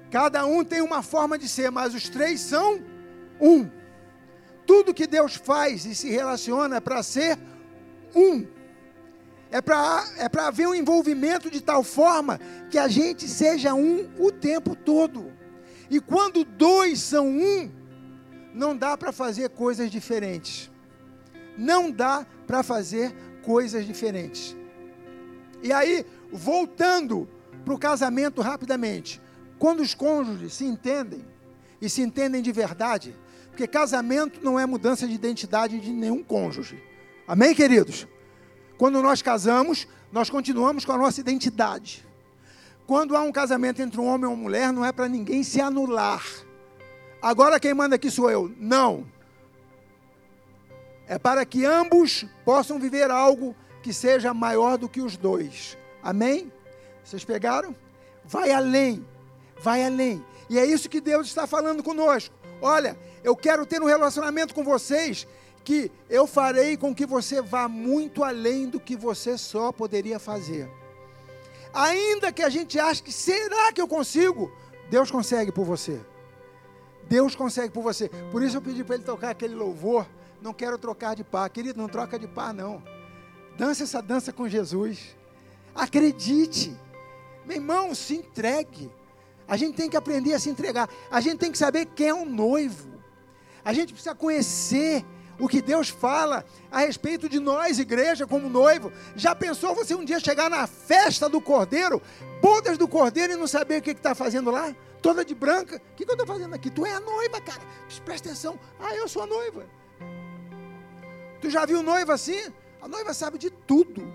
Cada 0.09 0.43
um 0.47 0.63
tem 0.63 0.81
uma 0.81 1.03
forma 1.03 1.37
de 1.37 1.47
ser, 1.47 1.69
mas 1.69 1.93
os 1.93 2.09
três 2.09 2.39
são 2.39 2.81
um. 3.39 3.69
Tudo 4.65 4.95
que 4.95 5.05
Deus 5.05 5.35
faz 5.35 5.85
e 5.85 5.93
se 5.93 6.09
relaciona 6.09 6.77
é 6.77 6.79
para 6.79 7.03
ser 7.03 7.37
um. 8.15 8.47
É 9.51 9.61
para 9.61 10.03
é 10.17 10.39
haver 10.39 10.67
um 10.67 10.73
envolvimento 10.73 11.51
de 11.51 11.61
tal 11.61 11.83
forma 11.83 12.39
que 12.71 12.79
a 12.79 12.87
gente 12.87 13.27
seja 13.27 13.75
um 13.75 14.09
o 14.17 14.31
tempo 14.31 14.75
todo. 14.75 15.31
E 15.87 15.99
quando 15.99 16.43
dois 16.43 16.99
são 16.99 17.27
um, 17.27 17.71
não 18.55 18.75
dá 18.75 18.97
para 18.97 19.11
fazer 19.11 19.49
coisas 19.51 19.91
diferentes. 19.91 20.71
Não 21.55 21.91
dá 21.91 22.25
para 22.47 22.63
fazer 22.63 23.13
coisas 23.47 23.85
diferentes. 23.85 24.57
E 25.63 25.71
aí, 25.71 26.05
voltando 26.33 27.29
para 27.63 27.73
o 27.73 27.79
casamento 27.79 28.41
rapidamente, 28.41 29.21
quando 29.57 29.79
os 29.79 29.93
cônjuges 29.93 30.51
se 30.51 30.65
entendem, 30.65 31.25
e 31.81 31.89
se 31.89 32.01
entendem 32.01 32.41
de 32.41 32.51
verdade, 32.51 33.15
porque 33.49 33.65
casamento 33.65 34.41
não 34.43 34.59
é 34.59 34.65
mudança 34.65 35.07
de 35.07 35.13
identidade 35.13 35.79
de 35.79 35.91
nenhum 35.91 36.21
cônjuge. 36.21 36.83
Amém, 37.25 37.55
queridos? 37.55 38.05
Quando 38.77 39.01
nós 39.01 39.21
casamos, 39.21 39.87
nós 40.11 40.29
continuamos 40.29 40.83
com 40.83 40.91
a 40.91 40.97
nossa 40.97 41.21
identidade. 41.21 42.05
Quando 42.85 43.15
há 43.15 43.21
um 43.21 43.31
casamento 43.31 43.81
entre 43.81 44.01
um 44.01 44.07
homem 44.07 44.29
e 44.29 44.33
uma 44.33 44.35
mulher, 44.35 44.73
não 44.73 44.83
é 44.83 44.91
para 44.91 45.07
ninguém 45.07 45.41
se 45.41 45.61
anular. 45.61 46.25
Agora 47.21 47.61
quem 47.61 47.73
manda 47.73 47.95
aqui 47.95 48.11
sou 48.11 48.29
eu. 48.29 48.51
Não 48.59 49.05
é 51.07 51.17
para 51.17 51.45
que 51.45 51.65
ambos 51.65 52.25
possam 52.43 52.79
viver 52.79 53.09
algo 53.09 53.55
que 53.81 53.93
seja 53.93 54.33
maior 54.33 54.77
do 54.77 54.89
que 54.89 55.01
os 55.01 55.15
dois. 55.15 55.77
Amém? 56.03 56.51
Vocês 57.03 57.23
pegaram? 57.23 57.75
Vai 58.25 58.51
além, 58.51 59.05
vai 59.61 59.83
além. 59.85 60.23
E 60.49 60.59
é 60.59 60.65
isso 60.65 60.89
que 60.89 60.99
Deus 60.99 61.27
está 61.27 61.47
falando 61.47 61.81
conosco. 61.81 62.35
Olha, 62.61 62.97
eu 63.23 63.35
quero 63.35 63.65
ter 63.65 63.81
um 63.81 63.85
relacionamento 63.85 64.53
com 64.53 64.63
vocês 64.63 65.27
que 65.63 65.91
eu 66.09 66.25
farei 66.25 66.77
com 66.77 66.93
que 66.93 67.05
você 67.05 67.41
vá 67.41 67.67
muito 67.67 68.23
além 68.23 68.69
do 68.69 68.79
que 68.79 68.95
você 68.95 69.37
só 69.37 69.71
poderia 69.71 70.19
fazer. 70.19 70.69
Ainda 71.73 72.31
que 72.31 72.41
a 72.41 72.49
gente 72.49 72.79
ache 72.79 73.03
que 73.03 73.11
será 73.11 73.71
que 73.71 73.81
eu 73.81 73.87
consigo, 73.87 74.51
Deus 74.89 75.11
consegue 75.11 75.51
por 75.51 75.65
você. 75.65 75.99
Deus 77.07 77.35
consegue 77.35 77.73
por 77.73 77.83
você. 77.83 78.09
Por 78.31 78.41
isso 78.41 78.57
eu 78.57 78.61
pedi 78.61 78.83
para 78.83 78.95
ele 78.95 79.03
tocar 79.03 79.29
aquele 79.29 79.55
louvor 79.55 80.05
não 80.41 80.53
quero 80.53 80.77
trocar 80.77 81.15
de 81.15 81.23
par. 81.23 81.49
Querido, 81.49 81.79
não 81.79 81.87
troca 81.87 82.17
de 82.17 82.27
par, 82.27 82.53
não. 82.53 82.83
Dança 83.57 83.83
essa 83.83 84.01
dança 84.01 84.31
com 84.31 84.47
Jesus. 84.47 85.15
Acredite. 85.73 86.75
Meu 87.45 87.57
irmão, 87.57 87.95
se 87.95 88.15
entregue. 88.15 88.91
A 89.47 89.55
gente 89.55 89.75
tem 89.75 89.89
que 89.89 89.97
aprender 89.97 90.33
a 90.33 90.39
se 90.39 90.49
entregar. 90.49 90.89
A 91.09 91.21
gente 91.21 91.39
tem 91.39 91.51
que 91.51 91.57
saber 91.57 91.85
quem 91.85 92.09
é 92.09 92.13
o 92.13 92.25
noivo. 92.25 92.89
A 93.63 93.73
gente 93.73 93.93
precisa 93.93 94.13
conhecer 94.13 95.05
o 95.39 95.47
que 95.47 95.61
Deus 95.61 95.89
fala 95.89 96.43
a 96.71 96.79
respeito 96.79 97.29
de 97.29 97.39
nós, 97.39 97.79
igreja, 97.79 98.25
como 98.27 98.49
noivo. 98.49 98.91
Já 99.15 99.35
pensou 99.35 99.75
você 99.75 99.95
um 99.95 100.03
dia 100.03 100.19
chegar 100.19 100.49
na 100.49 100.67
festa 100.67 101.29
do 101.29 101.39
cordeiro, 101.39 102.01
bodas 102.41 102.77
do 102.77 102.87
cordeiro 102.87 103.33
e 103.33 103.35
não 103.35 103.47
saber 103.47 103.79
o 103.79 103.81
que 103.81 103.91
está 103.91 104.15
fazendo 104.15 104.51
lá? 104.51 104.75
Toda 105.01 105.23
de 105.23 105.35
branca. 105.35 105.77
O 105.77 105.95
que, 105.95 106.05
que 106.05 106.11
eu 106.11 106.15
estou 106.15 106.27
fazendo 106.27 106.53
aqui? 106.53 106.69
Tu 106.69 106.85
é 106.85 106.93
a 106.93 106.99
noiva, 106.99 107.39
cara. 107.39 107.61
Presta 108.03 108.29
atenção. 108.29 108.59
Ah, 108.79 108.95
eu 108.95 109.07
sou 109.07 109.21
a 109.21 109.27
noiva. 109.27 109.65
Tu 111.41 111.49
já 111.49 111.65
viu 111.65 111.83
noiva 111.83 112.13
assim? 112.13 112.51
A 112.81 112.87
noiva 112.87 113.13
sabe 113.13 113.37
de 113.37 113.49
tudo. 113.49 114.11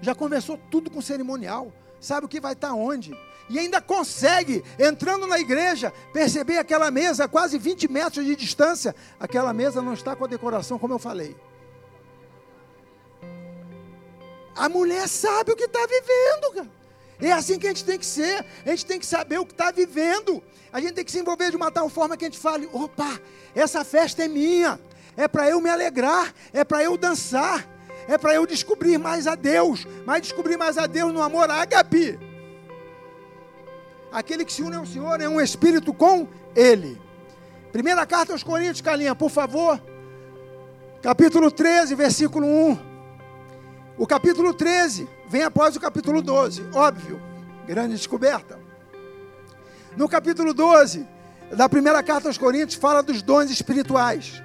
Já 0.00 0.14
conversou 0.14 0.58
tudo 0.70 0.90
com 0.90 0.98
o 0.98 1.02
cerimonial. 1.02 1.72
Sabe 2.00 2.26
o 2.26 2.28
que 2.28 2.40
vai 2.40 2.52
estar 2.52 2.74
onde. 2.74 3.16
E 3.48 3.58
ainda 3.58 3.80
consegue, 3.80 4.64
entrando 4.78 5.26
na 5.26 5.38
igreja, 5.38 5.92
perceber 6.12 6.58
aquela 6.58 6.90
mesa 6.90 7.24
a 7.24 7.28
quase 7.28 7.58
20 7.58 7.88
metros 7.88 8.24
de 8.24 8.34
distância. 8.36 8.94
Aquela 9.20 9.52
mesa 9.52 9.82
não 9.82 9.92
está 9.92 10.16
com 10.16 10.24
a 10.24 10.28
decoração 10.28 10.78
como 10.78 10.94
eu 10.94 10.98
falei. 10.98 11.36
A 14.56 14.68
mulher 14.68 15.08
sabe 15.08 15.52
o 15.52 15.56
que 15.56 15.64
está 15.64 15.80
vivendo, 15.80 16.54
cara. 16.54 16.70
É 17.20 17.32
assim 17.32 17.58
que 17.58 17.66
a 17.66 17.70
gente 17.70 17.84
tem 17.84 17.98
que 17.98 18.06
ser. 18.06 18.44
A 18.64 18.70
gente 18.70 18.86
tem 18.86 18.98
que 18.98 19.06
saber 19.06 19.38
o 19.38 19.46
que 19.46 19.52
está 19.52 19.70
vivendo. 19.70 20.42
A 20.72 20.80
gente 20.80 20.94
tem 20.94 21.04
que 21.04 21.12
se 21.12 21.18
envolver 21.18 21.50
de 21.50 21.56
uma 21.56 21.70
tal 21.70 21.88
forma 21.88 22.16
que 22.16 22.24
a 22.24 22.28
gente 22.28 22.38
fale: 22.38 22.68
opa, 22.72 23.20
essa 23.54 23.84
festa 23.84 24.24
é 24.24 24.28
minha 24.28 24.78
é 25.16 25.28
para 25.28 25.48
eu 25.48 25.60
me 25.60 25.70
alegrar, 25.70 26.32
é 26.52 26.64
para 26.64 26.82
eu 26.82 26.96
dançar, 26.96 27.66
é 28.08 28.18
para 28.18 28.34
eu 28.34 28.46
descobrir 28.46 28.98
mais 28.98 29.26
a 29.26 29.34
Deus, 29.34 29.86
mas 30.04 30.22
descobrir 30.22 30.56
mais 30.56 30.76
a 30.76 30.86
Deus 30.86 31.12
no 31.12 31.22
amor 31.22 31.50
ágape. 31.50 32.18
Aquele 34.12 34.44
que 34.44 34.52
se 34.52 34.62
une 34.62 34.76
ao 34.76 34.86
Senhor 34.86 35.20
é 35.20 35.28
um 35.28 35.40
espírito 35.40 35.92
com 35.92 36.28
Ele. 36.54 37.00
Primeira 37.72 38.06
carta 38.06 38.32
aos 38.32 38.44
Coríntios, 38.44 38.80
Calinha, 38.80 39.14
por 39.14 39.30
favor. 39.30 39.80
Capítulo 41.02 41.50
13, 41.50 41.94
versículo 41.94 42.46
1. 42.46 42.78
O 43.98 44.06
capítulo 44.06 44.54
13 44.54 45.08
vem 45.28 45.42
após 45.42 45.76
o 45.76 45.80
capítulo 45.80 46.22
12, 46.22 46.68
óbvio, 46.72 47.20
grande 47.66 47.94
descoberta. 47.94 48.58
No 49.96 50.08
capítulo 50.08 50.52
12 50.52 51.06
da 51.52 51.68
primeira 51.68 52.02
carta 52.02 52.28
aos 52.28 52.38
Coríntios, 52.38 52.74
fala 52.74 53.02
dos 53.02 53.22
dons 53.22 53.50
espirituais. 53.50 54.42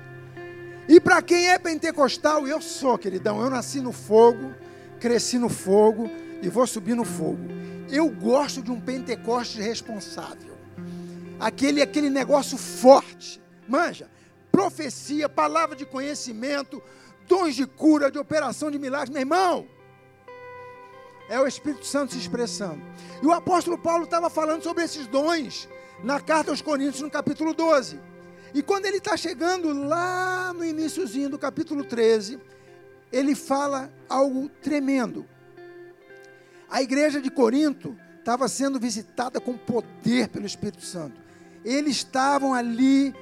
E 0.90 1.00
para 1.00 1.22
quem 1.22 1.52
é 1.52 1.60
pentecostal, 1.60 2.48
eu 2.48 2.60
sou, 2.60 2.98
queridão, 2.98 3.40
eu 3.40 3.50
nasci 3.52 3.80
no 3.80 3.92
fogo, 3.92 4.56
cresci 5.00 5.38
no 5.38 5.48
fogo 5.48 6.10
e 6.42 6.50
vou 6.50 6.66
subir 6.66 6.96
no 6.96 7.06
fogo. 7.06 7.48
Eu 7.92 8.10
gosto 8.10 8.60
de 8.64 8.72
um 8.72 8.82
Pentecoste 8.82 9.62
responsável. 9.62 10.58
Aquele 11.40 11.84
aquele 11.84 12.10
negócio 12.10 12.58
forte. 12.58 13.40
Manja, 13.68 14.10
profecia, 14.52 15.30
palavra 15.30 15.76
de 15.76 15.86
conhecimento, 15.86 16.82
dons 17.28 17.56
de 17.56 17.68
cura, 17.68 18.10
de 18.10 18.18
operação 18.18 18.72
de 18.72 18.80
milagres. 18.80 19.12
Meu 19.12 19.22
irmão, 19.22 19.68
é 21.30 21.40
o 21.40 21.46
Espírito 21.46 21.86
Santo 21.86 22.14
se 22.14 22.20
expressando. 22.20 22.82
E 23.22 23.28
o 23.28 23.32
apóstolo 23.32 23.78
Paulo 23.78 24.06
estava 24.06 24.28
falando 24.28 24.64
sobre 24.64 24.86
esses 24.86 25.06
dons 25.06 25.70
na 26.04 26.20
carta 26.20 26.50
aos 26.50 26.64
Coríntios, 26.64 27.04
no 27.04 27.12
capítulo 27.12 27.54
12. 27.54 28.10
E 28.54 28.62
quando 28.62 28.86
ele 28.86 28.98
está 28.98 29.16
chegando 29.16 29.72
lá 29.74 30.54
no 30.54 30.66
iníciozinho 30.66 31.30
do 31.30 31.38
capítulo 31.38 31.84
13, 31.84 32.40
ele 33.12 33.36
fala 33.36 33.92
algo 34.08 34.50
tremendo. 34.62 35.26
A 36.70 36.82
igreja 36.82 37.22
de 37.22 37.30
Corinto 37.30 37.98
estava 38.20 38.48
sendo 38.48 38.80
visitada 38.80 39.40
com 39.40 39.58
poder 39.58 40.30
pelo 40.30 40.46
Espírito 40.46 40.84
Santo. 40.84 41.20
Eles 41.66 41.98
estavam 41.98 42.54
ali, 42.54 43.14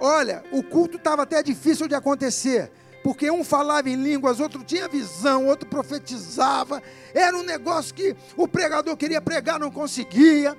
olha, 0.00 0.44
o 0.52 0.62
culto 0.62 0.96
estava 0.96 1.22
até 1.22 1.42
difícil 1.42 1.86
de 1.86 1.94
acontecer, 1.94 2.70
porque 3.02 3.30
um 3.30 3.44
falava 3.44 3.88
em 3.88 3.94
línguas, 3.94 4.40
outro 4.40 4.64
tinha 4.64 4.88
visão, 4.88 5.46
outro 5.46 5.68
profetizava. 5.68 6.82
Era 7.14 7.36
um 7.36 7.44
negócio 7.44 7.94
que 7.94 8.16
o 8.36 8.48
pregador 8.48 8.96
queria 8.96 9.20
pregar, 9.20 9.60
não 9.60 9.70
conseguia. 9.70 10.56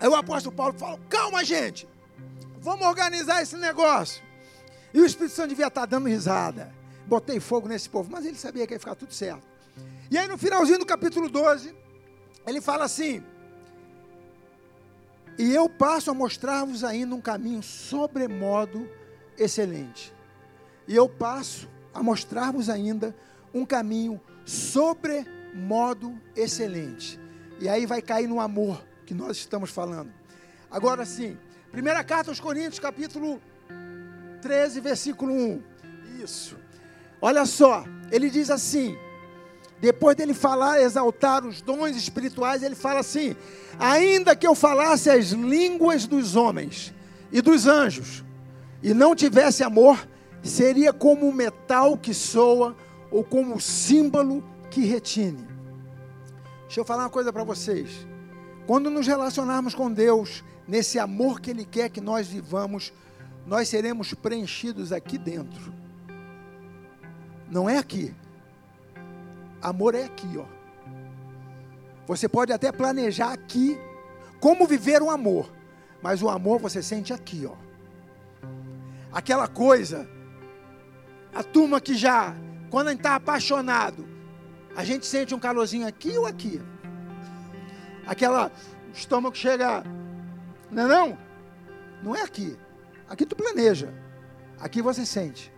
Aí 0.00 0.08
o 0.08 0.14
apóstolo 0.14 0.56
Paulo 0.56 0.72
falou: 0.78 0.98
calma, 1.10 1.44
gente, 1.44 1.86
vamos 2.60 2.86
organizar 2.86 3.42
esse 3.42 3.56
negócio. 3.56 4.22
E 4.94 5.00
o 5.00 5.04
Espírito 5.04 5.34
Santo 5.34 5.50
devia 5.50 5.66
estar 5.66 5.84
dando 5.86 6.08
risada. 6.08 6.74
Botei 7.06 7.38
fogo 7.38 7.68
nesse 7.68 7.88
povo, 7.88 8.10
mas 8.10 8.24
ele 8.24 8.36
sabia 8.36 8.66
que 8.66 8.72
ia 8.72 8.80
ficar 8.80 8.94
tudo 8.94 9.12
certo. 9.12 9.42
E 10.10 10.16
aí 10.16 10.26
no 10.26 10.38
finalzinho 10.38 10.78
do 10.78 10.86
capítulo 10.86 11.28
12, 11.28 11.74
ele 12.46 12.60
fala 12.62 12.84
assim: 12.84 13.22
E 15.38 15.54
eu 15.54 15.68
passo 15.68 16.10
a 16.10 16.14
mostrar-vos 16.14 16.82
ainda 16.82 17.14
um 17.14 17.20
caminho 17.20 17.62
sobremodo 17.62 18.88
excelente. 19.36 20.14
E 20.88 20.96
eu 20.96 21.08
passo 21.08 21.68
a 21.92 22.02
mostrar-vos 22.02 22.70
ainda 22.70 23.14
um 23.52 23.66
caminho 23.66 24.20
sobremodo 24.44 26.18
excelente. 26.34 27.20
E 27.60 27.68
aí 27.68 27.84
vai 27.84 28.00
cair 28.00 28.26
no 28.26 28.40
amor 28.40 28.82
que 29.10 29.14
nós 29.14 29.38
estamos 29.38 29.70
falando. 29.70 30.08
Agora 30.70 31.04
sim, 31.04 31.36
primeira 31.72 32.04
carta 32.04 32.30
aos 32.30 32.38
Coríntios, 32.38 32.78
capítulo 32.78 33.42
13, 34.40 34.80
versículo 34.80 35.32
1. 35.32 35.62
Isso. 36.22 36.56
Olha 37.20 37.44
só, 37.44 37.82
ele 38.12 38.30
diz 38.30 38.50
assim: 38.50 38.96
depois 39.80 40.14
dele 40.14 40.32
falar, 40.32 40.80
exaltar 40.80 41.44
os 41.44 41.60
dons 41.60 41.96
espirituais, 41.96 42.62
ele 42.62 42.76
fala 42.76 43.00
assim: 43.00 43.34
ainda 43.80 44.36
que 44.36 44.46
eu 44.46 44.54
falasse 44.54 45.10
as 45.10 45.30
línguas 45.30 46.06
dos 46.06 46.36
homens 46.36 46.94
e 47.32 47.42
dos 47.42 47.66
anjos, 47.66 48.24
e 48.80 48.94
não 48.94 49.16
tivesse 49.16 49.64
amor, 49.64 50.06
seria 50.40 50.92
como 50.92 51.32
metal 51.32 51.98
que 51.98 52.14
soa 52.14 52.76
ou 53.10 53.24
como 53.24 53.60
símbolo 53.60 54.44
que 54.70 54.82
retine. 54.82 55.48
Deixa 56.68 56.78
eu 56.78 56.84
falar 56.84 57.02
uma 57.02 57.10
coisa 57.10 57.32
para 57.32 57.42
vocês. 57.42 58.08
Quando 58.70 58.88
nos 58.88 59.04
relacionarmos 59.04 59.74
com 59.74 59.92
Deus, 59.92 60.44
nesse 60.68 60.96
amor 60.96 61.40
que 61.40 61.50
Ele 61.50 61.64
quer 61.64 61.90
que 61.90 62.00
nós 62.00 62.28
vivamos, 62.28 62.92
nós 63.44 63.66
seremos 63.66 64.14
preenchidos 64.14 64.92
aqui 64.92 65.18
dentro. 65.18 65.74
Não 67.50 67.68
é 67.68 67.78
aqui. 67.78 68.14
Amor 69.60 69.96
é 69.96 70.04
aqui, 70.04 70.38
ó. 70.38 70.44
Você 72.06 72.28
pode 72.28 72.52
até 72.52 72.70
planejar 72.70 73.32
aqui 73.32 73.76
como 74.38 74.68
viver 74.68 75.02
um 75.02 75.10
amor, 75.10 75.50
mas 76.00 76.22
o 76.22 76.28
amor 76.28 76.60
você 76.60 76.80
sente 76.80 77.12
aqui, 77.12 77.44
ó. 77.44 77.56
Aquela 79.10 79.48
coisa, 79.48 80.08
a 81.34 81.42
turma 81.42 81.80
que 81.80 81.96
já, 81.96 82.36
quando 82.70 82.86
a 82.86 82.90
gente 82.90 83.00
está 83.00 83.16
apaixonado, 83.16 84.08
a 84.76 84.84
gente 84.84 85.06
sente 85.06 85.34
um 85.34 85.40
calorzinho 85.40 85.88
aqui 85.88 86.16
ou 86.16 86.24
aqui? 86.24 86.62
Aquela 88.10 88.50
o 88.88 88.92
estômago 88.92 89.36
chega, 89.36 89.84
não 90.68 90.82
é 90.82 90.88
não? 90.88 91.18
Não 92.02 92.16
é 92.16 92.22
aqui. 92.22 92.56
Aqui 93.08 93.24
tu 93.24 93.36
planeja. 93.36 93.94
Aqui 94.58 94.82
você 94.82 95.06
sente. 95.06 95.52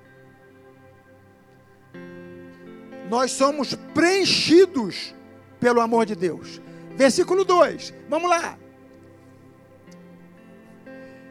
Nós 3.09 3.33
somos 3.33 3.75
preenchidos 3.95 5.15
pelo 5.59 5.81
amor 5.81 6.05
de 6.05 6.15
Deus. 6.15 6.61
Versículo 6.95 7.43
2. 7.43 7.95
Vamos 8.09 8.29
lá. 8.29 8.59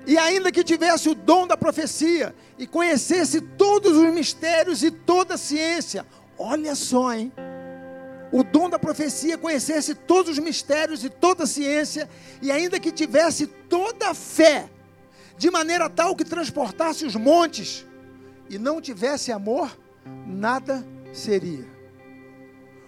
E 0.08 0.18
ainda 0.18 0.52
que 0.52 0.64
tivesse 0.64 1.08
o 1.08 1.14
dom 1.14 1.46
da 1.46 1.56
profecia 1.56 2.34
e 2.58 2.66
conhecesse 2.66 3.42
todos 3.42 3.96
os 3.96 4.12
mistérios 4.12 4.82
e 4.82 4.90
toda 4.90 5.36
a 5.36 5.38
ciência. 5.38 6.04
Olha 6.38 6.74
só, 6.74 7.14
hein? 7.14 7.32
O 8.32 8.44
dom 8.44 8.70
da 8.70 8.80
profecia, 8.80 9.38
conhecesse 9.38 9.94
todos 9.94 10.32
os 10.32 10.40
mistérios 10.40 11.04
e 11.04 11.10
toda 11.10 11.44
a 11.44 11.48
ciência, 11.48 12.10
e 12.42 12.52
ainda 12.52 12.80
que 12.80 12.92
tivesse 12.92 13.46
toda 13.46 14.10
a 14.10 14.14
fé, 14.14 14.70
de 15.38 15.52
maneira 15.52 15.90
tal 15.90 16.16
que 16.16 16.24
transportasse 16.24 17.06
os 17.06 17.16
montes, 17.16 17.86
e 18.50 18.58
não 18.58 18.80
tivesse 18.80 19.32
amor, 19.32 19.78
nada 20.26 20.86
seria. 21.12 21.66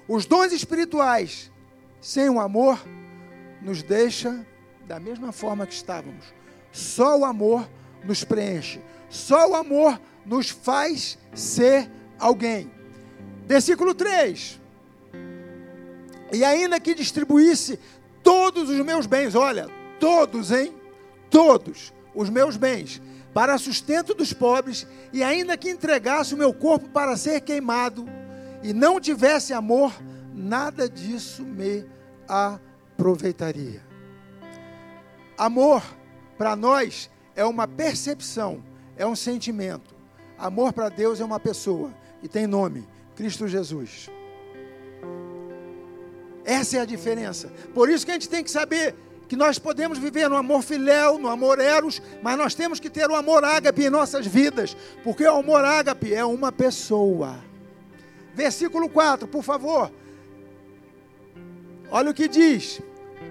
Os 0.08 0.26
dons 0.26 0.54
espirituais, 0.54 1.52
sem 2.00 2.30
o 2.30 2.40
amor, 2.40 2.82
nos 3.62 3.84
deixa 3.84 4.46
da 4.86 5.00
mesma 5.00 5.32
forma 5.32 5.66
que 5.66 5.74
estávamos. 5.74 6.26
Só 6.72 7.18
o 7.20 7.26
amor 7.26 7.70
nos 8.04 8.24
preenche. 8.24 8.82
Só 9.10 9.50
o 9.50 9.56
amor 9.56 10.00
nos 10.26 10.50
faz 10.50 11.18
ser 11.34 11.90
alguém. 12.20 12.70
Versículo 13.46 13.94
3 13.94 14.63
e 16.34 16.44
ainda 16.44 16.80
que 16.80 16.96
distribuísse 16.96 17.80
todos 18.22 18.70
os 18.70 18.80
meus 18.86 19.06
bens, 19.06 19.36
olha, 19.36 19.68
todos, 20.00 20.52
hein? 20.52 20.74
Todos 21.30 21.94
os 22.14 22.30
meus 22.30 22.58
bens 22.58 23.02
para 23.34 23.58
sustento 23.58 24.14
dos 24.14 24.32
pobres, 24.32 24.86
e 25.12 25.24
ainda 25.24 25.58
que 25.58 25.70
entregasse 25.70 26.34
o 26.34 26.38
meu 26.38 26.54
corpo 26.54 26.88
para 26.90 27.18
ser 27.18 27.42
queimado, 27.42 28.06
e 28.62 28.72
não 28.72 29.00
tivesse 29.00 29.54
amor, 29.54 29.92
nada 30.34 30.88
disso 30.88 31.44
me 31.44 31.84
aproveitaria. 32.28 33.82
Amor, 35.38 35.84
para 36.38 36.56
nós, 36.56 37.10
é 37.36 37.44
uma 37.44 37.68
percepção, 37.68 38.64
é 38.96 39.06
um 39.06 39.16
sentimento. 39.16 39.96
Amor 40.38 40.72
para 40.72 40.90
Deus 40.90 41.20
é 41.20 41.26
uma 41.26 41.40
pessoa, 41.40 41.92
e 42.22 42.28
tem 42.28 42.46
nome: 42.46 42.88
Cristo 43.16 43.48
Jesus. 43.48 44.10
Essa 46.46 46.78
é 46.78 46.80
a 46.82 46.86
diferença. 46.86 47.52
Por 47.74 47.90
isso 47.90 48.06
que 48.06 48.12
a 48.12 48.16
gente 48.16 48.30
tem 48.30 48.44
que 48.44 48.52
saber 48.52 48.96
que 49.28 49.36
nós 49.36 49.58
podemos 49.58 49.98
viver 49.98 50.30
no 50.30 50.36
amor 50.36 50.62
filéu, 50.62 51.18
no 51.18 51.30
amor 51.30 51.60
eros, 51.60 52.02
mas 52.22 52.38
nós 52.38 52.54
temos 52.54 52.80
que 52.80 52.90
ter 52.90 53.10
o 53.10 53.16
amor 53.16 53.44
ágape 53.44 53.86
em 53.86 53.90
nossas 53.90 54.28
vidas, 54.28 54.76
porque 55.04 55.24
o 55.24 55.38
amor 55.38 55.64
ágape 55.64 56.14
é 56.14 56.24
uma 56.24 56.52
pessoa. 56.52 57.38
Versículo 58.34 58.90
4, 58.90 59.28
por 59.28 59.44
favor. 59.44 59.92
Olha 61.90 62.12
o 62.12 62.14
que 62.14 62.28
diz: 62.28 62.82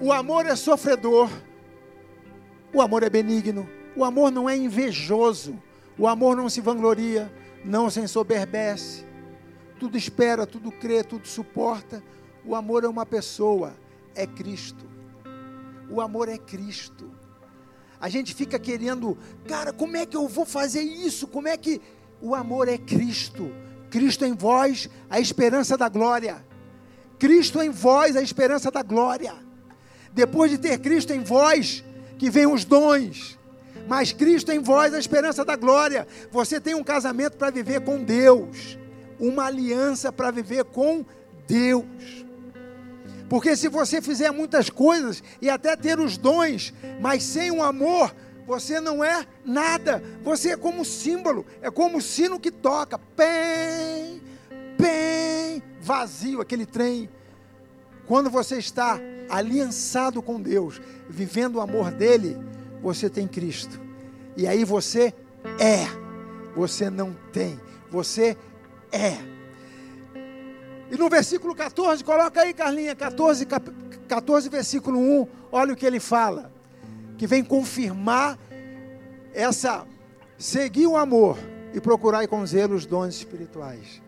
o 0.01 0.13
amor 0.13 0.47
é 0.47 0.57
sofredor, 0.57 1.31
o 2.73 2.81
amor 2.81 3.03
é 3.03 3.11
benigno, 3.11 3.69
o 3.95 4.05
amor 4.05 4.31
não 4.31 4.49
é 4.49 4.57
invejoso, 4.57 5.61
o 5.99 6.09
amor 6.09 6.37
não 6.37 6.49
se 6.49 6.61
vangloria, 6.61 7.33
não 7.65 7.91
se 7.91 8.01
ensoberbece, 8.01 9.05
tudo 9.79 9.99
espera, 9.99 10.47
tudo 10.47 10.73
crê, 10.73 11.05
tudo 11.05 11.29
suporta. 11.29 12.03
O 12.45 12.55
amor 12.55 12.85
é 12.85 12.89
uma 12.89 13.07
pessoa, 13.07 13.75
é 14.15 14.27
Cristo. 14.27 14.85
O 15.89 16.01
amor 16.01 16.29
é 16.29 16.39
Cristo. 16.39 17.11
A 18.01 18.09
gente 18.09 18.35
fica 18.35 18.59
querendo, 18.59 19.17
cara, 19.47 19.73
como 19.73 19.97
é 19.97 20.05
que 20.05 20.17
eu 20.17 20.27
vou 20.27 20.45
fazer 20.45 20.83
isso? 20.83 21.27
Como 21.29 21.47
é 21.47 21.57
que. 21.57 21.81
O 22.21 22.35
amor 22.35 22.69
é 22.69 22.79
Cristo. 22.79 23.51
Cristo 23.91 24.25
em 24.25 24.35
vós, 24.35 24.89
a 25.11 25.21
esperança 25.21 25.77
da 25.77 25.89
glória. 25.89 26.45
Cristo 27.19 27.63
em 27.63 27.71
vós, 27.71 28.17
a 28.17 28.23
esperança 28.23 28.71
da 28.71 28.83
glória. 28.83 29.35
Depois 30.13 30.51
de 30.51 30.59
ter 30.59 30.79
Cristo 30.79 31.13
em 31.13 31.23
vós, 31.23 31.85
que 32.19 32.31
vem 32.31 32.47
os 32.47 32.65
dons. 32.65 33.39
Mas 33.87 34.13
Cristo 34.13 34.51
em 34.51 34.59
vós, 34.59 34.95
a 34.95 34.99
esperança 34.99 35.45
da 35.45 35.57
glória. 35.57 36.07
Você 36.31 36.61
tem 36.61 36.75
um 36.75 36.83
casamento 36.83 37.37
para 37.37 37.51
viver 37.51 37.83
com 37.83 38.03
Deus, 38.03 38.79
uma 39.19 39.47
aliança 39.47 40.13
para 40.13 40.31
viver 40.31 40.65
com 40.65 41.05
Deus. 41.47 41.85
Porque 43.33 43.57
se 43.57 43.67
você 43.67 44.03
fizer 44.03 44.31
muitas 44.31 44.69
coisas 44.69 45.23
e 45.41 45.49
até 45.49 45.75
ter 45.75 45.99
os 45.99 46.19
dons, 46.19 46.71
mas 47.01 47.23
sem 47.23 47.51
o 47.51 47.63
amor, 47.63 48.15
você 48.47 48.79
não 48.79 49.03
é 49.03 49.27
nada. 49.43 50.03
Você 50.23 50.51
é 50.51 50.57
como 50.59 50.85
símbolo, 50.85 51.47
é 51.63 51.71
como 51.71 51.97
o 51.97 52.03
sino 52.03 52.39
que 52.39 52.51
toca. 52.51 52.99
Pem, 52.99 54.21
pem, 54.77 55.63
vazio 55.81 56.43
aquele 56.43 56.67
trem. 56.67 57.09
Quando 58.07 58.29
você 58.29 58.59
está 58.59 59.01
aliançado 59.31 60.21
com 60.21 60.39
Deus, 60.39 60.79
vivendo 61.09 61.57
o 61.57 61.63
amor 61.63 61.91
dele, 61.91 62.37
você 62.83 63.09
tem 63.09 63.27
Cristo. 63.27 63.81
E 64.37 64.47
aí 64.47 64.63
você 64.63 65.15
é. 65.59 65.87
Você 66.55 66.91
não 66.91 67.17
tem. 67.33 67.59
Você 67.91 68.37
é. 68.93 69.32
E 70.93 70.97
no 70.99 71.09
versículo 71.09 71.55
14, 71.55 72.05
coloca 72.05 72.43
aí, 72.43 72.53
Carlinha, 72.53 72.95
14, 72.95 73.47
14, 74.07 74.49
versículo 74.51 74.99
1, 74.99 75.27
olha 75.51 75.73
o 75.73 75.77
que 75.77 75.87
ele 75.87 75.99
fala. 75.99 76.53
Que 77.17 77.27
vem 77.27 77.43
confirmar 77.43 78.39
essa. 79.33 79.87
Seguir 80.37 80.87
o 80.87 80.99
amor 80.99 81.39
e 81.73 81.81
procurar 81.81 82.29
com 82.29 82.45
zelo 82.45 82.75
os 82.75 82.85
dons 82.85 83.15
espirituais. 83.15 84.03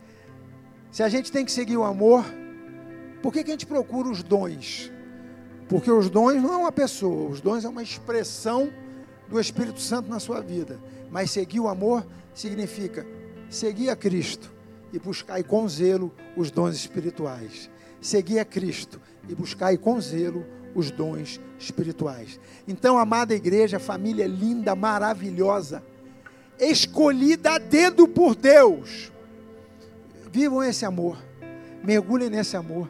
Se 0.93 1.03
a 1.03 1.09
gente 1.09 1.33
tem 1.33 1.43
que 1.43 1.53
seguir 1.53 1.79
o 1.79 1.85
amor, 1.85 2.23
por 3.23 3.33
que, 3.33 3.43
que 3.43 3.51
a 3.51 3.55
gente 3.55 3.65
procura 3.65 4.11
os 4.11 4.23
dons? 4.23 4.93
Porque 5.71 5.91
os 5.91 6.11
dons 6.11 6.35
não 6.43 6.53
é 6.53 6.57
uma 6.59 6.73
pessoa, 6.73 7.31
os 7.31 7.41
dons 7.41 7.65
é 7.65 7.69
uma 7.69 7.83
expressão 7.83 8.71
do 9.27 9.41
Espírito 9.41 9.81
Santo 9.81 10.11
na 10.11 10.21
sua 10.21 10.43
vida. 10.43 10.79
Mas 11.11 11.31
seguir 11.31 11.61
o 11.61 11.69
amor 11.69 12.07
significa 12.35 13.07
seguir 13.49 13.89
a 13.89 13.97
Cristo 13.97 14.54
e 14.95 14.99
buscar 15.01 15.43
com 15.43 15.69
zelo 15.69 16.15
os 16.37 16.53
dons 16.53 16.77
espirituais. 16.77 17.69
Seguir 18.01 18.39
a 18.39 18.45
Cristo 18.45 19.01
e 19.29 19.35
buscar 19.35 19.77
com 19.79 20.01
zelo 20.01 20.47
os 20.73 20.91
dons 20.91 21.41
espirituais. 21.59 22.39
Então, 22.69 22.97
amada 22.97 23.35
igreja, 23.35 23.81
família 23.81 24.27
linda, 24.27 24.77
maravilhosa, 24.77 25.83
escolhida 26.61 27.53
a 27.55 27.59
dedo 27.59 28.07
por 28.07 28.37
Deus. 28.37 29.11
Vivam 30.31 30.63
esse 30.63 30.85
amor, 30.85 31.19
mergulhem 31.83 32.31
nesse 32.31 32.57
amor. 32.57 32.89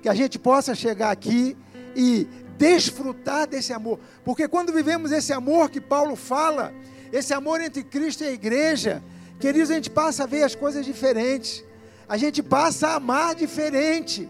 Que 0.00 0.08
a 0.08 0.14
gente 0.14 0.38
possa 0.38 0.76
chegar 0.76 1.10
aqui 1.10 1.56
e 1.96 2.28
desfrutar 2.56 3.48
desse 3.48 3.72
amor. 3.72 3.98
Porque 4.24 4.46
quando 4.46 4.72
vivemos 4.72 5.10
esse 5.10 5.32
amor 5.32 5.70
que 5.70 5.80
Paulo 5.80 6.14
fala, 6.14 6.72
esse 7.12 7.34
amor 7.34 7.60
entre 7.60 7.82
Cristo 7.82 8.22
e 8.22 8.28
a 8.28 8.32
igreja, 8.32 9.02
queridos, 9.42 9.72
a 9.72 9.74
gente 9.74 9.90
passa 9.90 10.22
a 10.22 10.26
ver 10.26 10.44
as 10.44 10.54
coisas 10.54 10.86
diferentes. 10.86 11.64
A 12.08 12.16
gente 12.16 12.40
passa 12.40 12.86
a 12.86 12.94
amar 12.94 13.34
diferente. 13.34 14.28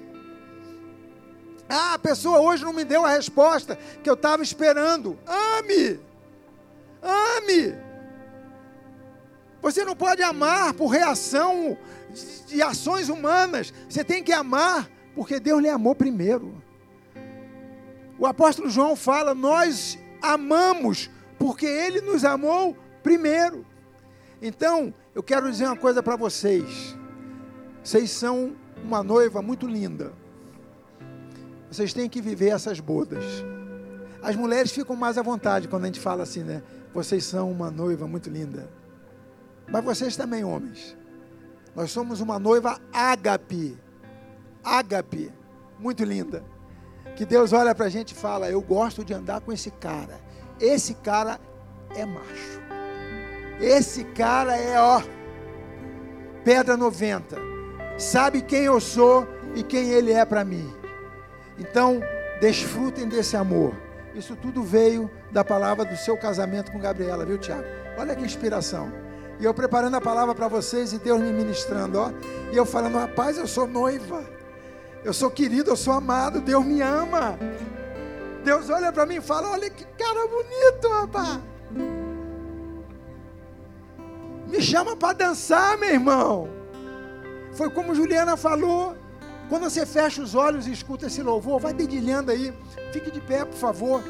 Ah, 1.69 1.95
a 1.95 1.99
pessoa 1.99 2.41
hoje 2.41 2.65
não 2.65 2.73
me 2.73 2.83
deu 2.83 3.05
a 3.05 3.11
resposta 3.11 3.79
que 4.03 4.09
eu 4.09 4.15
estava 4.15 4.43
esperando. 4.43 5.19
Ame! 5.27 6.01
Ame! 7.03 7.75
Você 9.61 9.85
não 9.85 9.95
pode 9.95 10.23
amar 10.23 10.73
por 10.73 10.87
reação 10.87 11.77
de 12.47 12.63
ações 12.63 13.11
humanas. 13.11 13.73
Você 13.91 14.03
tem 14.03 14.25
que 14.25 14.33
amar 14.33 14.89
porque 15.15 15.39
Deus 15.39 15.61
lhe 15.61 15.69
amou 15.69 15.95
primeiro. 15.95 16.55
O 18.19 18.27
apóstolo 18.27 18.71
João 18.71 18.97
fala: 18.97 19.35
Nós 19.35 19.99
amamos 20.23 21.11
porque 21.39 21.67
Ele 21.67 22.01
nos 22.01 22.25
amou 22.25 22.75
primeiro. 23.03 23.67
Então, 24.41 24.93
eu 25.15 25.23
quero 25.23 25.51
dizer 25.51 25.67
uma 25.67 25.77
coisa 25.77 26.03
para 26.03 26.17
vocês. 26.17 26.97
Vocês 27.83 28.11
são 28.11 28.57
uma 28.83 29.03
noiva 29.03 29.43
muito 29.43 29.67
linda. 29.67 30.13
Vocês 31.71 31.93
têm 31.93 32.09
que 32.09 32.21
viver 32.21 32.49
essas 32.49 32.81
bodas. 32.81 33.25
As 34.23 34.37
mulheres 34.37 34.71
ficam 34.73 34.95
mais 34.97 35.19
à 35.19 35.23
vontade 35.23 35.69
quando 35.69 35.85
a 35.85 35.87
gente 35.87 36.01
fala 36.01 36.23
assim, 36.23 36.43
né? 36.43 36.63
Vocês 36.95 37.25
são 37.25 37.51
uma 37.51 37.71
noiva 37.71 38.07
muito 38.07 38.31
linda. 38.31 38.71
Mas 39.69 39.85
vocês 39.85 40.17
também, 40.17 40.45
homens. 40.45 40.97
Nós 41.75 41.91
somos 41.91 42.21
uma 42.21 42.39
noiva 42.39 42.79
ágape. 42.93 43.79
Ágape. 44.63 45.33
Muito 45.79 46.05
linda. 46.05 46.45
Que 47.17 47.27
Deus 47.27 47.53
olha 47.53 47.75
para 47.75 47.87
a 47.87 47.91
gente 47.91 48.13
e 48.13 48.15
fala: 48.15 48.49
Eu 48.49 48.61
gosto 48.61 49.05
de 49.05 49.13
andar 49.13 49.41
com 49.41 49.53
esse 49.53 49.71
cara. 49.71 50.21
Esse 50.61 50.95
cara 50.95 51.41
é 51.95 52.05
macho. 52.07 52.62
Esse 53.63 54.03
cara 54.03 54.57
é, 54.57 54.79
ó, 54.81 55.01
pedra 56.45 56.77
90. 56.77 57.37
Sabe 57.97 58.43
quem 58.43 58.65
eu 58.65 58.81
sou 58.81 59.27
e 59.55 59.63
quem 59.63 59.91
ele 59.91 60.13
é 60.13 60.25
para 60.25 60.45
mim. 60.45 60.69
Então, 61.57 62.01
desfrutem 62.41 63.07
desse 63.07 63.37
amor. 63.37 63.73
Isso 64.17 64.35
tudo 64.35 64.65
veio 64.65 65.09
da 65.31 65.45
palavra 65.45 65.85
do 65.85 65.97
seu 65.97 66.17
casamento 66.17 66.73
com 66.73 66.81
Gabriela, 66.81 67.25
viu, 67.25 67.39
Tiago? 67.39 67.63
Olha 67.97 68.17
que 68.17 68.25
inspiração. 68.25 68.93
E 69.39 69.45
eu 69.45 69.55
preparando 69.55 69.95
a 69.95 70.01
palavra 70.01 70.35
para 70.35 70.49
vocês 70.49 70.93
e 70.93 70.99
Deus 70.99 71.21
me 71.21 71.33
ministrando, 71.33 72.01
ó. 72.01 72.11
E 72.53 72.57
eu 72.57 72.67
falando, 72.67 72.99
rapaz, 72.99 73.39
eu 73.39 73.47
sou 73.47 73.69
noiva. 73.69 74.25
Eu 75.05 75.13
sou 75.13 75.31
querido, 75.31 75.71
eu 75.71 75.77
sou 75.77 75.95
amado, 75.95 76.41
Deus 76.41 76.65
me 76.65 76.81
ama. 76.81 77.39
Deus 78.45 78.69
olha 78.71 78.93
para 78.93 79.07
mim 79.07 79.17
e 79.17 79.21
fala: 79.21 79.51
Olha 79.51 79.71
que 79.71 79.85
cara 79.85 80.27
bonito, 80.27 80.89
rapaz. 80.89 81.41
Me 84.53 84.61
chama 84.61 84.95
para 84.95 85.15
dançar, 85.15 85.79
meu 85.79 85.89
irmão. 85.89 86.47
Foi 87.55 87.71
como 87.71 87.95
Juliana 87.95 88.37
falou. 88.37 88.95
Quando 89.49 89.63
você 89.63 89.87
fecha 89.87 90.21
os 90.21 90.35
olhos 90.35 90.67
e 90.67 90.73
escuta 90.73 91.07
esse 91.07 91.23
louvor, 91.23 91.59
vai 91.59 91.73
dedilhando 91.73 92.31
aí. 92.31 92.53
Fique 92.93 93.11
de 93.11 93.19
pé, 93.19 93.47
por 93.47 93.57
favor. 93.57 94.05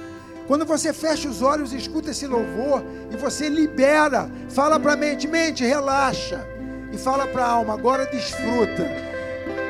Quando 0.49 0.65
você 0.67 0.93
fecha 0.93 1.29
os 1.29 1.43
olhos 1.43 1.73
e 1.73 1.77
escuta 1.77 2.11
esse 2.11 2.27
louvor 2.27 2.83
e 3.13 3.17
você 3.17 3.49
libera, 3.49 4.29
fala 4.49 4.81
para 4.81 4.95
a 4.95 4.97
mente, 4.97 5.29
mente, 5.29 5.65
relaxa. 5.65 6.45
E 6.91 6.99
fala 6.99 7.25
para 7.29 7.45
a 7.45 7.49
alma, 7.49 7.75
agora 7.75 8.05
desfruta. 8.07 8.85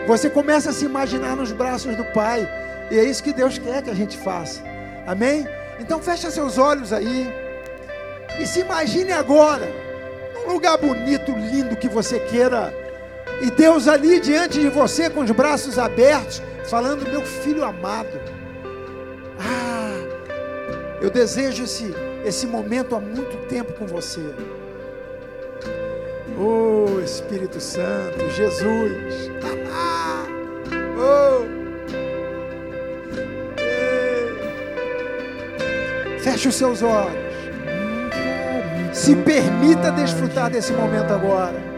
Você 0.06 0.30
começa 0.30 0.70
a 0.70 0.72
se 0.72 0.86
imaginar 0.86 1.36
nos 1.36 1.52
braços 1.52 1.94
do 1.96 2.04
Pai. 2.14 2.48
E 2.90 2.98
é 2.98 3.04
isso 3.04 3.22
que 3.22 3.34
Deus 3.34 3.58
quer 3.58 3.82
que 3.82 3.90
a 3.90 3.94
gente 3.94 4.16
faça. 4.16 4.62
Amém? 5.06 5.46
Então 5.78 6.00
fecha 6.00 6.30
seus 6.30 6.56
olhos 6.56 6.94
aí. 6.94 7.30
E 8.40 8.46
se 8.46 8.60
imagine 8.60 9.12
agora, 9.12 9.91
num 10.45 10.55
lugar 10.55 10.78
bonito, 10.78 11.32
lindo 11.32 11.76
que 11.76 11.88
você 11.88 12.18
queira. 12.20 12.72
E 13.40 13.51
Deus 13.51 13.88
ali 13.88 14.20
diante 14.20 14.61
de 14.61 14.68
você 14.68 15.11
com 15.11 15.20
os 15.20 15.30
braços 15.30 15.78
abertos, 15.78 16.43
falando: 16.68 17.09
Meu 17.09 17.22
filho 17.22 17.64
amado. 17.64 18.20
Ah, 19.38 19.99
eu 21.01 21.11
desejo 21.11 21.64
esse, 21.64 21.93
esse 22.24 22.47
momento 22.47 22.95
há 22.95 23.01
muito 23.01 23.36
tempo 23.49 23.72
com 23.72 23.86
você. 23.86 24.20
Oh 26.38 27.01
Espírito 27.01 27.61
Santo, 27.61 28.30
Jesus. 28.30 29.30
oh. 30.99 31.62
Feche 36.20 36.49
os 36.49 36.55
seus 36.55 36.82
olhos. 36.82 37.32
Se 38.93 39.16
permita 39.16 39.90
desfrutar 39.90 40.51
desse 40.51 40.72
momento 40.72 41.12
agora. 41.12 41.71